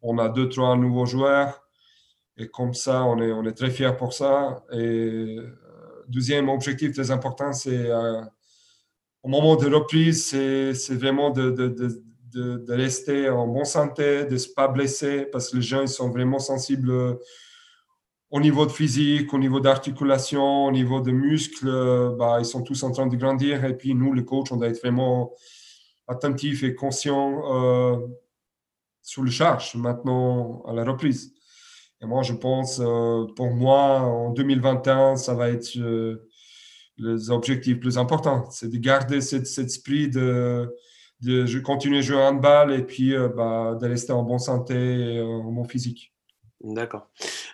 On 0.00 0.16
a 0.16 0.30
deux, 0.30 0.48
trois 0.48 0.74
nouveaux 0.76 1.04
joueurs. 1.04 1.62
Et 2.38 2.48
comme 2.48 2.72
ça, 2.72 3.04
on 3.04 3.20
est, 3.20 3.32
on 3.32 3.44
est 3.44 3.52
très 3.52 3.68
fiers 3.68 3.96
pour 3.98 4.14
ça. 4.14 4.64
Et 4.72 5.36
deuxième 6.08 6.48
objectif 6.48 6.94
très 6.94 7.10
important, 7.10 7.52
c'est 7.52 7.90
au 9.22 9.28
moment 9.28 9.56
de 9.56 9.68
reprise, 9.72 10.24
c'est 10.26 10.94
vraiment 10.94 11.30
de, 11.30 12.72
rester 12.72 13.28
en 13.28 13.46
bonne 13.46 13.64
santé, 13.64 14.24
de 14.24 14.34
ne 14.34 14.54
pas 14.54 14.68
blesser, 14.68 15.26
parce 15.30 15.50
que 15.50 15.56
les 15.56 15.62
gens 15.62 15.82
ils 15.82 15.88
sont 15.88 16.10
vraiment 16.10 16.38
sensibles 16.38 16.90
euh, 16.90 17.14
au 18.30 18.40
niveau 18.40 18.64
de 18.64 18.70
physique, 18.70 19.34
au 19.34 19.38
niveau 19.38 19.60
d'articulation, 19.60 20.66
au 20.66 20.70
niveau 20.72 21.00
de 21.00 21.10
muscles. 21.10 21.68
Euh, 21.68 22.10
bah, 22.16 22.36
ils 22.38 22.46
sont 22.46 22.62
tous 22.62 22.82
en 22.82 22.92
train 22.92 23.06
de 23.06 23.16
grandir. 23.16 23.64
Et 23.64 23.76
puis, 23.76 23.94
nous, 23.94 24.14
les 24.14 24.24
coachs, 24.24 24.52
on 24.52 24.56
doit 24.56 24.68
être 24.68 24.80
vraiment 24.80 25.32
attentifs 26.06 26.62
et 26.62 26.74
conscients 26.74 27.42
euh, 27.52 27.98
sur 29.02 29.22
le 29.22 29.30
charge 29.30 29.74
maintenant 29.74 30.62
à 30.66 30.72
la 30.72 30.84
reprise. 30.84 31.34
Et 32.00 32.06
moi, 32.06 32.22
je 32.22 32.32
pense, 32.32 32.76
pour 33.36 33.50
moi, 33.50 34.00
en 34.00 34.30
2021, 34.30 35.16
ça 35.16 35.34
va 35.34 35.50
être 35.50 35.76
les 37.00 37.30
objectifs 37.30 37.80
plus 37.80 37.98
importants. 37.98 38.48
C'est 38.50 38.68
de 38.68 38.76
garder 38.76 39.20
cet, 39.20 39.46
esprit 39.58 40.08
de, 40.08 40.74
de 41.22 41.58
continuer 41.60 41.98
à 41.98 42.02
jouer 42.02 42.16
handball 42.16 42.72
et 42.72 42.82
puis 42.82 43.14
euh, 43.14 43.28
bah, 43.28 43.76
de 43.80 43.86
rester 43.86 44.12
en 44.12 44.22
bonne 44.22 44.38
santé 44.38 44.74
et 44.74 45.20
en 45.22 45.50
bon 45.50 45.64
physique. 45.64 46.12
D'accord. 46.62 47.08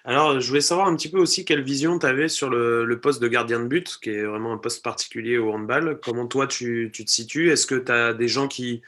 Alors, 0.04 0.40
je 0.40 0.48
voulais 0.48 0.60
savoir 0.60 0.88
un 0.88 0.96
petit 0.96 1.08
peu 1.08 1.18
aussi 1.18 1.44
quelle 1.44 1.62
vision 1.62 1.96
tu 1.98 2.06
avais 2.06 2.28
sur 2.28 2.50
le, 2.50 2.98
poste 3.00 3.22
de 3.22 3.28
gardien 3.28 3.60
de 3.60 3.66
but, 3.66 3.98
qui 4.02 4.10
est 4.10 4.24
vraiment 4.24 4.52
un 4.52 4.58
poste 4.58 4.82
particulier 4.82 5.38
au 5.38 5.52
handball. 5.52 6.00
Comment 6.02 6.26
toi, 6.26 6.48
tu, 6.48 6.90
tu 6.92 7.04
te 7.04 7.10
situes? 7.10 7.50
Est-ce 7.52 7.68
que 7.68 7.76
tu 7.76 7.92
as 7.92 8.14
des 8.14 8.26
gens 8.26 8.48
qui, 8.48 8.82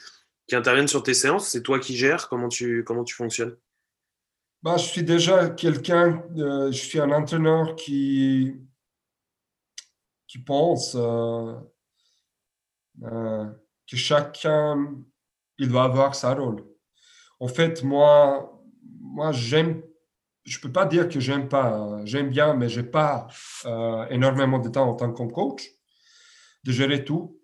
qui 0.49 0.57
interviennent 0.57 0.89
sur 0.89 1.05
tes 1.05 1.15
séances? 1.15 1.49
C'est 1.49 1.63
toi 1.63 1.79
qui 1.79 1.97
gères? 1.97 2.29
Comment 2.29 2.49
tu, 2.49 2.83
comment 2.83 3.05
tu 3.05 3.15
fonctionnes? 3.15 3.57
Bah, 4.65 4.77
Je 4.77 4.87
suis 4.87 5.05
déjà 5.05 5.51
quelqu'un, 5.51 6.25
euh, 6.37 6.73
je 6.73 6.79
suis 6.79 6.99
un 6.99 7.13
entraîneur 7.13 7.77
qui, 7.77 8.57
qui 10.29 10.39
pense 10.39 10.95
euh, 10.95 11.55
euh, 13.03 13.47
que 13.91 13.97
chacun, 13.97 14.95
il 15.59 15.69
doit 15.69 15.85
avoir 15.85 16.15
sa 16.15 16.35
rôle. 16.35 16.65
En 17.41 17.49
fait, 17.49 17.83
moi, 17.83 18.63
moi 19.01 19.33
j'aime, 19.33 19.83
je 20.45 20.59
ne 20.59 20.63
peux 20.63 20.71
pas 20.71 20.85
dire 20.85 21.09
que 21.09 21.19
j'aime 21.19 21.49
pas, 21.49 22.01
j'aime 22.05 22.29
bien, 22.29 22.55
mais 22.55 22.69
je 22.69 22.81
n'ai 22.81 22.87
pas 22.87 23.27
euh, 23.65 24.07
énormément 24.11 24.59
de 24.59 24.69
temps 24.69 24.89
en 24.89 24.95
tant 24.95 25.13
que 25.13 25.33
coach 25.33 25.67
de 26.65 26.73
gérer 26.73 27.05
tout. 27.05 27.41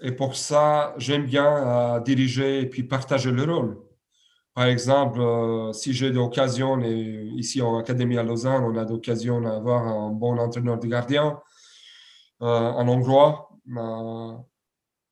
Et 0.00 0.10
pour 0.10 0.34
ça, 0.34 0.94
j'aime 0.98 1.26
bien 1.26 2.00
diriger 2.00 2.62
et 2.62 2.66
puis 2.68 2.82
partager 2.82 3.30
le 3.30 3.44
rôle. 3.44 3.78
Par 4.52 4.64
exemple, 4.64 5.20
si 5.74 5.92
j'ai 5.92 6.10
l'occasion, 6.10 6.80
ici 6.80 7.62
en 7.62 7.78
Académie 7.78 8.18
à 8.18 8.24
Lausanne, 8.24 8.64
on 8.64 8.76
a 8.76 8.84
l'occasion 8.84 9.40
d'avoir 9.40 9.86
un 9.86 10.10
bon 10.10 10.38
entraîneur 10.38 10.80
de 10.80 10.88
gardien, 10.88 11.40
un 12.42 12.88
euh, 12.88 12.92
hongrois. 12.92 13.48
Euh, 13.76 14.36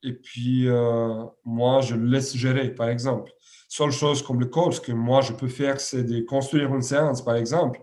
et 0.03 0.13
puis, 0.15 0.69
euh, 0.69 1.25
moi, 1.45 1.81
je 1.81 1.95
le 1.95 2.07
laisse 2.07 2.37
gérer, 2.37 2.75
par 2.75 2.89
exemple. 2.89 3.33
Seule 3.69 3.93
chose 3.93 4.23
comme 4.23 4.41
le 4.41 4.47
coach 4.47 4.81
que 4.81 4.93
moi, 4.93 5.21
je 5.21 5.33
peux 5.33 5.49
faire, 5.49 5.81
c'est 5.81 6.03
de 6.03 6.21
construire 6.21 6.75
une 6.75 6.83
séance, 6.83 7.23
par 7.23 7.37
exemple. 7.37 7.81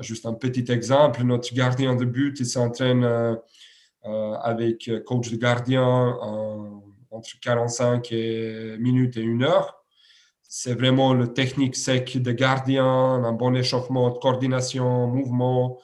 juste 0.00 0.24
un 0.24 0.32
petit 0.32 0.70
exemple, 0.72 1.22
notre 1.24 1.52
gardien 1.52 1.94
de 1.94 2.06
but, 2.06 2.40
il 2.40 2.46
s'entraîne 2.46 3.04
avec 4.04 4.90
coach 5.04 5.30
de 5.30 5.36
gardien 5.36 5.84
entre 7.10 7.28
45 7.42 8.12
et 8.12 8.76
minutes 8.78 9.18
et 9.18 9.20
une 9.20 9.42
heure. 9.42 9.84
C'est 10.42 10.74
vraiment 10.74 11.12
le 11.12 11.34
technique 11.34 11.76
sec 11.76 12.16
de 12.16 12.32
gardien, 12.32 12.86
un 12.86 13.32
bon 13.32 13.54
échauffement 13.54 14.08
de 14.10 14.18
coordination, 14.18 15.06
mouvement, 15.06 15.78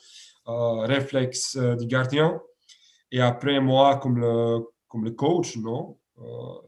réflexe 0.87 1.57
euh, 1.57 1.77
du 1.77 1.87
gardien. 1.87 2.41
Et 3.11 3.21
après, 3.21 3.61
moi, 3.61 3.97
comme 3.97 4.19
le, 4.19 4.61
comme 4.89 5.05
le 5.05 5.11
coach, 5.11 5.57
non, 5.57 5.99
euh, 6.19 6.23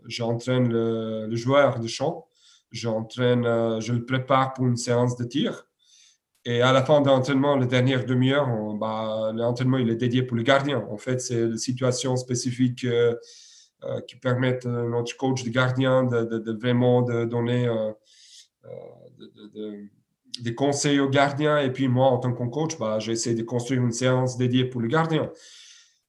j'entraîne 0.07 0.69
le, 0.69 1.35
joueur 1.37 1.81
de 1.81 1.87
champ, 1.87 2.29
j'entraîne, 2.71 3.45
je 3.81 3.93
le 3.93 4.05
prépare 4.05 4.53
pour 4.53 4.67
une 4.67 4.77
séance 4.77 5.17
de 5.17 5.25
tir. 5.25 5.67
Et 6.45 6.61
à 6.61 6.73
la 6.73 6.85
fin 6.85 7.01
de 7.01 7.07
l'entraînement, 7.07 7.57
la 7.57 7.67
dernière 7.67 8.05
demi-heure, 8.05 8.47
bah, 8.75 9.33
l'entraînement 9.35 9.79
il 9.79 9.89
est 9.89 9.97
dédié 9.97 10.23
pour 10.23 10.37
le 10.37 10.43
gardien. 10.43 10.87
En 10.91 10.99
fait, 10.99 11.21
c'est 11.21 11.41
une 11.41 11.57
situation 11.57 12.17
spécifique 12.17 12.87
qui 14.07 14.17
permettent 14.17 14.67
à 14.67 14.69
notre 14.69 15.17
coach 15.17 15.45
de 15.45 15.49
gardien 15.51 16.05
de, 16.05 16.53
vraiment 16.53 17.01
de 17.01 17.25
donner 17.25 17.67
de, 19.19 19.89
des 20.41 20.55
conseils 20.55 21.01
aux 21.01 21.09
gardiens. 21.09 21.59
Et 21.59 21.71
puis 21.73 21.89
moi, 21.89 22.07
en 22.07 22.19
tant 22.19 22.33
que 22.33 22.45
coach, 22.45 22.79
bah, 22.79 22.99
j'essaie 22.99 23.35
de 23.35 23.43
construire 23.43 23.83
une 23.83 23.93
séance 23.93 24.37
dédiée 24.37 24.65
pour 24.65 24.81
le 24.81 24.89
gardien. 24.89 25.31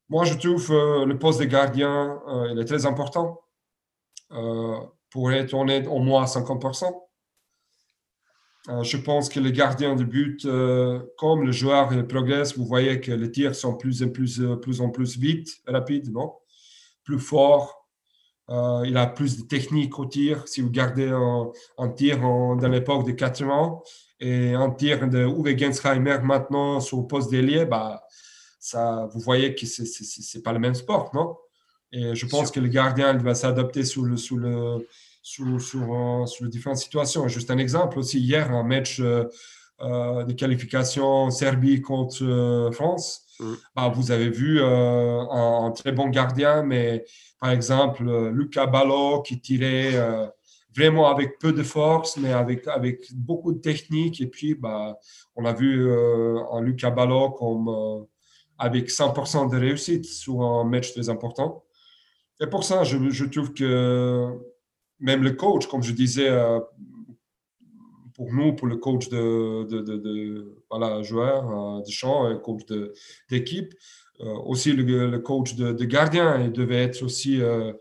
Moi, 0.08 0.24
je 0.24 0.34
trouve 0.34 0.70
euh, 0.70 1.04
le 1.04 1.18
poste 1.18 1.40
de 1.40 1.46
gardien, 1.46 2.20
euh, 2.28 2.50
il 2.52 2.58
est 2.60 2.64
très 2.64 2.86
important 2.86 3.40
euh, 4.32 4.78
pour 5.10 5.32
être 5.32 5.52
honnête 5.54 5.88
au 5.88 5.98
moins 5.98 6.22
à 6.22 6.26
50%. 6.26 6.92
je 8.82 8.96
pense 8.96 9.28
que 9.28 9.40
les 9.40 9.52
gardiens 9.52 9.96
de 9.96 10.04
but, 10.04 10.46
comme 11.16 11.44
le 11.44 11.52
joueur 11.52 11.88
progresse, 12.08 12.56
vous 12.56 12.66
voyez 12.66 13.00
que 13.00 13.12
les 13.12 13.30
tirs 13.30 13.54
sont 13.54 13.76
plus 13.76 14.02
en 14.02 14.08
plus, 14.08 14.42
plus, 14.60 14.80
en 14.80 14.90
plus 14.90 15.16
vite, 15.16 15.48
rapides, 15.66 16.12
non? 16.12 16.34
plus 17.04 17.20
fort. 17.20 17.86
il 18.48 18.96
a 18.96 19.06
plus 19.06 19.38
de 19.38 19.46
technique 19.46 19.98
au 19.98 20.06
tir. 20.06 20.48
Si 20.48 20.60
vous 20.60 20.70
gardez 20.70 21.08
un, 21.08 21.88
tir 21.90 22.20
dans 22.20 22.68
l'époque 22.68 23.06
de 23.06 23.12
80 23.12 23.80
et 24.20 24.54
un 24.54 24.70
tir 24.70 25.08
de 25.08 25.24
Uwe 25.24 25.58
Gensheimer 25.58 26.18
maintenant 26.22 26.80
sur 26.80 26.98
le 26.98 27.06
poste 27.06 27.30
d'ailier, 27.30 27.64
bah, 27.66 28.02
ça, 28.58 29.08
vous 29.12 29.20
voyez 29.20 29.54
que 29.54 29.66
ce 29.66 29.82
n'est 30.36 30.42
pas 30.42 30.52
le 30.52 30.58
même 30.58 30.74
sport, 30.74 31.10
non? 31.14 31.36
Et 31.92 32.14
je 32.14 32.26
pense 32.26 32.50
que 32.50 32.58
le 32.58 32.68
gardien 32.68 33.12
il 33.12 33.20
va 33.20 33.34
s'adapter 33.34 33.84
sous 33.84 34.04
le, 34.04 34.16
sous 34.16 34.36
le, 34.36 34.86
sur, 35.22 35.60
sur, 35.60 36.24
sur, 36.26 36.44
les 36.44 36.50
différentes 36.50 36.78
situations. 36.78 37.28
Juste 37.28 37.50
un 37.50 37.58
exemple 37.58 37.98
aussi, 37.98 38.18
hier, 38.18 38.50
un 38.50 38.64
match 38.64 39.00
euh, 39.82 40.24
de 40.24 40.32
qualification 40.32 41.30
Serbie 41.30 41.82
contre 41.82 42.24
euh, 42.24 42.72
France. 42.72 43.26
Mm. 43.38 43.54
Bah, 43.74 43.92
vous 43.94 44.10
avez 44.10 44.30
vu 44.30 44.58
euh, 44.58 45.20
un, 45.30 45.70
très 45.72 45.92
bon 45.92 46.08
gardien, 46.08 46.62
mais 46.62 47.04
par 47.38 47.50
exemple, 47.50 48.04
Luca 48.30 48.64
Ballo 48.64 49.20
qui 49.20 49.38
tirait 49.38 49.92
vraiment 50.76 51.08
avec 51.08 51.38
peu 51.38 51.52
de 51.52 51.62
force, 51.62 52.16
mais 52.16 52.32
avec, 52.32 52.66
avec 52.68 53.12
beaucoup 53.14 53.52
de 53.52 53.58
technique. 53.58 54.20
Et 54.20 54.26
puis, 54.26 54.54
bah, 54.54 54.98
on 55.34 55.44
a 55.44 55.52
vu 55.52 55.90
un 55.90 56.60
Luca 56.60 56.90
Ballo 56.90 57.30
comme, 57.30 58.06
avec 58.58 58.90
100% 58.90 59.50
de 59.50 59.56
réussite 59.56 60.04
sur 60.04 60.42
un 60.42 60.64
match 60.64 60.92
très 60.92 61.08
important. 61.08 61.64
Et 62.40 62.46
pour 62.46 62.64
ça, 62.64 62.84
je, 62.84 63.24
trouve 63.24 63.54
que 63.54 64.30
même 65.00 65.22
le 65.22 65.32
coach, 65.32 65.66
comme 65.66 65.82
je 65.82 65.92
disais 65.92 66.28
pour 68.16 68.32
nous, 68.32 68.54
pour 68.54 68.66
le 68.66 68.76
coach 68.76 69.08
de, 69.10 69.64
de, 69.64 69.80
de, 69.82 70.62
voilà, 70.70 71.02
joueur 71.02 71.78
euh, 71.78 71.82
de 71.82 71.90
champ, 71.90 72.34
coach 72.38 72.62
d'équipe, 73.28 73.74
euh, 74.20 74.34
aussi 74.46 74.72
le, 74.72 75.18
coach 75.18 75.54
de, 75.54 75.84
gardien, 75.84 76.40
il 76.40 76.50
devait 76.50 76.82
être 76.82 77.02
aussi, 77.02 77.40
euh, 77.42 77.72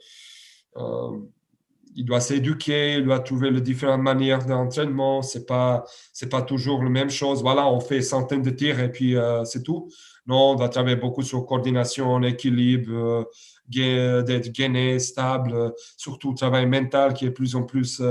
il 1.95 2.05
doit 2.05 2.19
s'éduquer, 2.19 2.95
il 2.95 3.05
doit 3.05 3.19
trouver 3.19 3.51
les 3.51 3.61
différentes 3.61 4.01
manières 4.01 4.45
d'entraînement. 4.45 5.21
C'est 5.21 5.45
pas, 5.45 5.83
c'est 6.13 6.29
pas 6.29 6.41
toujours 6.41 6.83
la 6.83 6.89
même 6.89 7.09
chose. 7.09 7.41
Voilà, 7.41 7.67
on 7.67 7.79
fait 7.79 8.01
centaines 8.01 8.43
de 8.43 8.51
tirs 8.51 8.79
et 8.79 8.91
puis 8.91 9.15
c'est 9.45 9.63
tout. 9.63 9.89
Non, 10.27 10.51
on 10.51 10.55
doit 10.55 10.69
travailler 10.69 10.95
beaucoup 10.95 11.23
sur 11.23 11.45
coordination, 11.45 12.21
équilibre, 12.23 13.29
d'être 13.67 14.51
gainé, 14.51 14.99
stable, 14.99 15.73
surtout 15.97 16.33
travail 16.33 16.65
mental 16.65 17.13
qui 17.13 17.25
est 17.25 17.29
de 17.29 17.33
plus 17.33 17.55
en 17.55 17.63
plus 17.63 18.01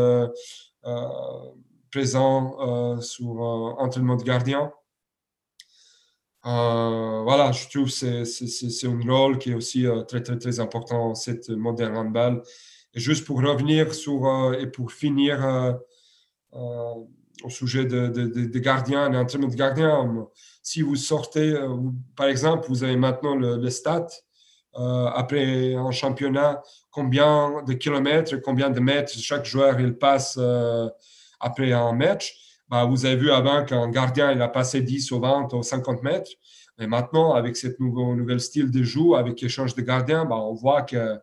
présent 1.94 2.56
euh, 2.58 3.00
sur 3.00 3.40
euh, 3.40 3.74
entraînement 3.78 4.16
de 4.16 4.24
gardien. 4.24 4.72
Euh, 6.44 7.22
voilà, 7.22 7.52
je 7.52 7.68
trouve 7.68 7.84
que 7.84 8.24
c'est 8.24 8.86
un 8.86 9.00
rôle 9.08 9.38
qui 9.38 9.52
est 9.52 9.54
aussi 9.54 9.86
très, 10.08 10.20
très, 10.20 10.36
très 10.36 10.58
important 10.58 11.14
cette 11.14 11.48
moderne 11.50 11.96
handball. 11.96 12.42
Juste 12.94 13.24
pour 13.26 13.42
revenir 13.42 13.94
sur, 13.94 14.54
et 14.58 14.66
pour 14.66 14.92
finir 14.92 15.78
au 16.52 17.50
sujet 17.50 17.84
de, 17.84 18.08
de, 18.08 18.26
de, 18.46 18.58
gardien, 18.58 19.10
d'entraînement 19.10 19.48
de 19.48 19.54
gardien, 19.54 20.28
si 20.62 20.82
vous 20.82 20.96
sortez, 20.96 21.54
par 22.16 22.26
exemple, 22.26 22.68
vous 22.68 22.84
avez 22.84 22.96
maintenant 22.96 23.34
le, 23.34 23.56
le 23.56 23.70
stat, 23.70 24.06
après 24.74 25.74
un 25.74 25.90
championnat, 25.90 26.62
combien 26.90 27.62
de 27.66 27.72
kilomètres, 27.72 28.36
combien 28.36 28.70
de 28.70 28.80
mètres 28.80 29.12
chaque 29.12 29.44
joueur 29.44 29.80
il 29.80 29.96
passe 29.98 30.38
après 31.40 31.72
un 31.72 31.92
match, 31.92 32.36
bah, 32.68 32.84
vous 32.84 33.04
avez 33.04 33.16
vu 33.16 33.30
avant 33.30 33.64
qu'un 33.64 33.88
gardien 33.90 34.32
il 34.32 34.40
a 34.40 34.48
passé 34.48 34.80
10 34.80 35.12
ou 35.12 35.20
20 35.20 35.52
ou 35.52 35.62
50 35.62 36.02
mètres. 36.02 36.30
Mais 36.78 36.88
maintenant, 36.88 37.34
avec 37.34 37.56
ce 37.56 37.68
nouveau, 37.78 38.16
nouvel 38.16 38.40
style 38.40 38.70
de 38.70 38.82
jeu, 38.82 39.14
avec 39.14 39.40
échange 39.42 39.74
de 39.76 39.82
gardiens, 39.82 40.24
bah, 40.24 40.36
on 40.36 40.54
voit 40.54 40.82
qu'un 40.82 41.20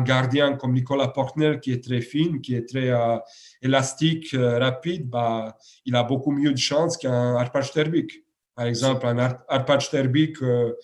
gardien 0.00 0.54
comme 0.56 0.72
Nicolas 0.72 1.08
Portner, 1.08 1.60
qui 1.62 1.72
est 1.72 1.84
très 1.84 2.00
fin, 2.00 2.38
qui 2.42 2.56
est 2.56 2.68
très 2.68 2.90
euh, 2.90 3.16
élastique, 3.62 4.34
euh, 4.34 4.58
rapide, 4.58 5.08
bah, 5.08 5.56
il 5.84 5.94
a 5.94 6.02
beaucoup 6.02 6.32
mieux 6.32 6.52
de 6.52 6.58
chance 6.58 6.96
qu'un 6.96 7.36
Arpad 7.36 7.70
Terbik. 7.70 8.24
Par 8.56 8.66
exemple, 8.66 9.06
un 9.06 9.18
Arpad 9.48 9.88
Terbik, 9.88 10.42
euh, 10.42 10.74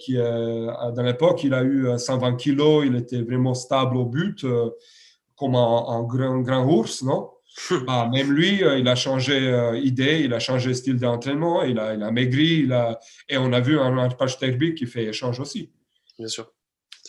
qui, 0.00 0.16
dans 0.16 1.02
l'époque, 1.02 1.44
il 1.44 1.54
a 1.54 1.62
eu 1.62 1.86
120 1.96 2.36
kilos, 2.36 2.86
il 2.86 2.96
était 2.96 3.20
vraiment 3.20 3.54
stable 3.54 3.98
au 3.98 4.06
but, 4.06 4.44
comme 5.36 5.54
un, 5.54 5.84
un, 5.88 6.02
grand, 6.04 6.40
grand 6.40 6.64
ours, 6.64 7.02
non? 7.02 7.28
Bah, 7.86 8.08
même 8.12 8.32
lui, 8.32 8.62
euh, 8.62 8.78
il 8.78 8.88
a 8.88 8.94
changé 8.94 9.48
euh, 9.48 9.78
idée, 9.78 10.20
il 10.20 10.32
a 10.32 10.38
changé 10.38 10.74
style 10.74 10.96
d'entraînement, 10.96 11.62
il 11.62 11.78
a, 11.78 11.94
il 11.94 12.02
a 12.02 12.10
maigri, 12.10 12.60
il 12.64 12.72
a... 12.72 12.98
et 13.28 13.36
on 13.38 13.52
a 13.52 13.60
vu 13.60 13.78
un 13.78 14.08
page 14.10 14.38
technique 14.38 14.76
qui 14.76 14.86
fait 14.86 15.04
échange 15.04 15.40
aussi. 15.40 15.70
Bien 16.18 16.28
sûr. 16.28 16.52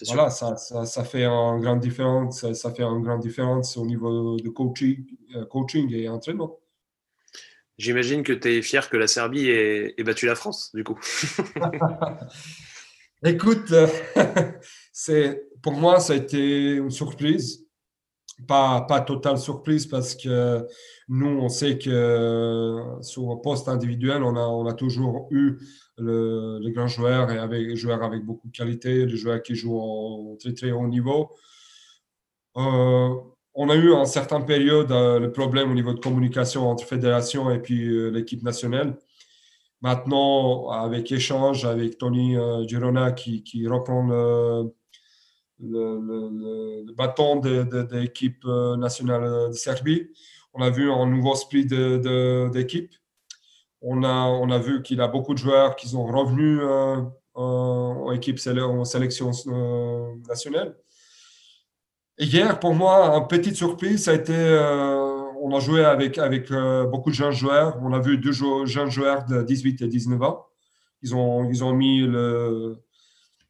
Voilà, 0.08 0.30
ça, 0.30 0.56
ça, 0.56 0.86
ça, 0.86 1.04
fait 1.04 1.26
une 1.26 1.60
grande 1.60 1.82
différence, 1.82 2.52
ça, 2.54 2.72
fait 2.72 2.84
une 2.84 3.02
grande 3.02 3.20
différence 3.22 3.76
au 3.76 3.86
niveau 3.86 4.38
de 4.38 4.50
coaching, 4.50 5.06
euh, 5.36 5.46
coaching 5.46 5.94
et 5.94 6.08
entraînement. 6.08 6.60
J'imagine 7.78 8.24
que 8.24 8.34
tu 8.34 8.58
es 8.58 8.62
fier 8.62 8.90
que 8.90 8.98
la 8.98 9.08
Serbie 9.08 9.50
ait, 9.50 9.94
ait, 9.98 10.04
battu 10.04 10.26
la 10.26 10.36
France, 10.36 10.72
du 10.74 10.84
coup. 10.84 11.00
Écoute, 13.26 13.74
c'est, 14.94 15.50
pour 15.62 15.74
moi, 15.74 16.00
ça 16.00 16.14
a 16.14 16.16
été 16.16 16.76
une 16.76 16.92
surprise 16.92 17.69
pas, 18.48 18.82
pas 18.82 19.02
totale 19.02 19.38
surprise 19.38 19.86
parce 19.86 20.16
que 20.16 20.66
nous, 21.08 21.28
on 21.28 21.50
sait 21.50 21.78
que 21.78 22.84
sur 23.02 23.32
un 23.32 23.38
poste 23.38 23.68
individuel, 23.68 24.24
on 24.24 24.36
a, 24.36 24.48
on 24.48 24.66
a 24.68 24.74
toujours 24.74 25.28
eu 25.32 25.58
le, 25.98 26.60
les 26.62 26.72
grands 26.72 26.88
joueurs 26.88 27.32
et 27.32 27.38
avec, 27.38 27.68
les 27.68 27.76
joueurs 27.76 28.04
avec 28.04 28.24
beaucoup 28.24 28.48
de 28.48 28.56
qualité, 28.56 29.06
les 29.06 29.18
joueurs 29.18 29.42
qui 29.42 29.56
jouent 29.56 29.78
au 29.78 30.38
très 30.40 30.54
très 30.54 30.72
haut 30.72 30.88
niveau. 30.88 31.32
Euh, 32.58 33.16
on 33.56 33.70
a 33.70 33.76
eu 33.76 33.92
en 33.92 34.06
certaines 34.06 34.46
périodes 34.46 34.92
euh, 34.92 35.20
le 35.20 35.32
problème 35.32 35.72
au 35.72 35.74
niveau 35.74 35.94
de 35.94 36.00
communication 36.00 36.70
entre 36.70 36.86
fédération 36.86 37.52
et 37.52 37.60
puis 37.60 37.88
euh, 37.88 38.10
l'équipe 38.10 38.44
nationale. 38.44 38.98
Maintenant, 39.82 40.70
avec 40.70 41.12
échange 41.12 41.64
avec 41.64 41.98
Tony 41.98 42.36
Girona 42.68 43.14
qui, 43.14 43.44
qui 43.44 43.66
reprend 43.66 44.08
le, 44.08 44.74
le, 45.62 46.92
bâton 46.94 47.38
de, 47.38 47.88
l'équipe 47.96 48.44
euh, 48.46 48.78
nationale 48.78 49.50
de 49.50 49.54
Serbie. 49.54 50.10
On 50.54 50.62
a 50.62 50.70
vu 50.70 50.92
un 50.92 51.06
nouveau 51.06 51.34
esprit 51.34 51.66
d'équipe. 51.66 52.92
On 53.82 54.04
a, 54.04 54.26
on 54.26 54.50
a 54.50 54.60
vu 54.60 54.82
qu'il 54.82 55.00
a 55.02 55.08
beaucoup 55.08 55.34
de 55.34 55.40
joueurs 55.40 55.76
qui 55.76 55.88
sont 55.88 56.06
revenus 56.06 56.60
euh, 56.62 56.98
en, 57.34 58.12
équipe 58.12 58.40
en 58.48 58.84
sélection 58.84 59.32
euh, 59.48 60.16
nationale. 60.28 60.76
Et 62.18 62.26
hier, 62.26 62.60
pour 62.60 62.74
moi, 62.74 63.16
une 63.16 63.28
petite 63.28 63.56
surprise, 63.56 64.04
ça 64.04 64.12
a 64.12 64.16
été, 64.16 64.34
on 65.42 65.56
a 65.56 65.60
joué 65.62 65.86
avec, 65.86 66.18
avec 66.18 66.52
beaucoup 66.92 67.12
de 67.12 67.16
jeunes 67.16 67.32
joueurs. 67.32 67.78
On 67.82 67.94
a 67.94 68.00
vu 68.00 68.18
deux 68.18 68.34
jeunes 68.34 68.92
joueurs 68.92 69.24
de 69.24 69.42
18 69.42 69.84
et 69.84 69.88
19 69.88 70.22
ans. 70.24 70.46
Ils 71.02 71.16
ont, 71.16 71.50
ils 71.50 71.64
ont 71.64 71.72
mis 71.72 72.02
le, 72.02 72.84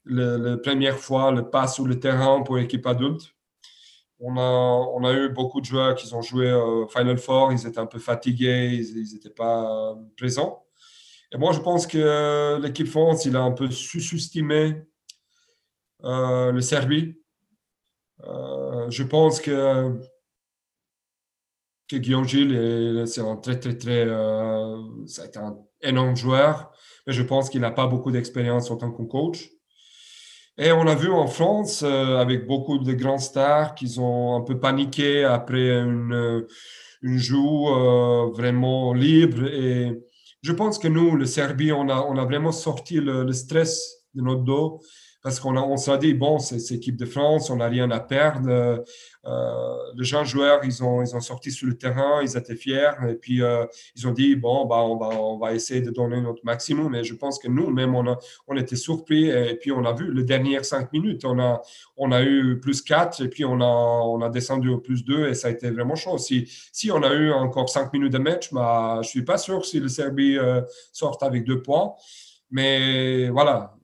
la 0.06 0.58
première 0.58 0.98
fois 0.98 1.32
le 1.32 1.50
pas 1.50 1.68
sur 1.68 1.86
le 1.86 2.00
terrain 2.00 2.42
pour 2.42 2.58
l'équipe 2.58 2.86
adulte. 2.86 3.34
On 4.20 4.38
a, 4.38 4.42
on 4.42 5.04
a 5.06 5.14
eu 5.14 5.30
beaucoup 5.30 5.62
de 5.62 5.66
joueurs 5.66 5.96
qui 5.96 6.14
ont 6.14 6.22
joué 6.22 6.52
au 6.52 6.88
Final 6.88 7.18
Four, 7.18 7.54
ils 7.54 7.66
étaient 7.66 7.80
un 7.80 7.86
peu 7.86 8.00
fatigués, 8.00 8.74
ils 8.74 9.14
n'étaient 9.14 9.30
pas 9.30 9.96
présents. 10.18 10.66
Et 11.32 11.38
moi, 11.38 11.54
je 11.54 11.60
pense 11.60 11.86
que 11.86 12.60
l'équipe 12.62 12.88
France, 12.88 13.26
il 13.26 13.36
a 13.36 13.42
un 13.42 13.52
peu 13.52 13.70
sous-estimé 13.70 14.82
euh, 16.04 16.52
le 16.52 16.62
Serbie. 16.62 17.16
Euh, 18.24 18.90
je 18.90 19.04
pense 19.04 19.40
que, 19.40 20.00
que 21.88 21.98
Guillaume 21.98 22.28
Gilles, 22.28 23.04
c'est 23.06 23.22
un 23.22 23.36
très, 23.38 23.60
très, 23.60 23.78
très. 23.78 24.06
Euh, 24.08 24.82
ça 25.06 25.24
a 25.24 25.26
été 25.26 25.40
un 25.40 25.58
énorme 25.82 26.16
joueur, 26.16 26.72
mais 27.06 27.14
je 27.14 27.24
pense 27.24 27.50
qu'il 27.50 27.62
n'a 27.62 27.72
pas 27.72 27.88
beaucoup 27.88 28.12
d'expérience 28.12 28.72
en 28.72 28.78
tant 28.78 28.92
que 28.92 29.04
coach. 29.04 29.50
Et 30.62 30.74
on 30.74 30.88
a 30.88 30.96
vu 30.96 31.10
en 31.10 31.28
France, 31.28 31.84
euh, 31.84 32.18
avec 32.18 32.46
beaucoup 32.46 32.80
de 32.80 32.92
grands 32.92 33.18
stars, 33.18 33.76
qu'ils 33.76 34.02
ont 34.02 34.36
un 34.36 34.42
peu 34.42 34.60
paniqué 34.60 35.24
après 35.24 35.70
une, 35.70 36.46
une 37.02 37.18
joue 37.18 37.70
euh, 37.70 38.30
vraiment 38.34 38.94
libre. 38.94 39.46
Et 39.46 39.98
je 40.42 40.52
pense 40.52 40.78
que 40.78 40.90
nous, 40.90 41.16
le 41.16 41.26
Serbie, 41.26 41.72
on 41.72 41.88
a, 41.88 42.02
on 42.02 42.18
a 42.18 42.26
vraiment 42.26 42.52
sorti 42.52 42.96
le 42.96 43.32
stress 43.32 44.04
de 44.14 44.22
notre 44.22 44.44
dos 44.44 44.82
parce 45.22 45.40
qu'on 45.40 45.58
on 45.58 45.78
s'est 45.78 45.98
dit, 45.98 46.14
bon, 46.14 46.40
c'est 46.40 46.58
l'équipe 46.72 46.96
de 46.96 47.06
France, 47.06 47.50
on 47.50 47.58
n'a 47.58 47.68
rien 47.68 47.92
à 47.92 48.00
perdre. 48.00 48.84
Euh, 49.26 49.78
les 49.98 50.04
jeunes 50.06 50.26
joueurs, 50.26 50.62
ils 50.64 50.82
ont, 50.82 51.02
ils 51.02 51.14
ont 51.16 51.20
sorti 51.20 51.52
sur 51.52 51.68
le 51.68 51.78
terrain, 51.78 52.22
ils 52.24 52.38
étaient 52.38 52.56
fiers, 52.56 52.92
et 53.08 53.16
puis 53.16 53.42
euh, 53.42 53.66
ils 53.96 54.08
ont 54.08 54.12
dit, 54.12 54.36
bon, 54.38 54.66
bah, 54.66 54.78
on, 54.78 54.98
va, 54.98 55.10
on 55.20 55.38
va 55.38 55.54
essayer 55.54 55.82
de 55.82 55.92
donner 55.92 56.22
notre 56.22 56.44
maximum. 56.46 56.92
Mais 56.92 57.04
je 57.04 57.14
pense 57.16 57.38
que 57.38 57.50
nous, 57.50 57.70
même, 57.70 57.96
on, 57.96 58.16
on 58.48 58.56
était 58.56 58.78
surpris, 58.78 59.28
et 59.28 59.56
puis 59.56 59.72
on 59.74 59.84
a 59.84 59.92
vu 59.92 60.14
les 60.14 60.24
dernières 60.24 60.64
cinq 60.64 60.94
minutes, 60.94 61.26
on 61.26 61.38
a, 61.40 61.62
on 61.98 62.12
a 62.14 62.24
eu 62.24 62.60
plus 62.60 62.82
quatre, 62.82 63.22
et 63.22 63.28
puis 63.28 63.44
on 63.44 63.60
a, 63.60 63.66
on 63.66 64.22
a 64.22 64.30
descendu 64.30 64.70
au 64.70 64.78
plus 64.78 65.04
deux, 65.04 65.28
et 65.28 65.34
ça 65.34 65.50
a 65.50 65.52
été 65.52 65.70
vraiment 65.70 65.96
chaud. 65.96 66.18
Si, 66.18 66.48
si 66.72 66.92
on 66.92 67.04
a 67.04 67.14
eu 67.14 67.32
encore 67.34 67.70
cinq 67.70 67.92
minutes 67.92 68.14
de 68.14 68.20
match, 68.20 68.54
bah, 68.54 68.94
je 68.96 69.00
ne 69.00 69.04
suis 69.04 69.26
pas 69.26 69.38
sûr 69.38 69.66
si 69.66 69.82
le 69.82 69.90
Serbie 69.90 70.38
euh, 70.38 70.62
sort 70.94 71.18
avec 71.22 71.44
deux 71.44 71.62
points. 71.62 71.94
Mais 72.52 73.30
voilà, 73.30 73.76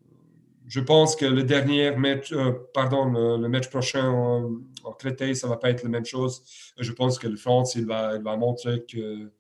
je 0.67 0.79
pense 0.79 1.15
que 1.15 1.25
le 1.25 1.43
dernier 1.43 1.95
match, 1.95 2.31
euh, 2.31 2.51
pardon, 2.73 3.05
le, 3.37 3.47
match 3.47 3.69
prochain 3.69 4.09
en, 4.09 4.51
en, 4.83 4.91
Créteil, 4.93 5.35
ça 5.35 5.47
va 5.47 5.57
pas 5.57 5.69
être 5.69 5.83
la 5.83 5.89
même 5.89 6.05
chose. 6.05 6.43
Je 6.79 6.91
pense 6.91 7.19
que 7.19 7.27
la 7.27 7.37
France, 7.37 7.75
il 7.75 7.85
va, 7.85 8.15
il 8.15 8.23
va 8.23 8.35
montrer 8.37 8.83
que 8.85 9.31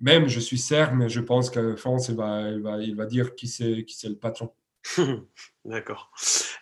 même 0.00 0.28
je 0.28 0.40
suis 0.40 0.58
serbe, 0.58 0.94
mais 0.96 1.08
je 1.08 1.20
pense 1.20 1.50
que 1.50 1.76
France, 1.76 2.08
il 2.08 2.16
va, 2.16 2.50
il 2.50 2.60
va, 2.60 2.82
il 2.82 2.94
va 2.94 3.06
dire 3.06 3.34
qui 3.34 3.48
c'est, 3.48 3.84
qui 3.84 3.96
c'est 3.96 4.08
le 4.08 4.16
patron. 4.16 4.52
D'accord. 5.64 6.12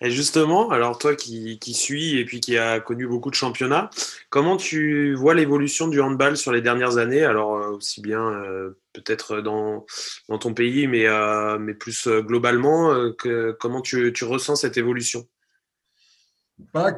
Et 0.01 0.11
justement, 0.11 0.71
alors 0.71 0.97
toi 0.97 1.17
qui, 1.17 1.59
qui 1.59 1.75
suis 1.75 2.19
et 2.19 2.25
puis 2.25 2.41
qui 2.41 2.57
a 2.57 2.79
connu 2.79 3.09
beaucoup 3.09 3.31
de 3.31 3.35
championnats, 3.35 3.91
comment 4.31 4.57
tu 4.57 5.15
vois 5.15 5.35
l'évolution 5.35 5.89
du 5.89 6.01
handball 6.01 6.37
sur 6.37 6.53
les 6.53 6.61
dernières 6.61 6.99
années? 6.99 7.25
Alors 7.25 7.57
euh, 7.57 7.71
aussi 7.73 8.01
bien 8.01 8.21
euh, 8.21 8.79
peut-être 8.93 9.41
dans, 9.41 9.85
dans, 10.29 10.39
ton 10.39 10.55
pays, 10.55 10.87
mais, 10.87 11.07
euh, 11.09 11.59
mais 11.59 11.75
plus 11.75 12.07
globalement, 12.07 12.95
comment 13.59 13.81
tu, 13.81 14.13
tu, 14.13 14.25
ressens 14.25 14.57
cette 14.57 14.77
évolution? 14.77 15.27
Bah, 16.73 16.97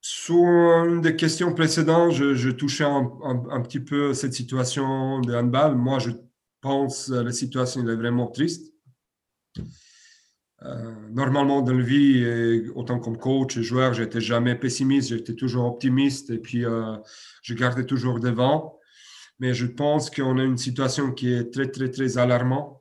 Sur 0.00 0.36
une 0.36 1.00
des 1.00 1.16
questions 1.16 1.52
précédentes, 1.52 2.12
je, 2.12 2.34
je 2.34 2.50
touchais 2.50 2.84
un, 2.84 3.10
un, 3.24 3.60
petit 3.62 3.80
peu 3.80 4.14
cette 4.14 4.34
situation 4.34 5.20
de 5.20 5.34
handball. 5.34 5.74
Moi, 5.74 5.98
je 5.98 6.10
pense 6.60 7.08
que 7.08 7.14
la 7.14 7.32
situation 7.32 7.86
est 7.88 7.96
vraiment 7.96 8.28
triste. 8.28 8.72
Euh, 10.64 10.92
normalement, 11.10 11.62
dans 11.62 11.72
la 11.72 11.82
vie, 11.82 12.18
et 12.18 12.68
autant 12.74 12.98
comme 12.98 13.16
coach 13.16 13.56
et 13.56 13.62
joueur, 13.62 13.94
j'étais 13.94 14.20
jamais 14.20 14.56
pessimiste, 14.56 15.10
j'étais 15.10 15.34
toujours 15.34 15.66
optimiste 15.66 16.30
et 16.30 16.38
puis 16.38 16.64
euh, 16.64 16.96
je 17.42 17.54
gardais 17.54 17.84
toujours 17.84 18.18
devant. 18.18 18.78
Mais 19.38 19.54
je 19.54 19.66
pense 19.66 20.10
qu'on 20.10 20.38
a 20.38 20.42
une 20.42 20.58
situation 20.58 21.12
qui 21.12 21.32
est 21.32 21.52
très, 21.52 21.70
très, 21.70 21.90
très 21.90 22.18
alarmante. 22.18 22.80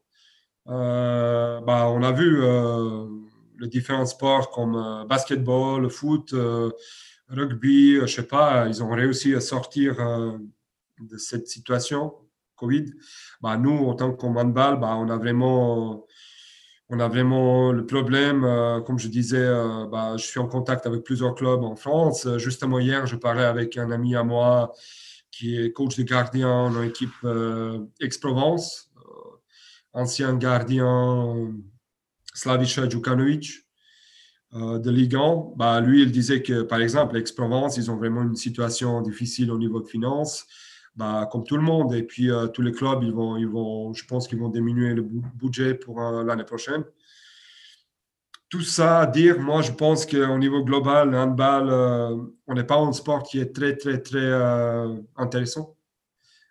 Euh, 0.68 1.62
bah, 1.62 1.88
on 1.90 2.02
a 2.02 2.12
vu 2.12 2.42
les 3.60 3.68
différents 3.68 4.08
sports 4.08 4.50
comme 4.50 5.06
basketball, 5.08 5.84
le 5.84 5.90
foot, 5.90 6.34
rugby, 7.30 8.00
je 8.02 8.08
sais 8.08 8.28
pas, 8.28 8.68
ils 8.68 8.84
ont 8.84 8.90
réussi 8.90 9.36
à 9.36 9.42
sortir 9.42 9.96
de 11.00 11.18
cette 11.18 11.48
situation 11.48 12.14
Covid. 12.56 12.86
Bah, 13.40 13.56
nous, 13.58 13.86
en 13.86 13.94
tant 13.94 14.14
que 14.14 14.26
handball, 14.26 14.80
bah, 14.80 14.96
on 14.96 15.10
a 15.10 15.18
vraiment 15.18 16.06
on 16.90 17.00
a 17.00 17.08
vraiment 17.08 17.72
le 17.72 17.86
problème, 17.86 18.44
euh, 18.46 18.80
comme 18.82 18.98
je 18.98 19.10
disais, 19.10 19.38
euh, 19.38 19.86
bah, 19.88 20.16
je 20.18 20.24
suis 20.24 20.40
en 20.40 20.48
contact 20.48 20.86
avec 20.86 21.04
plusieurs 21.04 21.36
clubs 21.36 21.64
en 21.64 21.76
France. 21.76 22.26
Euh, 22.26 22.38
justement, 22.38 22.80
hier, 22.80 23.06
je 23.06 23.18
parlais 23.18 23.44
avec 23.44 23.78
un 23.78 23.92
ami 23.92 24.16
à 24.16 24.24
moi 24.24 24.72
qui 25.32 25.58
est 25.58 25.72
coach 25.74 25.98
de 25.98 26.04
gardien 26.04 26.72
dans 26.72 26.82
l'équipe 26.82 27.12
Aix-Provence, 28.00 28.90
ancien 29.94 30.36
gardien 30.36 31.54
Slavica 32.34 32.90
Djukanovic 32.90 33.68
de 34.54 34.90
Ligue 34.90 35.16
1. 35.16 35.54
Bah, 35.56 35.80
lui, 35.80 36.02
il 36.02 36.12
disait 36.12 36.42
que, 36.42 36.64
par 36.64 36.80
exemple, 36.82 37.18
Aix-Provence, 37.18 37.78
ils 37.78 37.92
ont 37.92 37.98
vraiment 37.98 38.24
une 38.24 38.36
situation 38.36 39.00
difficile 39.02 39.52
au 39.52 39.60
niveau 39.60 39.80
de 39.80 39.88
finances 39.88 40.48
bah, 40.98 41.30
comme 41.32 41.44
tout 41.44 41.56
le 41.56 41.64
monde. 41.64 41.94
Et 41.94 42.04
puis, 42.04 42.32
euh, 42.32 42.48
tous 42.48 42.64
les 42.64 42.72
clubs, 42.72 43.04
ils 43.04 43.14
vont, 43.14 43.38
ils 43.38 43.48
vont, 43.48 43.94
je 43.94 44.04
pense 44.06 44.28
qu'ils 44.28 44.40
vont 44.40 44.50
diminuer 44.50 44.96
le 44.96 45.04
budget 45.04 45.76
pour 45.76 46.02
euh, 46.02 46.24
l'année 46.24 46.44
prochaine. 46.44 46.84
Tout 48.50 48.62
ça 48.62 49.02
à 49.02 49.06
dire, 49.06 49.40
moi, 49.40 49.62
je 49.62 49.72
pense 49.72 50.06
qu'au 50.06 50.38
niveau 50.38 50.64
global, 50.64 51.14
handball, 51.14 51.70
euh, 51.70 52.16
on 52.48 52.56
n'est 52.56 52.64
pas 52.64 52.78
un 52.78 52.94
sport 52.94 53.22
qui 53.24 53.40
est 53.40 53.54
très, 53.56 53.78
très, 53.78 54.02
très 54.02 54.32
intéressant. 55.18 55.76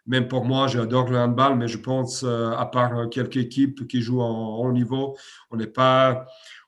Même 0.06 0.28
pour 0.28 0.44
moi, 0.44 0.68
j'adore 0.68 1.08
le 1.10 1.18
handball, 1.18 1.56
mais 1.56 1.66
je 1.66 1.78
pense, 1.78 2.22
à 2.22 2.66
part 2.66 3.08
quelques 3.10 3.38
équipes 3.38 3.88
qui 3.88 4.02
jouent 4.02 4.20
en 4.20 4.58
haut 4.58 4.72
niveau, 4.72 5.16
on 5.50 5.56
n'est 5.56 5.66
pas, 5.66 6.26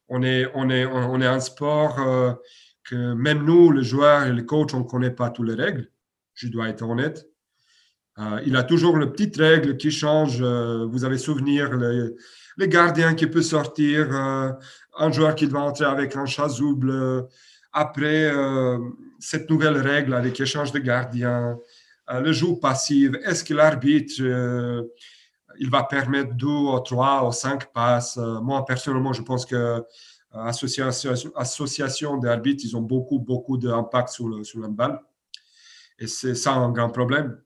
on 0.08 0.22
est, 0.22 0.50
on 0.54 0.70
est, 0.70 0.86
on 0.86 1.20
est 1.20 1.26
un 1.26 1.40
sport 1.40 1.96
que 2.82 3.12
même 3.14 3.44
nous, 3.44 3.70
les 3.70 3.84
joueurs 3.84 4.24
et 4.24 4.32
les 4.32 4.46
coachs, 4.46 4.74
on 4.74 4.80
ne 4.80 4.84
connaît 4.84 5.12
pas 5.12 5.30
toutes 5.30 5.48
les 5.48 5.62
règles. 5.62 5.88
Je 6.34 6.48
dois 6.48 6.68
être 6.70 6.82
honnête. 6.82 7.28
Euh, 8.18 8.40
il 8.44 8.56
a 8.56 8.64
toujours 8.64 8.96
le 8.96 9.12
petite 9.12 9.36
règle 9.36 9.76
qui 9.76 9.90
change. 9.90 10.38
Euh, 10.40 10.86
vous 10.86 11.04
avez 11.04 11.18
souvenir, 11.18 11.76
les, 11.76 12.10
les 12.56 12.68
gardiens 12.68 13.14
qui 13.14 13.26
peuvent 13.26 13.42
sortir, 13.42 14.08
euh, 14.10 14.50
un 14.98 15.12
joueur 15.12 15.34
qui 15.34 15.46
doit 15.46 15.60
entrer 15.60 15.84
avec 15.84 16.16
un 16.16 16.26
chasuble. 16.26 17.26
Après 17.72 18.32
cette 19.20 19.48
nouvelle 19.50 19.76
règle 19.76 20.14
avec 20.14 20.40
échange 20.40 20.72
de 20.72 20.78
gardiens, 20.78 21.56
le 22.10 22.32
jeu 22.32 22.56
passif, 22.60 23.12
est-ce 23.24 23.44
que 23.44 23.54
l'arbitre 23.54 24.14
il 25.60 25.70
va 25.70 25.84
permettre 25.84 26.34
deux 26.34 26.46
ou 26.46 26.80
trois 26.80 27.28
ou 27.28 27.30
cinq 27.30 27.70
passes? 27.72 28.16
Moi, 28.16 28.64
personnellement, 28.64 29.12
je 29.12 29.22
pense 29.22 29.44
que 29.46 29.84
l'association 30.34 31.12
association 31.36 32.16
d'arbitres, 32.16 32.64
ils 32.64 32.76
ont 32.76 32.82
beaucoup, 32.82 33.20
beaucoup 33.20 33.58
d'impact 33.58 34.08
sur 34.08 34.28
le, 34.28 34.42
sur 34.42 34.66
balle. 34.68 34.98
Et 35.98 36.06
c'est 36.06 36.34
ça 36.34 36.54
un 36.54 36.72
grand 36.72 36.90
problème 36.90 37.38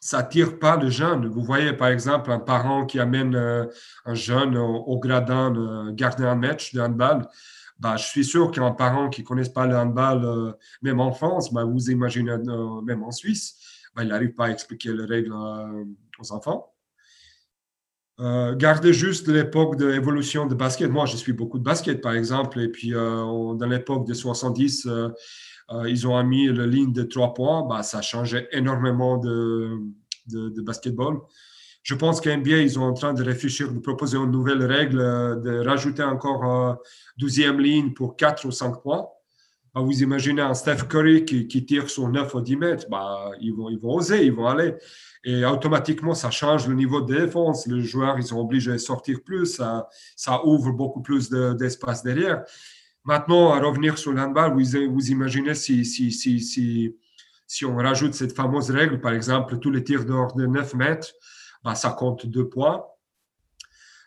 ça 0.00 0.18
attire 0.18 0.58
pas 0.58 0.76
le 0.76 0.88
jeune. 0.88 1.26
Vous 1.26 1.42
voyez, 1.42 1.74
par 1.74 1.88
exemple, 1.88 2.32
un 2.32 2.38
parent 2.38 2.86
qui 2.86 2.98
amène 2.98 3.34
euh, 3.36 3.66
un 4.06 4.14
jeune 4.14 4.56
au, 4.56 4.98
gradin 4.98 5.50
de 5.50 5.90
garder 5.90 6.24
un 6.24 6.34
match 6.34 6.72
de 6.74 6.80
handball. 6.80 7.28
Bah, 7.78 7.96
je 7.96 8.06
suis 8.06 8.24
sûr 8.24 8.50
qu'un 8.50 8.72
parent 8.72 9.10
qui 9.10 9.20
ne 9.22 9.26
connaisse 9.26 9.50
pas 9.50 9.66
le 9.66 9.76
handball, 9.76 10.24
euh, 10.24 10.52
même 10.82 11.00
en 11.00 11.12
France, 11.12 11.52
bah, 11.52 11.64
vous 11.64 11.90
imaginez 11.90 12.32
euh, 12.32 12.80
même 12.82 13.02
en 13.02 13.10
Suisse, 13.10 13.56
bah, 13.94 14.02
il 14.02 14.08
n'arrive 14.08 14.32
pas 14.32 14.46
à 14.46 14.50
expliquer 14.50 14.92
les 14.92 15.04
règles 15.04 15.34
aux 16.18 16.32
enfants. 16.32 16.72
gardez 18.18 18.92
juste 18.92 19.28
l'époque 19.28 19.76
de 19.76 19.86
l'évolution 19.86 20.46
de 20.46 20.54
basket. 20.54 20.90
Moi, 20.90 21.06
je 21.06 21.16
suis 21.16 21.32
beaucoup 21.32 21.58
de 21.58 21.64
basket, 21.64 22.00
par 22.00 22.12
exemple, 22.12 22.60
et 22.60 22.68
puis 22.68 22.92
dans 22.92 23.66
l'époque 23.68 24.06
des 24.06 24.14
70, 24.14 24.86
euh, 24.86 25.08
ils 25.88 26.06
ont 26.06 26.22
mis 26.24 26.48
la 26.48 26.66
ligne 26.66 26.92
de 26.92 27.02
trois 27.02 27.34
points. 27.34 27.66
Bah, 27.66 27.82
ça 27.82 28.02
changeait 28.02 28.48
énormément 28.52 29.18
de, 29.18 29.78
de, 30.26 30.60
basketball. 30.62 31.18
Je 31.82 31.94
pense 31.94 32.20
qu'à 32.20 32.36
NBA, 32.36 32.58
ils 32.58 32.72
sont 32.72 32.82
en 32.82 32.92
train 32.92 33.14
de 33.14 33.22
réfléchir, 33.22 33.72
de 33.72 33.78
proposer 33.78 34.18
une 34.18 34.30
nouvelle 34.30 34.62
règle, 34.64 35.00
euh, 35.00 35.36
de 35.36 35.66
rajouter 35.66 36.02
encore 36.02 36.78
12e 37.18 37.58
ligne 37.58 37.92
pour 37.92 38.16
4 38.16 38.44
ou 38.44 38.50
5 38.50 38.82
points. 38.82 39.06
Bah, 39.74 39.80
vous 39.82 40.02
imaginez 40.02 40.42
un 40.42 40.54
Steph 40.54 40.88
Curry 40.88 41.24
qui, 41.24 41.64
tire 41.64 41.88
sur 41.88 42.08
9 42.08 42.34
ou 42.34 42.40
10 42.40 42.56
mètres, 42.56 42.86
bah, 42.90 43.30
ils, 43.40 43.54
vont, 43.54 43.70
ils 43.70 43.78
vont 43.78 43.94
oser, 43.94 44.26
ils 44.26 44.32
vont 44.32 44.46
aller. 44.46 44.74
Et 45.24 45.44
automatiquement, 45.44 46.14
ça 46.14 46.30
change 46.30 46.66
le 46.66 46.74
niveau 46.74 47.00
de 47.02 47.14
défense. 47.14 47.66
Les 47.66 47.82
joueurs, 47.82 48.18
ils 48.18 48.24
sont 48.24 48.38
obligés 48.38 48.72
de 48.72 48.78
sortir 48.78 49.18
plus. 49.24 49.60
Ça 50.16 50.46
ouvre 50.46 50.72
beaucoup 50.72 51.02
plus 51.02 51.30
d'espace 51.30 52.02
derrière. 52.02 52.44
Maintenant, 53.04 53.52
à 53.52 53.60
revenir 53.60 53.98
sur 53.98 54.12
l'handball, 54.12 54.52
vous, 54.52 54.92
vous 54.92 55.10
imaginez 55.10 55.54
si, 55.54 56.94
on 57.64 57.76
rajoute 57.76 58.14
cette 58.14 58.36
fameuse 58.36 58.70
règle, 58.70 59.00
par 59.00 59.12
exemple, 59.12 59.58
tous 59.58 59.70
les 59.70 59.82
tirs 59.82 60.04
dehors 60.04 60.34
de 60.34 60.46
9 60.46 60.74
mètres, 60.74 61.12
bah, 61.64 61.74
ça 61.74 61.90
compte 61.90 62.26
deux 62.26 62.48
points. 62.48 62.84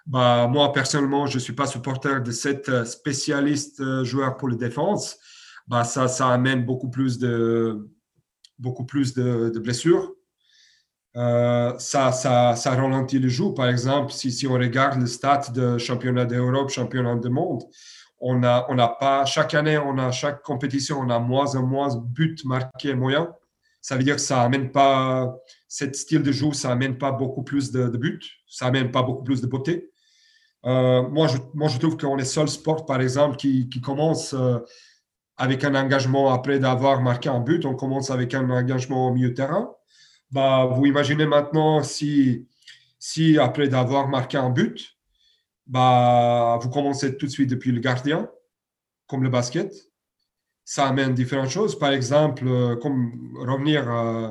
Bah, 0.05 0.47
moi, 0.47 0.71
personnellement, 0.73 1.27
je 1.27 1.35
ne 1.35 1.39
suis 1.39 1.53
pas 1.53 1.65
supporter 1.65 2.21
de 2.21 2.31
cette 2.31 2.85
spécialiste 2.85 3.79
euh, 3.79 4.03
joueur 4.03 4.37
pour 4.37 4.49
la 4.49 4.55
défense. 4.55 5.17
Bah, 5.67 5.83
ça, 5.85 6.07
ça 6.07 6.27
amène 6.29 6.65
beaucoup 6.65 6.89
plus 6.89 7.19
de, 7.19 7.89
blessures. 9.59 10.13
Euh, 11.15 11.77
ça, 11.77 12.11
ça, 12.11 12.55
ça 12.55 12.75
ralentit 12.75 13.19
le 13.19 13.29
jeu. 13.29 13.53
Par 13.55 13.69
exemple, 13.69 14.11
si, 14.11 14.31
si 14.31 14.45
on 14.45 14.53
regarde 14.53 14.99
le 14.99 15.07
stade 15.07 15.53
de 15.53 15.77
championnat 15.77 16.25
d'Europe, 16.25 16.69
championnat 16.69 17.15
du 17.15 17.29
monde, 17.29 17.63
on 18.26 18.41
a, 18.43 18.65
on 18.69 18.78
pas, 18.78 19.26
chaque 19.26 19.53
année, 19.53 19.78
on 19.78 19.97
a, 19.97 20.09
chaque 20.11 20.41
compétition, 20.43 20.99
on 20.99 21.09
a 21.09 21.19
moins 21.19 21.55
en 21.55 21.63
moins 21.63 21.89
buts 21.97 22.38
marqués 22.45 22.95
moyens. 22.95 23.28
Ça 23.82 23.97
veut 23.97 24.03
dire 24.03 24.15
que 24.15 24.21
ça 24.21 24.41
amène 24.41 24.71
pas, 24.71 25.36
cet 25.67 25.95
style 25.97 26.24
de 26.24 26.32
jeu, 26.32 26.53
ça 26.53 26.71
amène 26.71 26.97
pas 26.97 27.11
beaucoup 27.11 27.43
plus 27.43 27.71
de, 27.71 27.89
buts, 27.89 28.21
ça 28.47 28.67
amène 28.67 28.91
pas 28.91 29.03
beaucoup 29.03 29.24
plus 29.24 29.41
de 29.41 29.47
beauté. 29.47 29.91
Euh, 30.65 31.01
moi, 31.09 31.28
je, 31.28 31.38
moi, 31.53 31.67
je 31.67 31.78
trouve 31.78 31.97
qu'on 31.97 32.17
est 32.17 32.24
seul 32.24 32.47
sport, 32.47 32.86
par 32.86 33.01
exemple, 33.01 33.36
qui, 33.36 33.69
commence 33.84 34.34
euh, 34.34 34.59
avec 35.36 35.65
un 35.65 35.76
engagement 35.76 36.32
après 36.32 36.59
d'avoir 36.59 37.01
marqué 37.01 37.28
un 37.28 37.41
but. 37.41 37.65
On 37.65 37.76
commence 37.76 38.09
avec 38.09 38.34
un 38.34 38.49
engagement 38.49 39.07
au 39.07 39.13
milieu 39.13 39.34
terrain. 39.34 39.76
Bah, 40.32 40.65
vous 40.71 40.86
imaginez 40.86 41.26
maintenant 41.26 41.84
si, 41.84 42.47
si 42.99 43.38
après 43.38 43.67
d'avoir 43.67 44.07
marqué 44.07 44.38
un 44.38 44.49
but, 44.49 44.92
bah, 45.68 46.59
vous 46.61 46.70
commencez 46.70 47.18
tout 47.18 47.26
de 47.26 47.32
suite 47.32 47.49
depuis 47.49 47.72
le 47.72 47.80
gardien, 47.80 48.30
comme 49.07 49.24
le 49.24 49.30
basket. 49.30 49.74
Ça 50.66 50.88
amène 50.88 51.14
différentes 51.14 51.49
choses. 51.49 51.78
Par 51.78 51.91
exemple, 51.91 52.47
euh, 52.47 52.76
comme 52.76 53.36
revenir, 53.38 53.89
euh, 53.91 54.30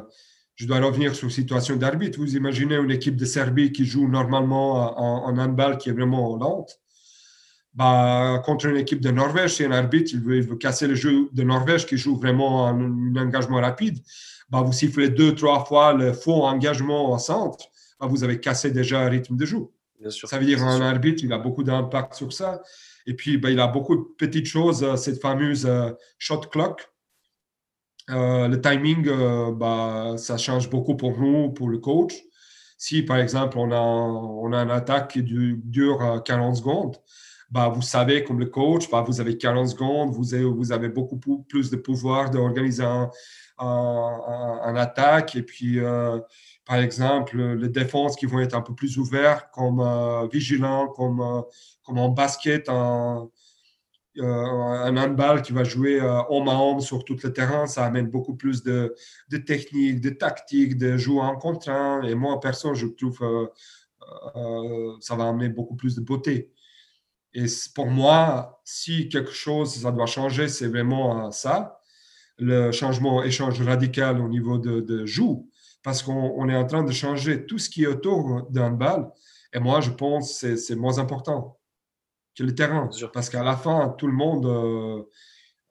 je 0.55 0.67
dois 0.67 0.81
revenir 0.81 1.15
sur 1.15 1.29
la 1.29 1.33
situation 1.33 1.77
d'arbitre. 1.77 2.19
Vous 2.19 2.37
imaginez 2.37 2.77
une 2.77 2.91
équipe 2.91 3.17
de 3.17 3.25
Serbie 3.25 3.73
qui 3.73 3.85
joue 3.85 4.09
normalement 4.09 4.99
en, 4.99 5.39
handball 5.39 5.79
qui 5.79 5.91
est 5.91 5.93
vraiment 5.93 6.37
lente. 6.37 6.79
Bah, 7.75 8.43
contre 8.45 8.67
une 8.67 8.77
équipe 8.77 9.01
de 9.01 9.11
Norvège, 9.11 9.55
c'est 9.55 9.65
un 9.65 9.73
arbitre, 9.73 10.13
il 10.13 10.21
veut, 10.21 10.57
casser 10.57 10.87
le 10.87 10.95
jeu 10.95 11.31
de 11.33 11.43
Norvège 11.43 11.87
qui 11.87 11.97
joue 11.97 12.17
vraiment 12.17 12.67
un, 12.69 13.17
engagement 13.17 13.61
rapide. 13.61 13.99
Bah, 14.51 14.61
vous 14.61 14.73
sifflez 14.73 15.09
deux, 15.09 15.35
trois 15.35 15.65
fois 15.65 15.95
le 15.95 16.13
faux 16.13 16.45
engagement 16.45 17.11
au 17.11 17.19
centre, 17.19 17.65
bah, 17.99 18.07
vous 18.07 18.25
avez 18.25 18.41
cassé 18.41 18.71
déjà 18.71 19.01
un 19.01 19.09
rythme 19.09 19.37
de 19.37 19.47
jeu. 19.47 19.69
Ça 20.11 20.39
veut 20.39 20.47
dire 20.47 20.63
un 20.63 20.81
arbitre, 20.81 21.23
il 21.25 21.33
a 21.33 21.39
beaucoup 21.39 21.63
d'impact 21.63 22.15
sur 22.15 22.33
ça. 22.33 22.63
Et 23.07 23.15
puis, 23.15 23.37
ben, 23.37 23.51
il 23.51 23.61
a 23.61 23.67
beaucoup 23.67 23.97
de 23.97 24.05
petites 24.19 24.47
choses, 24.47 24.97
cette 24.97 25.21
fameuse 25.21 25.69
shot 26.19 26.43
clock. 26.51 26.89
le 28.09 28.57
timing, 28.57 29.09
bah, 29.57 30.15
ça 30.17 30.37
change 30.39 30.71
beaucoup 30.71 30.97
pour 30.97 31.19
nous, 31.19 31.51
pour 31.51 31.69
le 31.69 31.79
coach. 31.79 32.15
Si, 32.79 33.03
par 33.03 33.19
exemple, 33.19 33.59
on 33.59 33.71
a, 33.71 33.81
on 33.81 34.53
a 34.53 34.59
une 34.59 34.71
attaque 34.71 35.13
qui 35.13 35.23
dure 35.23 36.23
40 36.25 36.57
secondes, 36.57 36.97
bah, 37.53 37.69
vous 37.69 37.83
savez, 37.83 38.25
comme 38.25 38.41
le 38.41 38.47
coach, 38.47 38.91
bah, 38.91 39.05
vous 39.07 39.21
avez 39.21 39.37
40 39.37 39.69
secondes, 39.69 40.11
vous 40.11 40.33
avez, 40.33 40.45
vous 40.45 40.73
avez 40.73 40.89
beaucoup 40.89 41.19
plus 41.19 41.71
de 41.71 41.77
pouvoir 41.77 42.31
d'organiser 42.31 42.83
un, 42.83 43.11
un, 43.59 44.75
attaque. 44.77 45.37
Et 45.37 45.43
puis, 45.43 45.79
euh, 45.79 46.19
par 46.65 46.77
exemple, 46.77 47.37
les 47.55 47.69
défenses 47.69 48.17
qui 48.17 48.27
vont 48.27 48.41
être 48.41 48.55
un 48.55 48.63
peu 48.63 48.75
plus 48.75 48.99
ouvertes, 48.99 49.49
comme 49.53 49.81
euh, 49.81 50.27
vigilants, 50.29 50.89
comme, 50.89 51.21
euh, 51.21 51.43
comme 51.85 51.99
en 51.99 52.09
basket, 52.09 52.69
un, 52.69 53.29
un 54.19 54.97
handball 54.97 55.43
qui 55.43 55.53
va 55.53 55.65
jouer 55.65 56.01
homme 56.29 56.49
à 56.49 56.57
homme 56.57 56.81
sur 56.81 57.05
tout 57.05 57.17
le 57.23 57.33
terrain, 57.33 57.67
ça 57.67 57.87
amène 57.87 58.09
beaucoup 58.09 58.35
plus 58.37 58.63
de, 58.63 58.95
de 59.31 59.37
technique, 59.39 60.01
de 60.01 60.11
tactique, 60.11 60.77
de 60.77 60.99
jouer 60.99 61.23
en 61.23 61.37
contre 61.37 61.71
un. 61.71 62.03
Et 62.03 62.15
moi, 62.15 62.39
personne, 62.39 62.75
je 62.75 62.87
trouve 62.87 63.51
ça 65.01 65.17
va 65.17 65.29
amener 65.29 65.49
beaucoup 65.49 65.77
plus 65.77 65.95
de 65.95 66.03
beauté. 66.03 66.53
Et 67.35 67.47
pour 67.75 67.87
moi, 67.87 68.61
si 68.65 69.09
quelque 69.09 69.33
chose, 69.33 69.75
ça 69.75 69.91
doit 69.91 70.07
changer, 70.07 70.49
c'est 70.49 70.69
vraiment 70.69 71.31
ça. 71.31 71.81
Le 72.39 72.73
changement, 72.73 73.23
échange 73.23 73.61
radical 73.63 74.21
au 74.21 74.29
niveau 74.29 74.59
de, 74.59 74.81
de 74.81 75.07
joue, 75.07 75.49
parce 75.83 76.03
qu'on 76.03 76.49
est 76.49 76.57
en 76.57 76.67
train 76.67 76.85
de 76.85 76.93
changer 76.93 77.47
tout 77.47 77.59
ce 77.59 77.69
qui 77.69 77.85
est 77.85 77.87
autour 77.87 78.47
d'un 78.51 78.71
bal. 78.71 79.11
Et 79.53 79.59
moi, 79.59 79.81
je 79.81 79.91
pense 79.91 80.41
que 80.41 80.57
c'est 80.57 80.77
moins 80.77 80.99
important 80.99 81.59
que 82.35 82.43
le 82.45 82.55
terrain. 82.55 82.89
Parce 83.13 83.29
qu'à 83.29 83.43
la 83.43 83.57
fin, 83.57 83.95
tout 83.99 84.07
le 84.07 84.13
monde, 84.13 84.47
euh, 84.47 85.03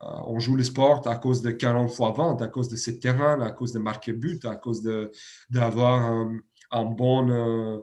euh, 0.04 0.22
on 0.28 0.40
joue 0.40 0.56
le 0.56 0.64
sport 0.64 1.08
à 1.08 1.16
cause 1.16 1.42
de 1.42 1.52
40 1.52 1.92
fois 1.92 2.12
20, 2.12 2.42
à 2.42 2.48
cause 2.48 2.70
de 2.70 2.76
ces 2.76 3.00
terrains, 3.00 3.42
à 3.42 3.52
cause 3.52 3.72
de 3.74 3.80
marquer 3.80 4.14
but, 4.14 4.46
à 4.46 4.56
cause 4.56 4.84
d'avoir 5.50 6.02
un, 6.02 6.38
un, 6.72 6.86
bon. 6.86 7.30
Euh, 7.30 7.80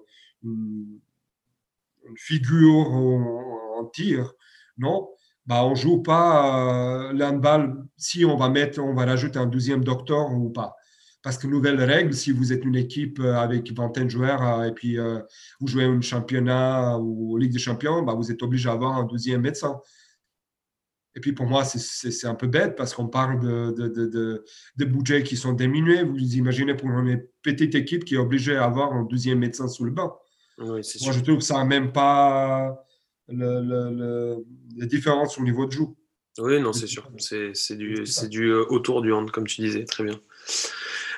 figure 2.16 2.91
en, 2.91 3.85
tir, 3.93 4.33
non? 4.76 5.09
Bah, 5.47 5.64
On 5.64 5.70
ne 5.70 5.74
joue 5.76 6.03
pas 6.03 7.11
euh, 7.11 7.74
si 7.97 8.24
on 8.24 8.37
va 8.37 8.49
mettre, 8.49 8.81
on 8.81 8.95
va 8.95 9.07
rajouter 9.07 9.39
un 9.39 9.47
deuxième 9.47 9.85
docteur 9.85 10.31
ou 10.33 10.51
pas. 10.51 10.74
Parce 11.23 11.37
que 11.37 11.47
nouvelle 11.49 11.83
règle, 11.83 12.14
si 12.14 12.31
vous 12.31 12.53
êtes 12.53 12.64
une 12.64 12.77
équipe 12.77 13.19
euh, 13.19 13.35
avec 13.35 13.73
vingtaine 13.73 14.05
de 14.05 14.11
joueurs 14.11 14.43
euh, 14.43 14.64
et 14.64 14.73
puis 14.73 14.99
euh, 14.99 15.19
vous 15.61 15.66
jouez 15.66 15.85
un 15.85 16.01
championnat 16.01 16.97
ou 16.99 17.37
Ligue 17.37 17.53
des 17.53 17.59
champions, 17.59 18.03
bah, 18.03 18.14
vous 18.14 18.31
êtes 18.31 18.43
obligé 18.43 18.69
d'avoir 18.69 18.97
un 18.97 19.05
deuxième 19.05 19.41
médecin. 19.41 19.81
Et 21.16 21.21
puis 21.21 21.33
pour 21.33 21.47
moi, 21.47 21.64
c'est 21.64 22.27
un 22.29 22.37
peu 22.37 22.47
bête 22.47 22.77
parce 22.77 22.95
qu'on 22.95 23.09
parle 23.09 23.41
de, 23.41 23.73
de, 23.73 24.45
de, 24.77 24.85
budgets 24.85 25.25
qui 25.25 25.37
sont 25.37 25.53
diminués. 25.53 26.05
Vous 26.05 26.37
imaginez 26.37 26.75
pour 26.75 26.89
une 26.89 27.25
petite 27.43 27.75
équipe 27.75 28.05
qui 28.05 28.14
est 28.14 28.19
obligée 28.19 28.55
d'avoir 28.55 28.93
un 28.93 29.03
deuxième 29.03 29.41
médecin 29.41 29.66
sous 29.66 29.85
le 29.85 29.91
banc. 29.91 30.16
Moi, 30.59 30.81
je 30.81 31.21
trouve 31.21 31.39
que 31.39 31.45
ça 31.45 31.55
n'a 31.55 31.64
même 31.64 31.91
pas 31.91 32.85
le, 33.27 33.62
le, 33.62 34.45
la 34.77 34.87
différence 34.87 35.39
au 35.39 35.43
niveau 35.43 35.66
de 35.66 35.73
joue. 35.73 35.97
Oui, 36.39 36.61
non, 36.61 36.73
c'est 36.73 36.87
sûr. 36.87 37.11
C'est 37.19 37.77
du, 37.77 38.05
du 38.29 38.53
autour 38.53 39.03
du 39.03 39.12
hand, 39.12 39.29
comme 39.33 39.47
tu 39.47 39.62
disais. 39.62 39.85
Très 39.85 40.05
bien. 40.05 40.21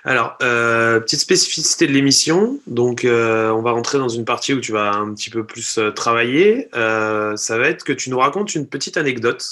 Alors, 0.05 0.37
euh, 0.43 1.01
petite 1.01 1.21
spécificité 1.21 1.87
de 1.87 1.93
l'émission. 1.93 2.59
Donc, 2.67 3.05
euh, 3.05 3.51
on 3.51 3.63
va 3.63 3.73
rentrer 3.73 3.99
dans 3.99 4.09
une 4.09 4.25
partie 4.25 4.55
où 4.55 4.61
tu 4.61 4.73
vas 4.73 4.93
un 4.93 5.15
petit 5.15 5.31
peu 5.31 5.45
plus 5.45 5.79
travailler. 5.95 6.69
ça 6.73 7.59
va 7.59 7.69
être 7.69 7.85
que 7.85 7.93
tu 7.93 8.11
nous 8.11 8.19
racontes 8.19 8.55
une 8.55 8.69
petite 8.69 8.97
anecdote 8.97 9.47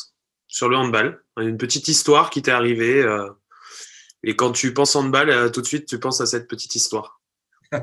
sur 0.47 0.69
le 0.69 0.77
handball, 0.77 1.23
une 1.39 1.59
petite 1.59 1.89
histoire 1.89 2.31
qui 2.31 2.43
t'est 2.43 2.51
arrivée. 2.51 3.05
et 4.23 4.37
quand 4.37 4.53
tu 4.53 4.73
penses 4.73 4.97
handball, 4.97 5.51
tout 5.53 5.61
de 5.61 5.67
suite, 5.67 5.87
tu 5.87 5.99
penses 5.99 6.21
à 6.21 6.27
cette 6.27 6.49
petite 6.49 6.75
histoire. 6.75 7.21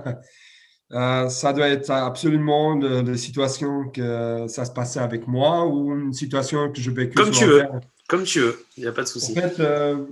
Euh, 0.91 1.29
ça 1.29 1.51
doit 1.51 1.69
être 1.69 1.89
absolument 1.89 2.75
de, 2.75 3.15
situation 3.15 3.89
que 3.89 4.45
ça 4.47 4.65
se 4.65 4.71
passait 4.71 4.99
avec 4.99 5.27
moi 5.27 5.65
ou 5.65 5.95
une 5.95 6.13
situation 6.13 6.71
que 6.71 6.79
je 6.79 6.91
vécu. 6.91 7.15
Comme 7.15 7.31
tu 7.31 7.45
veux, 7.45 7.63
comme 8.07 8.23
tu 8.23 8.39
veux, 8.39 8.65
il 8.77 8.83
n'y 8.83 8.89
a 8.89 8.91
pas 8.91 9.01
de 9.01 9.07
souci. 9.07 9.31
En 9.31 9.41
fait, 9.41 9.59
euh, 9.59 10.05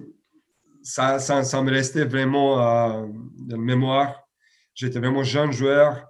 ça, 0.84 1.20
ça, 1.20 1.62
me 1.62 1.72
restait 1.72 2.06
vraiment 2.06 2.60
euh, 2.60 3.08
la 3.48 3.58
mémoire. 3.58 4.28
J'étais 4.76 5.00
vraiment 5.00 5.24
jeune 5.24 5.52
joueur. 5.52 6.08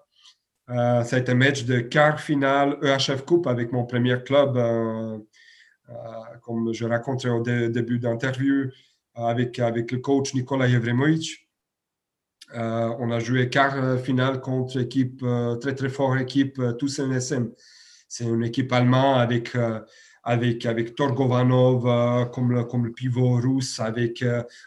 ça 0.68 1.02
a 1.02 1.18
été 1.18 1.32
un 1.32 1.36
match 1.36 1.66
de 1.66 1.80
quart 1.80 2.20
finale 2.20 2.78
EHF 2.82 3.24
Coupe 3.26 3.48
avec 3.48 3.72
mon 3.72 3.86
premier 3.86 4.22
club, 4.24 4.54
comme 6.42 6.74
je 6.74 6.86
racontais 6.86 7.30
au 7.30 7.42
début 7.42 8.00
d'interview, 8.00 8.70
avec, 9.16 9.60
avec 9.60 9.92
le 9.92 10.00
coach 10.00 10.34
Nicolas 10.34 10.68
Yevremovic. 10.68 11.44
Euh, 12.56 12.94
on 13.00 13.10
a 13.12 13.20
joué 13.20 13.50
quart 13.50 13.76
euh, 13.76 13.98
finale 13.98 14.40
contre 14.40 14.80
équipe 14.80 15.22
euh, 15.24 15.56
très 15.56 15.74
très 15.74 15.90
forte 15.90 16.20
équipe 16.20 16.62
tous 16.78 17.00
NSM. 17.00 17.52
C'est 18.08 18.26
une 18.26 18.44
équipe 18.44 18.72
allemande 18.72 19.22
avec 19.22 19.58
avec 20.24 20.66
avec 20.66 20.96
Torgovanov 20.96 22.30
comme 22.32 22.52
le 22.52 22.64
comme 22.64 22.86
le 22.86 22.92
pivot 22.92 23.36
russe, 23.42 23.80
avec 23.80 24.24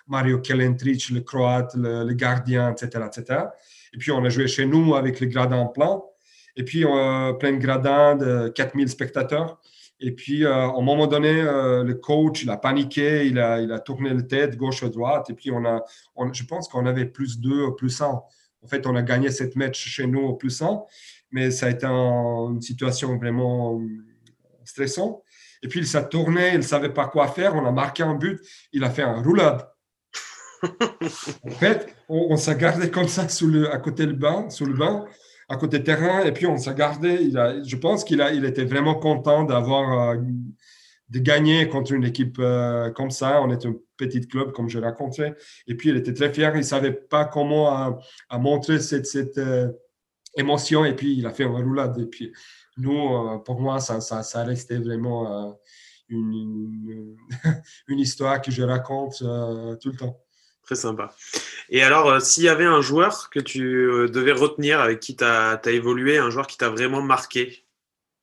Mario 0.06 0.40
Kelentric 0.40 1.10
le 1.10 1.20
croate, 1.20 1.74
le, 1.76 2.12
gardien, 2.12 2.72
etc., 2.72 3.04
etc. 3.06 3.40
Et 3.94 3.98
puis 3.98 4.12
on 4.12 4.24
a 4.24 4.28
joué 4.28 4.48
chez 4.48 4.66
nous 4.66 4.94
avec 4.94 5.20
les 5.20 5.28
gradins 5.28 5.66
pleins. 5.66 6.02
Et 6.56 6.64
puis 6.64 6.82
plein 6.82 7.52
de 7.52 7.58
gradins 7.58 8.16
de 8.16 8.48
4000 8.48 8.88
spectateurs. 8.88 9.58
Et 9.98 10.12
puis, 10.12 10.44
euh, 10.44 10.52
à 10.52 10.76
un 10.76 10.82
moment 10.82 11.06
donné, 11.06 11.40
euh, 11.40 11.82
le 11.82 11.94
coach, 11.94 12.42
il 12.42 12.50
a 12.50 12.58
paniqué, 12.58 13.26
il 13.26 13.38
a, 13.38 13.78
tourné 13.80 14.12
la 14.12 14.22
tête 14.22 14.56
gauche 14.56 14.82
à 14.82 14.88
droite. 14.88 15.30
Et 15.30 15.34
puis, 15.34 15.50
on 15.50 15.64
a, 15.64 15.82
je 16.32 16.44
pense 16.44 16.68
qu'on 16.68 16.84
avait 16.86 17.06
plus 17.06 17.40
2, 17.40 17.74
plus 17.76 18.00
1. 18.00 18.06
En 18.06 18.68
fait, 18.68 18.86
on 18.86 18.94
a 18.94 19.02
gagné 19.02 19.30
cette 19.30 19.56
match 19.56 19.78
chez 19.78 20.06
nous 20.06 20.20
au 20.20 20.34
plus 20.34 20.60
1. 20.60 20.82
Mais 21.30 21.50
ça 21.50 21.66
a 21.66 21.70
été 21.70 21.86
une 21.86 22.60
situation 22.60 23.16
vraiment 23.16 23.80
euh, 23.80 23.86
stressante. 24.64 25.22
Et 25.66 25.68
puis, 25.68 25.80
il 25.80 25.86
s'est 25.88 26.08
tourné, 26.08 26.50
il 26.52 26.58
ne 26.58 26.62
savait 26.62 26.92
pas 26.92 27.08
quoi 27.08 27.26
faire. 27.26 27.56
On 27.56 27.66
a 27.66 27.72
marqué 27.72 28.04
un 28.04 28.14
but. 28.14 28.40
Il 28.72 28.84
a 28.84 28.90
fait 28.90 29.02
un 29.02 29.20
roulade. 29.20 29.68
en 30.62 31.50
fait, 31.50 31.92
on, 32.08 32.36
s'est 32.36 32.54
gardé 32.54 32.88
comme 32.88 33.08
ça 33.08 33.28
sous 33.28 33.48
le, 33.48 33.72
à 33.72 33.78
côté 33.78 34.06
du 34.06 34.12
banc, 34.12 34.48
sous 34.48 34.64
le 34.64 34.74
banc 34.74 35.06
à 35.48 35.56
côté 35.56 35.82
terrain. 35.82 36.22
Et 36.22 36.30
puis, 36.30 36.46
on 36.46 36.56
s'est 36.56 36.76
gardé. 36.76 37.18
Il 37.20 37.36
a, 37.36 37.60
je 37.64 37.74
pense 37.74 38.04
qu'il 38.04 38.22
a, 38.22 38.32
il 38.32 38.44
était 38.44 38.64
vraiment 38.64 38.94
content 38.94 39.42
d'avoir 39.42 40.12
euh, 40.12 40.22
de 41.08 41.18
gagner 41.18 41.68
contre 41.68 41.94
une 41.94 42.04
équipe 42.04 42.36
euh, 42.38 42.92
comme 42.92 43.10
ça. 43.10 43.42
On 43.42 43.50
est 43.50 43.66
un 43.66 43.74
petit 43.96 44.20
club, 44.20 44.52
comme 44.52 44.68
je 44.68 44.78
racontais. 44.78 45.34
Et 45.66 45.74
puis, 45.74 45.88
il 45.88 45.96
était 45.96 46.14
très 46.14 46.32
fier. 46.32 46.52
Il 46.54 46.58
ne 46.58 46.62
savait 46.62 46.92
pas 46.92 47.24
comment 47.24 47.98
à, 48.28 48.38
montrer 48.38 48.78
cette, 48.78 49.06
cette 49.06 49.38
euh, 49.38 49.72
émotion. 50.36 50.84
Et 50.84 50.94
puis, 50.94 51.16
il 51.18 51.26
a 51.26 51.32
fait 51.32 51.42
un 51.42 51.48
roulade. 51.48 51.98
Et 51.98 52.06
puis, 52.06 52.32
nous, 52.76 53.38
pour 53.40 53.60
moi, 53.60 53.80
ça, 53.80 54.00
ça, 54.00 54.22
ça 54.22 54.44
restait 54.44 54.78
vraiment 54.78 55.58
une, 56.08 56.32
une, 56.32 57.16
une, 57.88 57.98
histoire 57.98 58.40
que 58.40 58.50
je 58.50 58.62
raconte 58.62 59.18
tout 59.80 59.90
le 59.90 59.96
temps. 59.96 60.20
Très 60.66 60.74
sympa. 60.74 61.14
Et 61.68 61.82
alors, 61.82 62.08
euh, 62.08 62.18
s'il 62.18 62.42
y 62.42 62.48
avait 62.48 62.64
un 62.64 62.80
joueur 62.80 63.30
que 63.30 63.38
tu 63.38 63.62
euh, 63.62 64.08
devais 64.08 64.32
retenir, 64.32 64.80
avec 64.80 64.98
qui 64.98 65.14
tu 65.14 65.22
as, 65.22 65.60
évolué, 65.66 66.18
un 66.18 66.28
joueur 66.28 66.48
qui 66.48 66.58
t'a 66.58 66.70
vraiment 66.70 67.00
marqué 67.00 67.42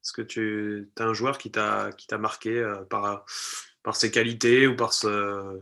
Est-ce 0.04 0.12
que 0.12 0.22
tu 0.22 0.92
as 1.00 1.06
un 1.06 1.14
joueur 1.14 1.38
qui 1.38 1.52
t'a 1.52 1.90
marqué 2.20 2.58
euh, 2.58 2.84
par, 2.84 3.26
par 3.82 3.96
ses 3.96 4.12
qualités 4.12 4.68
ou 4.68 4.76
par 4.76 4.92
ce. 4.94 5.62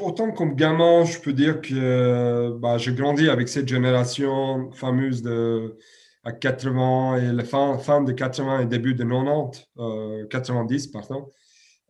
Autant 0.00 0.32
comme 0.32 0.56
gamin, 0.56 1.04
je 1.04 1.20
peux 1.20 1.32
dire 1.32 1.60
que 1.60 2.50
bah, 2.58 2.78
j'ai 2.78 2.94
grandi 2.94 3.28
avec 3.28 3.48
cette 3.48 3.68
génération 3.68 4.72
fameuse 4.72 5.22
de 5.22 5.76
à 6.26 6.32
80 6.32 7.18
et 7.18 7.32
la 7.32 7.44
fin, 7.44 7.78
fin 7.78 8.02
de 8.02 8.10
80 8.10 8.60
et 8.60 8.66
début 8.66 8.94
de 8.94 9.04
90, 9.04 10.28
90 10.28 10.86
pardon. 10.88 11.30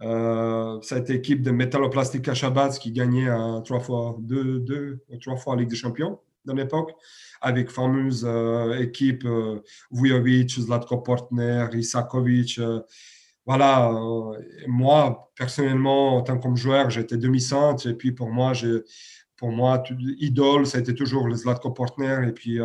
Euh, 0.02 0.78
cette 0.82 1.08
équipe 1.08 1.40
de 1.40 1.50
Metaloplastica 1.50 2.34
Shabazz 2.34 2.78
qui 2.78 2.92
gagnait 2.92 3.30
euh, 3.30 3.60
trois 3.60 3.80
fois, 3.80 4.14
deux, 4.20 4.60
deux, 4.60 5.00
trois 5.22 5.36
fois 5.36 5.54
la 5.54 5.62
Ligue 5.62 5.70
des 5.70 5.76
Champions 5.76 6.20
dans 6.44 6.52
l'époque, 6.52 6.92
avec 7.40 7.70
fameuse 7.70 8.26
euh, 8.28 8.78
équipe 8.78 9.24
euh, 9.24 9.62
Vujovic, 9.90 10.50
Zlatko 10.50 10.98
Portner, 10.98 11.68
Isakovic. 11.72 12.60
voilà, 13.46 13.90
moi, 14.66 15.32
personnellement, 15.34 16.16
en 16.16 16.22
tant 16.22 16.38
que 16.38 16.56
joueur, 16.56 16.90
j'étais 16.90 17.16
demi-centre. 17.16 17.88
Et 17.88 17.94
puis 17.94 18.12
pour 18.12 18.28
moi, 18.28 18.52
pour 19.38 19.50
moi, 19.50 19.82
idole, 20.18 20.66
ça 20.66 20.76
a 20.76 20.80
été 20.82 20.94
toujours 20.94 21.26
le 21.26 21.36
Zlatko 21.36 21.70
Portner. 21.70 22.18
Et 22.28 22.32
puis 22.32 22.60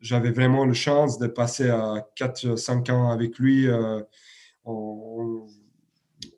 j'avais 0.00 0.30
vraiment 0.30 0.64
la 0.64 0.74
chance 0.74 1.18
de 1.18 1.26
passer 1.26 1.68
à 1.68 2.06
4-5 2.16 2.90
ans 2.90 3.10
avec 3.10 3.38
lui. 3.38 3.66
On, 4.64 5.46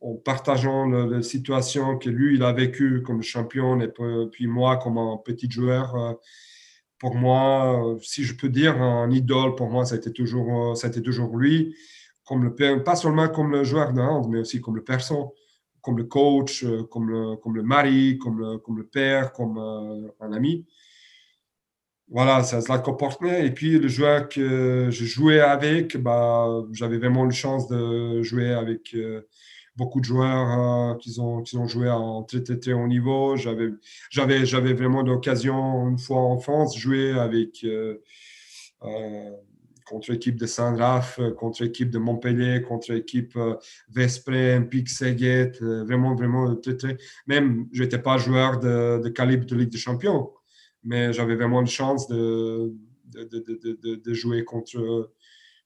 en 0.01 0.15
partageant 0.15 0.87
la, 0.87 1.23
situation 1.23 1.99
que 1.99 2.09
lui, 2.09 2.37
il 2.37 2.43
a 2.43 2.53
vécu 2.53 3.03
comme 3.03 3.23
champion 3.23 3.81
et 3.81 3.89
puis 4.31 4.47
moi 4.47 4.77
comme 4.79 4.99
un 4.99 5.17
petit 5.19 5.51
joueur. 5.51 5.95
Euh, 5.95 6.13
pour 6.99 7.15
moi, 7.15 7.97
si 8.03 8.25
je 8.25 8.37
peux 8.37 8.51
dire, 8.51 8.81
un 8.83 9.11
idole, 9.11 9.55
pour 9.55 9.71
moi, 9.71 9.87
ça 9.87 9.95
a 9.95 9.99
été 9.99 10.13
toujours, 10.13 10.77
ça 10.77 10.89
a 10.89 10.91
toujours 10.91 11.35
lui, 11.35 11.75
comme 12.27 12.45
le, 12.45 12.83
pas 12.85 12.95
seulement 12.95 13.29
comme 13.29 13.53
le 13.53 13.65
joueur 13.65 13.95
de 13.95 14.03
hand, 14.03 14.29
mais 14.29 14.41
aussi 14.41 14.61
comme 14.61 14.77
le 14.77 14.85
personne, 14.85 15.25
comme 15.81 15.97
le 15.97 16.05
coach, 16.05 16.67
comme 16.91 17.09
le, 17.09 17.37
comme 17.37 17.57
le 17.57 17.63
mari, 17.63 18.19
comme 18.19 18.61
comme 18.61 18.77
le 18.77 18.87
père, 18.87 19.33
comme 19.33 19.57
un 20.21 20.33
ami. 20.33 20.67
Voilà, 22.11 22.43
c'est 22.43 22.61
Zlatko 22.61 22.95
Portner. 22.95 23.47
Et 23.47 23.53
puis, 23.53 23.79
le 23.79 23.87
joueur 23.87 24.29
que 24.29 24.89
je 24.91 25.05
jouais 25.05 25.41
avec, 25.41 25.97
bah, 25.97 26.65
j'avais 26.73 26.99
vraiment 26.99 27.25
la 27.25 27.31
chance 27.31 27.69
de 27.69 28.21
jouer 28.23 28.53
avec 28.53 28.95
euh, 28.95 29.23
beaucoup 29.77 30.01
de 30.01 30.07
joueurs 30.07 30.93
euh, 30.93 30.97
qui, 30.97 31.21
ont, 31.21 31.43
qui 31.43 31.57
ont 31.57 31.69
joué 31.69 31.89
en 31.89 32.25
très, 32.25 32.43
très, 32.43 32.59
très 32.59 32.73
haut 32.73 32.89
niveau. 32.89 33.37
J'avais, 33.37 33.71
j'avais, 34.11 34.45
j'avais 34.45 34.73
vraiment 34.75 35.03
l'occasion, 35.03 35.89
une 35.89 35.99
fois 35.99 36.19
en 36.19 36.39
France, 36.39 36.77
jouer 36.77 37.13
avec, 37.13 37.65
euh, 37.65 37.99
contre 39.87 40.11
l'équipe 40.11 40.37
de 40.37 40.47
Saint-Raph, 40.47 41.21
contre 41.39 41.63
l'équipe 41.63 41.91
de 41.91 41.99
Montpellier, 41.99 42.63
contre 42.63 42.93
l'équipe 42.93 43.39
Vespre, 43.89 44.61
Pic 44.69 44.89
Seguet. 44.89 45.53
vraiment, 45.61 46.17
vraiment, 46.17 46.57
très, 46.57 46.77
très. 46.77 46.97
Même, 47.29 47.69
je 47.73 47.85
n'étais 47.85 47.99
pas 47.99 48.19
joueur 48.19 48.59
de, 48.59 49.01
de 49.01 49.09
calibre 49.11 49.47
de 49.47 49.55
Ligue 49.55 49.71
des 49.71 49.79
Champions 49.79 50.31
mais 50.83 51.12
j'avais 51.12 51.35
vraiment 51.35 51.61
une 51.61 51.66
chance 51.66 52.09
de, 52.09 52.72
de, 53.05 53.24
de, 53.24 53.95
de 53.95 54.14
jouer 54.14 54.45
contre, 54.45 55.11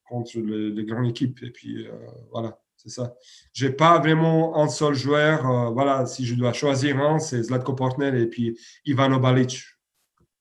contre 0.08 0.38
les, 0.38 0.84
grandes 0.84 1.08
équipes. 1.08 1.42
Et 1.42 1.50
puis, 1.50 1.86
euh, 1.86 1.92
voilà, 2.30 2.60
c'est 2.76 2.90
ça. 2.90 3.14
Je 3.52 3.66
n'ai 3.66 3.72
pas 3.72 3.98
vraiment 3.98 4.56
un 4.62 4.68
seul 4.68 4.94
joueur. 4.94 5.48
Euh, 5.48 5.70
voilà, 5.70 6.06
si 6.06 6.26
je 6.26 6.34
dois 6.34 6.52
choisir 6.52 6.98
un, 6.98 7.18
c'est 7.18 7.42
Zlatko 7.42 7.74
Portner 7.74 8.20
et 8.20 8.26
puis 8.26 8.58
Ivano 8.84 9.18
Balic. 9.18 9.64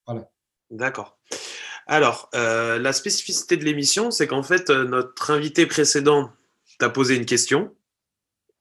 Voilà. 0.06 0.30
D'accord. 0.70 1.18
Alors, 1.86 2.30
euh, 2.34 2.78
la 2.78 2.92
spécificité 2.92 3.56
de 3.56 3.64
l'émission, 3.64 4.10
c'est 4.10 4.26
qu'en 4.26 4.42
fait, 4.42 4.70
notre 4.70 5.30
invité 5.30 5.66
précédent 5.66 6.30
t'a 6.78 6.88
posé 6.88 7.14
une 7.16 7.26
question 7.26 7.74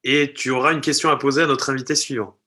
et 0.03 0.33
tu 0.33 0.51
auras 0.51 0.73
une 0.73 0.81
question 0.81 1.09
à 1.09 1.15
poser 1.15 1.43
à 1.43 1.47
notre 1.47 1.69
invité 1.69 1.95
suivant. 1.95 2.37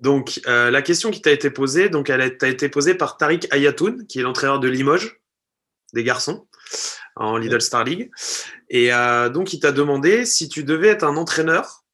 Donc, 0.00 0.40
euh, 0.46 0.70
la 0.70 0.82
question 0.82 1.10
qui 1.10 1.20
t'a 1.20 1.30
été 1.30 1.50
posée, 1.50 1.88
donc 1.88 2.10
elle 2.10 2.36
t'a 2.38 2.48
été 2.48 2.68
posée 2.68 2.94
par 2.94 3.16
Tariq 3.16 3.46
Ayatoun, 3.50 4.06
qui 4.06 4.20
est 4.20 4.22
l'entraîneur 4.22 4.60
de 4.60 4.68
Limoges, 4.68 5.20
des 5.92 6.04
garçons, 6.04 6.48
en 7.16 7.36
Lidl 7.36 7.60
Star 7.60 7.84
League. 7.84 8.10
Et 8.68 8.92
euh, 8.92 9.28
donc, 9.28 9.52
il 9.52 9.60
t'a 9.60 9.72
demandé 9.72 10.24
si 10.24 10.48
tu 10.48 10.64
devais 10.64 10.88
être 10.88 11.04
un 11.04 11.16
entraîneur, 11.16 11.84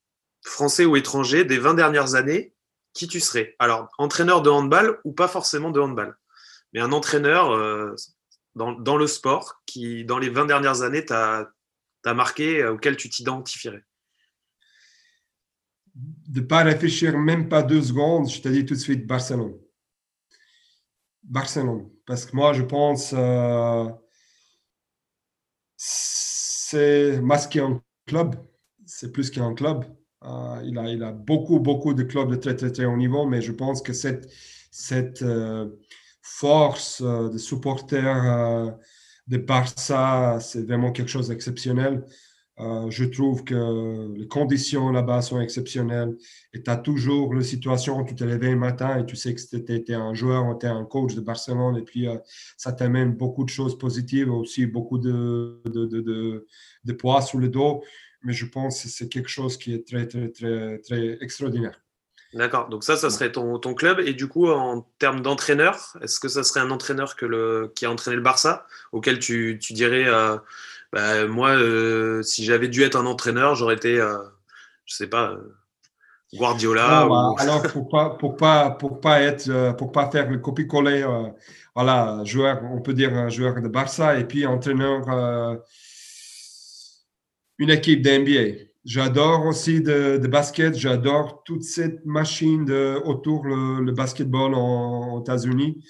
français 0.45 0.85
ou 0.85 0.97
étranger, 0.97 1.45
des 1.45 1.59
20 1.59 1.75
dernières 1.75 2.15
années, 2.15 2.55
qui 2.95 3.09
tu 3.09 3.21
serais? 3.21 3.55
Alors, 3.59 3.89
entraîneur 3.99 4.43
de 4.43 4.51
handball 4.51 5.01
ou 5.05 5.13
pas 5.13 5.29
forcément 5.29 5.71
de 5.71 5.81
handball, 5.81 6.17
mais 6.73 6.81
un 6.81 6.93
entraîneur 6.93 7.53
euh, 7.53 7.95
dans, 8.55 8.97
le 8.97 9.07
sport 9.07 9.63
qui, 9.67 10.05
dans 10.05 10.19
les 10.19 10.31
20 10.31 10.47
dernières 10.47 10.83
années, 10.83 11.05
t'a 11.05 11.53
marqué, 12.05 12.65
auquel 12.65 12.97
tu 12.97 13.09
t'identifierais 13.09 13.85
de 16.29 16.41
ne 16.41 16.47
pas 16.47 16.63
réfléchir 16.63 17.19
même 17.19 17.49
pas 17.49 17.63
deux 17.63 17.83
secondes, 17.83 18.29
je 18.29 18.41
te 18.41 18.49
dis 18.49 18.65
tout 18.65 18.75
de 18.75 18.79
suite 18.79 19.07
Barcelone. 19.07 19.55
Barcelone. 21.23 21.91
Parce 22.07 22.25
que 22.27 22.37
moi, 22.37 22.53
je 22.53 22.63
pense 22.63 23.13
euh, 23.17 23.89
c'est 25.77 27.21
masqué 27.21 27.61
un 27.61 27.83
club. 28.07 28.37
C'est 28.87 29.13
plus 29.13 29.31
qu'un 29.31 29.55
club. 29.55 29.85
Euh, 30.25 30.63
il, 30.65 30.79
a, 30.79 30.89
il 30.89 31.03
a 31.03 31.13
beaucoup, 31.13 31.61
beaucoup 31.61 31.95
de 31.95 32.03
clubs 32.03 32.31
de 32.31 32.37
très, 32.37 32.57
très, 32.57 32.85
haut 32.85 32.97
niveau, 32.97 33.27
mais 33.27 33.43
je 33.43 33.53
pense 33.53 33.83
que 33.83 33.93
cette, 33.93 34.29
cette 34.71 35.23
euh, 35.23 35.69
force 36.23 37.03
de 37.03 37.39
supporters 37.39 38.77
de 39.27 39.37
Barça, 39.37 40.39
c'est 40.41 40.63
vraiment 40.63 40.91
quelque 40.91 41.11
chose 41.11 41.29
d'exceptionnel. 41.29 42.05
Euh, 42.61 42.91
je 42.91 43.05
trouve 43.05 43.45
que 43.45 44.13
les 44.17 44.27
conditions 44.27 44.91
là-bas 44.91 45.23
sont 45.23 45.41
exceptionnelles. 45.41 46.17
Et 46.53 46.63
tu 46.63 46.71
as 46.71 46.77
toujours 46.77 47.35
la 47.35 47.43
situation 47.43 48.01
où 48.01 48.05
tu 48.05 48.15
te 48.15 48.25
réveilles 48.25 48.53
le 48.53 48.59
matin 48.59 48.99
et 48.99 49.07
tu 49.07 49.15
sais 49.15 49.35
que 49.35 49.41
tu 49.41 49.73
étais 49.73 49.95
un 49.95 50.13
joueur, 50.15 50.59
tu 50.59 50.67
es 50.67 50.69
un 50.69 50.85
coach 50.85 51.15
de 51.15 51.21
Barcelone. 51.21 51.77
Et 51.77 51.83
puis, 51.83 52.09
euh, 52.09 52.17
ça 52.57 52.73
t'amène 52.73 53.13
beaucoup 53.13 53.45
de 53.45 53.51
choses 53.51 53.79
positives, 53.79 54.31
aussi 54.33 54.67
beaucoup 54.67 54.99
de, 54.99 55.61
de, 55.67 56.93
poids 56.93 57.23
sur 57.23 57.39
le 57.39 57.49
dos. 57.49 57.85
Mais 58.23 58.33
je 58.33 58.47
pense 58.47 58.83
que 58.83 58.89
c'est 58.89 59.09
quelque 59.09 59.29
chose 59.29 59.57
qui 59.57 59.73
est 59.73 59.87
très, 59.87 60.09
très, 60.09 60.29
très, 60.29 60.79
très 60.79 61.19
extraordinaire. 61.21 61.81
D'accord. 62.35 62.69
Donc 62.69 62.83
ça, 62.83 62.97
ça 62.97 63.09
serait 63.09 63.31
ton, 63.31 63.59
club. 63.75 64.01
Et 64.01 64.15
du 64.15 64.27
coup, 64.27 64.49
en 64.49 64.83
termes 64.99 65.21
d'entraîneur, 65.21 65.97
est-ce 66.03 66.19
que 66.19 66.29
ça 66.29 66.43
serait 66.43 66.61
un 66.61 66.71
entraîneur 66.71 67.15
qui 67.75 67.87
a 67.87 67.91
entraîné 67.91 68.17
le 68.17 68.23
Barça, 68.23 68.67
auquel 68.91 69.21
tu, 69.21 69.61
tu 69.63 69.75
dirais... 69.75 70.09
Euh, 70.09 70.37
bah, 70.93 71.27
moi, 71.27 71.51
euh, 71.51 72.23
si 72.23 72.45
j'avais 72.45 72.69
dû 72.69 72.83
être 72.83 72.97
un 72.97 73.07
entraîneur, 73.07 73.55
j'aurais 73.55 73.75
été, 73.75 74.01
euh, 74.01 74.19
je 74.87 74.95
sais 74.95 75.07
pas, 75.07 75.33
euh, 75.33 75.55
Guardiola. 76.35 77.07
Bah, 77.09 77.35
alors, 77.39 77.63
pour 77.63 77.89
pas, 77.89 78.11
pour 78.11 78.37
pas, 78.37 78.71
pour 78.71 79.01
pas 79.01 79.21
être, 79.21 79.77
pour 79.77 79.93
pas 79.93 80.11
faire 80.11 80.31
le 80.31 80.39
copie-coller, 80.39 81.07
voilà, 81.75 82.23
joueur, 82.25 82.63
on 82.65 82.81
peut 82.81 82.95
dire 82.95 83.15
un 83.15 83.29
joueur 83.29 83.61
de 83.61 83.69
Barça 83.69 84.19
et 84.19 84.25
puis 84.25 84.47
entraîneur 84.47 85.07
une 87.59 87.71
équipe 87.71 88.03
d'NBA. 88.03 88.65
J'adore 88.85 89.47
aussi 89.47 89.81
de, 89.81 90.17
de 90.17 90.27
basket, 90.29 90.75
j'adore 90.77 91.43
toute 91.45 91.65
cette 91.65 92.05
machine 92.07 92.65
de, 92.65 93.01
autour 93.05 93.45
le, 93.45 93.83
le 93.83 93.93
basketball 93.93 94.55
aux 94.55 95.21
États-Unis 95.21 95.83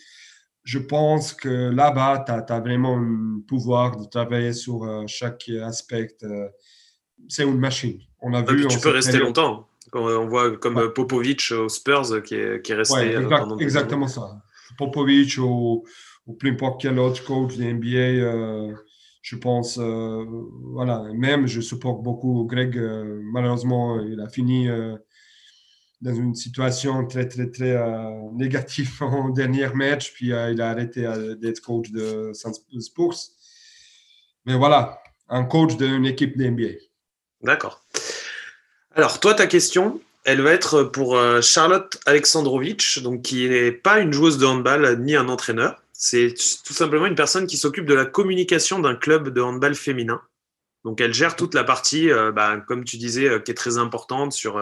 je 0.68 0.78
pense 0.78 1.32
que 1.32 1.70
là-bas, 1.70 2.24
tu 2.26 2.52
as, 2.52 2.60
vraiment 2.60 2.98
un 2.98 3.40
pouvoir 3.48 3.96
de 3.96 4.04
travailler 4.04 4.52
sur 4.52 4.84
euh, 4.84 5.04
chaque 5.06 5.50
aspect. 5.62 6.14
Euh, 6.22 6.46
c'est 7.26 7.44
une 7.44 7.58
machine. 7.58 7.98
On 8.20 8.34
a 8.34 8.42
vu. 8.42 8.66
Tu 8.66 8.78
peux 8.78 8.90
rester 8.90 9.16
longtemps. 9.18 9.66
Quand 9.90 10.04
on 10.04 10.28
voit 10.28 10.58
comme 10.58 10.92
Popovic 10.92 11.52
aux 11.52 11.70
Spurs 11.70 12.22
qui 12.22 12.34
est, 12.34 12.60
qui 12.60 12.72
est 12.72 12.74
resté 12.74 13.16
euh, 13.16 13.26
pendant 13.30 13.56
Exactement 13.56 14.08
ça. 14.08 14.42
Popovic 14.76 15.38
ou, 15.38 15.86
ou 16.26 16.38
n'importe 16.42 16.82
quel 16.82 16.98
autre 16.98 17.24
coach 17.24 17.56
de 17.56 17.64
NBA, 17.64 18.76
je 19.22 19.36
pense, 19.36 19.78
voilà. 19.78 21.02
Même, 21.14 21.46
je 21.46 21.62
supporte 21.62 22.02
beaucoup 22.02 22.44
Greg. 22.44 22.78
malheureusement, 23.32 23.98
il 24.02 24.20
a 24.20 24.28
fini 24.28 24.68
dans 26.01 26.14
une 26.14 26.34
situation 26.34 27.07
très, 27.07 27.26
très, 27.28 27.51
très 27.51 27.72
euh, 27.72 28.30
négative 28.32 28.90
en 29.01 29.30
dernier 29.30 29.68
match, 29.74 30.12
puis 30.12 30.32
euh, 30.32 30.53
il 30.53 30.61
a 30.61 30.70
arrêté 30.70 31.07
euh, 31.07 31.34
d'être 31.34 31.61
coach 31.61 31.90
de 31.90 32.32
Spurs. 32.80 33.16
Mais 34.46 34.57
voilà, 34.57 35.03
un 35.28 35.44
coach 35.44 35.76
d'une 35.76 36.07
équipe 36.07 36.38
d'NBA. 36.38 36.78
D'accord. 37.42 37.82
Alors, 38.94 39.20
toi, 39.20 39.34
ta 39.34 39.46
question, 39.46 40.01
elle 40.24 40.40
va 40.40 40.53
être 40.53 40.84
pour 40.84 41.20
Charlotte 41.42 42.01
Alexandrovitch, 42.07 43.03
donc 43.03 43.22
qui 43.22 43.49
n'est 43.49 43.70
pas 43.72 44.01
une 44.01 44.12
joueuse 44.12 44.38
de 44.38 44.46
handball 44.46 44.99
ni 45.01 45.14
un 45.14 45.28
entraîneur. 45.28 45.82
C'est 45.92 46.34
tout 46.64 46.72
simplement 46.72 47.07
une 47.07 47.14
personne 47.14 47.46
qui 47.46 47.57
s'occupe 47.57 47.84
de 47.84 47.94
la 47.94 48.07
communication 48.07 48.78
d'un 48.78 48.94
club 48.96 49.28
de 49.28 49.40
handball 49.40 49.74
féminin. 49.74 50.20
Donc, 50.84 51.01
elle 51.01 51.12
gère 51.12 51.36
toute 51.36 51.55
la 51.55 51.64
partie, 51.64 52.09
bah, 52.34 52.57
comme 52.66 52.84
tu 52.84 52.96
disais, 52.96 53.42
qui 53.44 53.51
est 53.51 53.55
très 53.55 53.78
importante 53.78 54.32
sur 54.32 54.59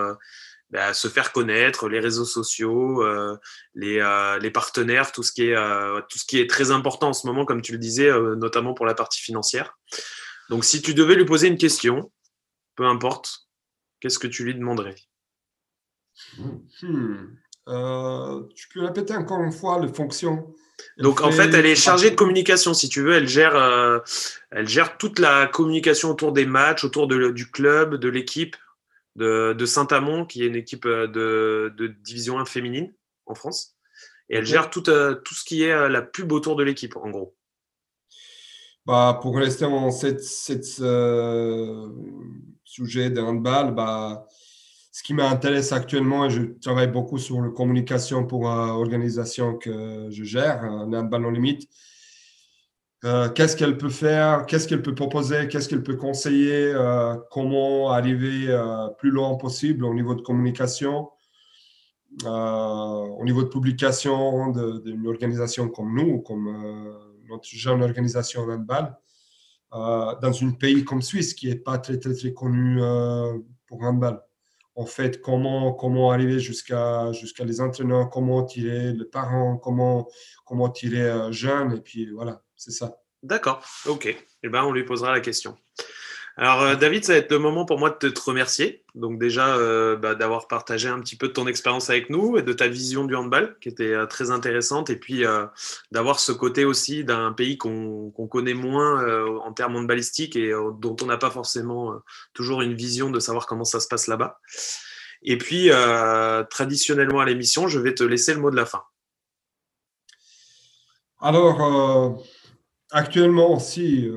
bah, 0.71 0.93
se 0.95 1.07
faire 1.07 1.33
connaître, 1.33 1.89
les 1.89 2.01
réseaux 2.01 2.25
sociaux, 2.25 3.03
euh, 3.05 3.37
les, 3.75 4.01
euh, 4.01 4.39
les, 4.39 4.51
partenaires, 4.51 5.13
tout 5.13 5.23
ce, 5.23 5.31
qui 5.31 5.45
est, 5.45 5.57
euh, 5.57 6.01
tout 6.09 6.19
ce 6.19 6.25
qui 6.25 6.41
est 6.41 6.51
très 6.51 6.73
important 6.73 7.11
en 7.11 7.13
ce 7.13 7.27
moment, 7.27 7.45
comme 7.45 7.63
tu 7.63 7.73
le 7.73 7.79
disais, 7.79 8.11
notamment 8.37 8.75
pour 8.75 8.85
la 8.85 8.95
partie 8.95 9.21
financière. 9.21 9.79
Donc, 10.51 10.65
si 10.65 10.83
tu 10.83 10.93
devais 10.93 11.15
lui 11.15 11.25
poser 11.25 11.47
une 11.47 11.59
question, 11.59 12.11
peu 12.75 12.85
importe, 12.85 13.49
qu'est-ce 14.01 14.19
que 14.19 14.27
tu 14.27 14.45
lui 14.45 14.55
demanderais? 14.55 14.97
Hmm. 16.83 17.37
Tu 18.55 18.69
peux 18.73 18.85
répéter 18.85 19.15
encore 19.15 19.43
une 19.43 19.53
fois 19.53 19.81
les 19.81 19.93
fonctions 19.93 20.53
donc 20.99 21.23
en 21.23 21.33
fait, 21.33 21.55
elle 21.55 21.65
est 21.65 21.75
chargée 21.75 22.11
de 22.11 22.17
communication, 22.17 22.75
si 22.75 22.91
tu 22.91 23.01
veux. 23.01 23.15
Elle 23.15 23.29
gère, 23.29 23.57
elle 24.51 24.69
gère 24.69 24.99
toute 24.99 25.19
la 25.19 25.47
communication 25.47 26.11
autour 26.11 26.33
des 26.33 26.45
matchs, 26.45 26.85
autour 26.85 27.09
de, 27.09 27.31
du 27.31 27.51
club, 27.51 27.95
de 27.95 28.09
l'équipe, 28.11 28.57
de, 29.17 29.67
Saint-Amand, 29.67 30.27
qui 30.27 30.43
est 30.43 30.47
une 30.47 30.57
équipe 30.57 30.87
euh, 30.87 31.07
de, 31.07 31.95
division 32.03 32.39
1 32.39 32.45
féminine 32.45 32.93
en 33.27 33.35
France. 33.35 33.77
Et 34.29 34.37
elle 34.37 34.47
gère 34.47 34.71
tout, 34.71 34.89
euh, 34.91 35.15
tout 35.15 35.35
ce 35.35 35.45
qui 35.45 35.63
est 35.63 35.73
euh, 35.73 35.89
la 35.89 36.03
pub 36.03 36.33
autour 36.33 36.57
de 36.57 36.65
l'équipe, 36.65 36.97
en 36.97 37.11
gros. 37.11 37.37
Bah, 38.85 39.19
pour 39.21 39.37
rester 39.37 39.65
en 39.65 39.91
cette, 39.91 40.23
sujet 42.65 43.11
de 43.11 43.21
handball, 43.21 43.75
bah, 43.75 44.27
ce 44.93 45.03
qui 45.03 45.15
m'intéresse 45.15 45.73
actuellement, 45.73 46.27
et 46.27 46.31
je 46.31 46.43
travaille 46.61 46.89
beaucoup 46.89 47.19
sur 47.19 47.41
la 47.41 47.51
communication 47.51 48.27
pour 48.27 48.45
l'organisation 48.45 49.57
que 49.57 50.09
je 50.11 50.25
gère, 50.25 50.63
un 50.63 50.93
handball 50.93 51.27
en 51.27 51.31
limite, 51.31 51.69
euh, 53.07 53.29
qu'est-ce 53.29 53.57
qu'elle 53.57 53.79
peut 53.79 53.89
faire, 53.89 54.47
qu'est-ce 54.47 54.67
qu'elle 54.67 54.83
peut 54.83 54.95
proposer, 54.95 55.47
qu'est-ce 55.47 55.69
qu'elle 55.69 55.85
peut 55.85 55.95
conseiller, 55.95 56.73
euh, 56.75 57.15
comment 57.31 57.93
arriver 57.93 58.49
euh, 58.49 58.89
plus 58.99 59.11
loin 59.11 59.37
possible 59.37 59.85
au 59.85 59.95
niveau 59.95 60.17
de 60.17 60.23
communication, 60.23 61.09
au 62.25 63.23
niveau 63.25 63.45
de 63.45 63.49
publication 63.49 64.49
d'une 64.49 65.07
organisation 65.07 65.69
comme 65.69 65.95
nous, 65.95 66.21
comme 66.23 66.47
notre 67.29 67.47
jeune 67.47 67.83
organisation 67.83 68.43
handball, 68.43 68.97
dans 69.71 70.33
un 70.43 70.51
pays 70.53 70.83
comme 70.83 71.03
Suisse 71.03 71.35
qui 71.35 71.49
n'est 71.49 71.57
pas 71.57 71.79
très, 71.79 71.99
très, 71.99 72.15
très 72.15 72.33
connu 72.33 72.81
pour 73.67 73.83
handball. 73.83 74.21
En 74.75 74.87
fait, 74.87 75.21
comment, 75.21 75.75
comment 75.75 76.11
arriver 76.11 76.41
jusqu'à 76.41 77.13
jusqu'à 77.13 77.45
les 77.45 77.61
entraîneurs, 77.61 78.09
comment 78.11 78.43
tirer 78.45 78.93
les 78.95 79.05
parents, 79.05 79.59
comment, 79.59 80.09
comment 80.47 80.71
tirer 80.71 81.33
jeunes, 81.33 81.73
et 81.73 81.81
puis 81.81 82.11
voilà, 82.11 82.43
c'est 82.57 82.73
ça. 82.73 82.97
D'accord, 83.23 83.63
ok. 83.87 84.15
Eh 84.43 84.49
ben, 84.49 84.63
on 84.65 84.73
lui 84.73 84.85
posera 84.85 85.13
la 85.13 85.21
question. 85.21 85.57
Alors, 86.39 86.63
euh, 86.63 86.75
David, 86.75 87.03
ça 87.03 87.13
va 87.15 87.19
être 87.19 87.31
le 87.33 87.39
moment 87.39 87.65
pour 87.65 87.79
moi 87.79 87.89
de 87.89 88.09
te 88.11 88.21
remercier. 88.21 88.85
Donc, 88.95 89.19
déjà, 89.19 89.57
euh, 89.57 89.97
bah, 89.97 90.15
d'avoir 90.15 90.49
partagé 90.49 90.87
un 90.87 91.01
petit 91.01 91.17
peu 91.17 91.29
de 91.29 91.33
ton 91.33 91.47
expérience 91.47 91.89
avec 91.89 92.11
nous 92.11 92.37
et 92.37 92.43
de 92.43 92.53
ta 92.53 92.69
vision 92.69 93.05
du 93.07 93.17
handball, 93.17 93.57
qui 93.63 93.71
était 93.71 94.07
très 94.07 94.31
intéressante. 94.31 94.91
Et 94.91 94.97
puis, 94.97 95.25
d'avoir 95.93 96.21
ce 96.21 96.33
côté 96.33 96.67
aussi 96.67 97.05
d'un 97.05 97.33
pays 97.33 97.57
qu'on 97.57 98.11
connaît 98.31 98.55
moins 98.55 99.39
en 99.39 99.53
termes 99.55 99.77
handballistiques 99.77 100.37
et 100.37 100.53
dont 100.79 100.97
on 101.01 101.07
n'a 101.07 101.17
pas 101.17 101.31
forcément 101.31 101.95
toujours 102.35 102.61
une 102.61 102.75
vision 102.75 103.09
de 103.11 103.19
savoir 103.19 103.47
comment 103.47 103.65
ça 103.65 103.81
se 103.81 103.89
passe 103.89 104.07
là-bas. 104.07 104.39
Et 105.23 105.39
puis, 105.39 105.71
traditionnellement 106.51 107.21
à 107.21 107.25
l'émission, 107.25 107.67
je 107.67 107.81
vais 107.81 107.95
te 107.95 108.05
laisser 108.05 108.35
le 108.35 108.41
mot 108.41 108.51
de 108.51 108.57
la 108.57 108.67
fin. 108.67 108.83
Alors, 111.19 112.23
actuellement 112.97 113.55
aussi, 113.55 114.09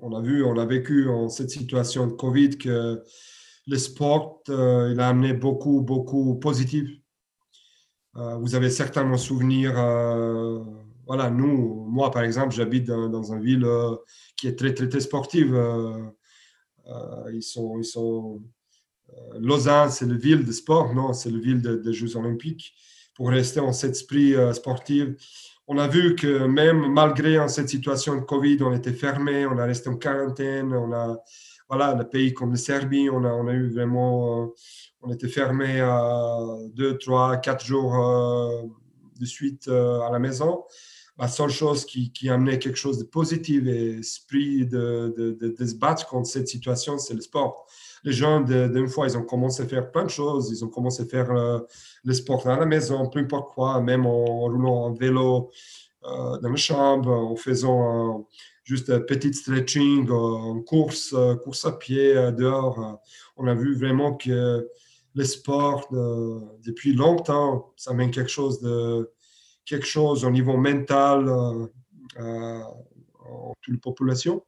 on 0.00 0.14
a 0.14 0.20
vu, 0.20 0.44
on 0.44 0.58
a 0.58 0.66
vécu 0.66 1.08
en 1.08 1.28
cette 1.28 1.50
situation 1.50 2.06
de 2.06 2.12
Covid 2.12 2.58
que 2.58 3.02
le 3.66 3.78
sport, 3.78 4.42
euh, 4.48 4.90
il 4.92 5.00
a 5.00 5.08
amené 5.08 5.32
beaucoup, 5.32 5.80
beaucoup 5.80 6.34
positif. 6.36 6.88
Euh, 8.16 8.36
vous 8.36 8.54
avez 8.54 8.70
certainement 8.70 9.16
souvenir, 9.16 9.78
euh, 9.78 10.62
voilà, 11.06 11.30
nous, 11.30 11.86
moi 11.88 12.10
par 12.10 12.22
exemple, 12.22 12.54
j'habite 12.54 12.86
dans, 12.86 13.22
une 13.32 13.40
ville 13.40 13.66
qui 14.36 14.48
est 14.48 14.58
très, 14.58 14.74
très, 14.74 14.88
très 14.88 15.00
sportive. 15.00 15.56
ils 17.32 17.42
sont, 17.42 17.78
ils 17.78 17.84
sont, 17.84 18.42
Lausanne, 19.38 19.90
c'est 19.90 20.06
la 20.06 20.16
ville 20.16 20.44
de 20.44 20.52
sport, 20.52 20.92
non, 20.94 21.12
c'est 21.12 21.30
la 21.30 21.38
ville 21.38 21.62
des 21.62 21.92
Jeux 21.92 22.16
olympiques. 22.16 22.74
Pour 23.14 23.28
rester 23.28 23.60
en 23.60 23.72
cet 23.72 23.92
esprit 23.92 24.34
sportif, 24.54 25.06
on 25.68 25.78
a 25.78 25.88
vu 25.88 26.16
que 26.16 26.46
même 26.46 26.92
malgré 26.92 27.48
cette 27.48 27.68
situation 27.68 28.16
de 28.16 28.20
Covid, 28.22 28.58
on 28.62 28.72
était 28.72 28.92
fermé, 28.92 29.46
on 29.46 29.58
a 29.58 29.64
resté 29.64 29.88
en 29.88 29.96
quarantaine, 29.96 30.72
on 30.72 30.92
a, 30.92 31.16
voilà, 31.68 31.94
le 31.94 32.08
pays 32.08 32.34
comme 32.34 32.50
la 32.50 32.56
Serbie, 32.56 33.08
on 33.10 33.24
a, 33.24 33.32
on 33.32 33.46
a 33.48 33.52
eu 33.52 33.72
vraiment, 33.72 34.42
euh, 34.42 34.46
on 35.02 35.12
était 35.12 35.28
fermé 35.28 35.80
à 35.80 36.38
deux, 36.74 36.98
trois, 36.98 37.36
quatre 37.36 37.64
jours 37.64 37.94
euh, 37.96 38.62
de 39.18 39.24
suite 39.24 39.68
euh, 39.68 40.00
à 40.00 40.10
la 40.10 40.18
maison. 40.18 40.64
La 41.18 41.28
seule 41.28 41.50
chose 41.50 41.84
qui, 41.84 42.10
qui 42.10 42.28
amenait 42.30 42.58
quelque 42.58 42.78
chose 42.78 42.98
de 42.98 43.04
positif 43.04 43.64
et 43.66 43.98
esprit 43.98 44.66
de, 44.66 45.14
de, 45.16 45.54
de 45.56 45.66
se 45.66 45.74
battre 45.74 46.06
contre 46.06 46.26
cette 46.26 46.48
situation, 46.48 46.98
c'est 46.98 47.14
le 47.14 47.20
sport 47.20 47.66
les 48.04 48.12
gens, 48.12 48.40
d'une 48.40 48.88
fois, 48.88 49.06
ils 49.06 49.16
ont 49.16 49.22
commencé 49.22 49.62
à 49.62 49.66
faire 49.66 49.90
plein 49.90 50.04
de 50.04 50.10
choses. 50.10 50.50
Ils 50.50 50.64
ont 50.64 50.68
commencé 50.68 51.02
à 51.02 51.06
faire 51.06 51.30
euh, 51.30 51.60
le 52.04 52.12
sport 52.12 52.46
à 52.48 52.58
la 52.58 52.66
maison, 52.66 53.08
peu 53.08 53.20
importe 53.20 53.54
quoi, 53.54 53.80
même 53.80 54.06
en, 54.06 54.24
roulant 54.24 54.86
en 54.86 54.92
vélo 54.92 55.50
euh, 56.04 56.38
dans 56.38 56.48
la 56.48 56.56
chambre, 56.56 57.10
en 57.10 57.36
faisant 57.36 58.26
juste 58.64 58.90
un 58.90 59.00
petit 59.00 59.32
stretching, 59.32 60.08
euh, 60.08 60.14
en 60.14 60.60
course, 60.62 61.14
course 61.44 61.64
à 61.64 61.72
pied 61.72 62.14
dehors. 62.32 63.00
on 63.36 63.46
a 63.46 63.54
vu 63.54 63.76
vraiment 63.76 64.14
que 64.14 64.68
le 65.14 65.24
sport, 65.24 65.88
depuis 66.64 66.94
longtemps, 66.94 67.72
ça 67.76 67.92
mène 67.92 68.10
quelque 68.10 68.30
chose 68.30 68.60
de 68.62 69.10
quelque 69.64 69.86
chose 69.86 70.24
au 70.24 70.30
niveau 70.30 70.56
mental 70.56 71.28
en 72.18 73.54
toute 73.60 73.74
la 73.74 73.80
population. 73.80 74.42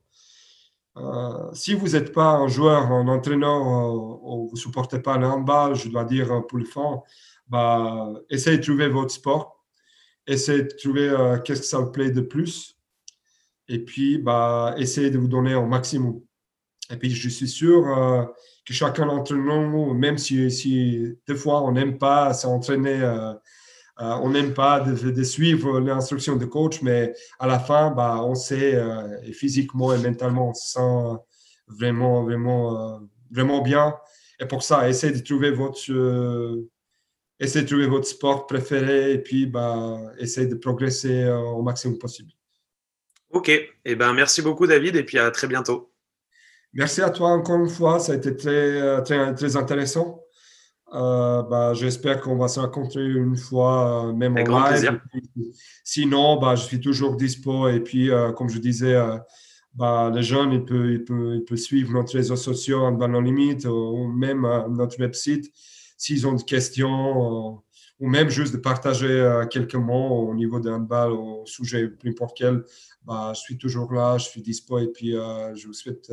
Euh, 0.97 1.53
si 1.55 1.75
vous 1.75 1.91
n'êtes 1.91 2.13
pas 2.13 2.35
un 2.35 2.49
joueur, 2.49 2.93
un 2.93 3.09
entraîneur, 3.09 3.57
euh, 3.57 3.93
ou 4.23 4.49
vous 4.49 4.55
ne 4.55 4.61
supportez 4.61 5.01
pas 5.01 5.19
le 5.19 5.27
handball, 5.27 5.75
je 5.75 5.89
dois 5.89 6.05
dire 6.05 6.33
euh, 6.33 6.41
pour 6.41 6.59
le 6.59 6.65
fond, 6.65 7.03
bah, 7.49 8.13
essayez 8.31 8.59
de 8.59 8.63
trouver 8.63 8.89
votre 8.89 9.13
sport, 9.13 9.65
essayez 10.27 10.63
de 10.63 10.75
trouver 10.81 11.41
qu'est-ce 11.45 11.61
que 11.63 11.67
ça 11.67 11.79
vous 11.79 11.91
plaît 11.91 12.11
de 12.11 12.21
plus, 12.21 12.79
et 13.69 13.85
puis 13.85 14.19
bah, 14.19 14.75
essayez 14.79 15.11
de 15.11 15.19
vous 15.19 15.29
donner 15.29 15.55
au 15.55 15.67
maximum. 15.67 16.21
Et 16.91 16.97
puis 16.97 17.11
je 17.11 17.29
suis 17.29 17.49
sûr 17.49 17.85
que 18.65 18.73
chacun 18.73 19.07
d'entre 19.07 19.35
nous, 19.35 19.95
même 19.95 20.19
si, 20.19 20.51
si 20.51 21.17
des 21.27 21.35
fois 21.35 21.63
on 21.63 21.73
n'aime 21.73 21.99
pas 21.99 22.33
s'entraîner 22.35 23.01
euh, 24.01 24.19
on 24.23 24.31
n'aime 24.31 24.55
pas 24.55 24.81
de, 24.81 25.23
suivre 25.23 25.79
l'instruction 25.79 26.37
de 26.37 26.45
coach, 26.45 26.83
mais 26.83 27.15
à 27.39 27.47
la 27.47 27.61
fin, 27.61 27.93
bah, 27.93 28.21
on 28.25 28.35
sait 28.35 28.75
euh, 28.75 29.33
physiquement 29.33 29.95
et 29.95 29.99
mentalement, 29.99 30.51
on 30.51 30.55
se 30.55 30.73
sent 30.73 31.21
vraiment, 31.69 32.25
vraiment, 32.25 32.97
euh, 32.97 32.99
vraiment 33.31 33.63
bien. 33.63 33.95
Et 34.41 34.47
pour 34.47 34.65
ça, 34.65 34.89
essayez 34.89 35.13
de 35.13 35.23
trouver 35.23 35.53
votre, 35.53 35.79
essayez 37.39 37.65
de 37.65 37.69
trouver 37.69 37.87
votre 37.87 38.07
sport 38.07 38.49
préféré 38.49 39.13
et 39.13 39.19
puis 39.19 39.47
bah, 39.47 40.01
essayez 40.19 40.49
de 40.49 40.57
progresser 40.57 41.29
au 41.29 41.63
maximum 41.63 41.99
possible. 41.99 42.33
Ok, 43.31 43.49
et 43.49 43.71
eh 43.85 43.95
ben, 43.95 44.13
merci 44.13 44.43
beaucoup 44.43 44.67
David 44.67 44.97
et 44.97 45.05
puis 45.05 45.19
à 45.19 45.31
très 45.31 45.47
bientôt. 45.47 45.93
Merci 46.73 47.01
à 47.01 47.11
toi 47.11 47.29
encore 47.29 47.61
une 47.61 47.69
fois, 47.69 48.01
ça 48.01 48.13
a 48.13 48.17
été 48.17 48.37
très, 48.37 49.03
très, 49.05 49.35
très 49.35 49.57
intéressant. 49.57 50.24
Euh, 50.95 51.43
bah, 51.43 51.75
j'espère 51.75 52.21
qu'on 52.21 52.37
va 52.37 52.47
se 52.47 52.61
rencontrer 52.61 53.05
une 53.05 53.37
fois, 53.37 54.09
euh, 54.09 54.13
même 54.13 54.37
en 54.37 54.71
live. 54.71 55.01
sinon, 55.83 56.39
bah, 56.39 56.55
je 56.55 56.63
suis 56.63 56.81
toujours 56.81 57.17
dispo. 57.17 57.69
Et 57.69 57.81
puis, 57.81 58.11
euh, 58.11 58.31
comme 58.33 58.49
je 58.49 58.59
disais, 58.59 58.95
bah, 59.75 60.11
les 60.15 60.23
jeunes, 60.23 60.53
ils 60.53 60.65
peuvent, 60.65 60.91
ils 60.91 61.05
peuvent, 61.05 61.35
ils 61.35 61.45
peuvent 61.45 61.59
suivre 61.59 61.93
nos 61.93 62.05
réseaux 62.05 62.37
sociaux 62.37 62.83
en 62.83 62.93
ballon 62.93 63.21
limite 63.21 63.65
ou 63.65 64.07
même 64.07 64.43
notre 64.71 65.01
website 65.01 65.51
s'ils 65.97 66.27
ont 66.27 66.35
des 66.35 66.45
questions 66.45 67.63
ou 68.01 68.09
même 68.09 68.29
juste 68.29 68.53
de 68.53 68.59
partager 68.59 69.43
quelques 69.51 69.75
mots 69.75 70.29
au 70.29 70.35
niveau 70.35 70.61
d'un 70.61 70.75
handball 70.75 71.13
au 71.13 71.45
sujet 71.47 71.91
n'importe 72.05 72.37
quel. 72.37 72.63
Bah, 73.03 73.33
je 73.35 73.41
suis 73.41 73.59
toujours 73.59 73.93
là, 73.93 74.17
je 74.19 74.27
suis 74.27 74.43
dispo 74.43 74.79
et 74.79 74.89
puis 74.89 75.11
je 75.11 75.67
vous 75.67 75.73
souhaite 75.73 76.13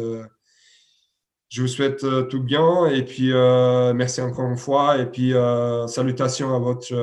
je 1.51 1.61
vous 1.61 1.67
souhaite 1.67 2.03
euh, 2.05 2.23
tout 2.23 2.41
bien 2.41 2.87
et 2.87 3.03
puis 3.03 3.33
euh, 3.33 3.93
merci 3.93 4.21
encore 4.21 4.49
une 4.49 4.57
fois 4.57 4.97
et 4.97 5.05
puis 5.05 5.33
euh, 5.33 5.85
salutations 5.85 6.55
à 6.55 6.59
votre 6.59 6.93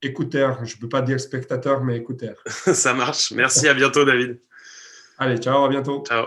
écouteur. 0.00 0.64
Je 0.64 0.76
ne 0.76 0.80
peux 0.80 0.88
pas 0.88 1.02
dire 1.02 1.18
spectateur, 1.20 1.82
mais 1.82 1.96
écouteur. 1.96 2.36
Ça 2.46 2.94
marche. 2.94 3.32
Merci, 3.32 3.66
à 3.66 3.74
bientôt 3.74 4.04
David. 4.04 4.40
Allez, 5.18 5.38
ciao, 5.38 5.64
à 5.64 5.68
bientôt. 5.68 6.04
Ciao. 6.06 6.26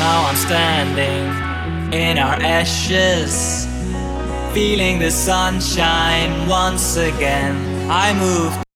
Now 0.00 0.24
I'm 0.24 0.36
standing 0.36 1.92
in 1.92 2.16
our 2.16 2.36
ashes, 2.40 3.66
feeling 4.54 4.98
the 4.98 5.10
sunshine 5.10 6.48
once 6.48 6.96
again. 6.96 7.54
I 7.90 8.14
move. 8.14 8.69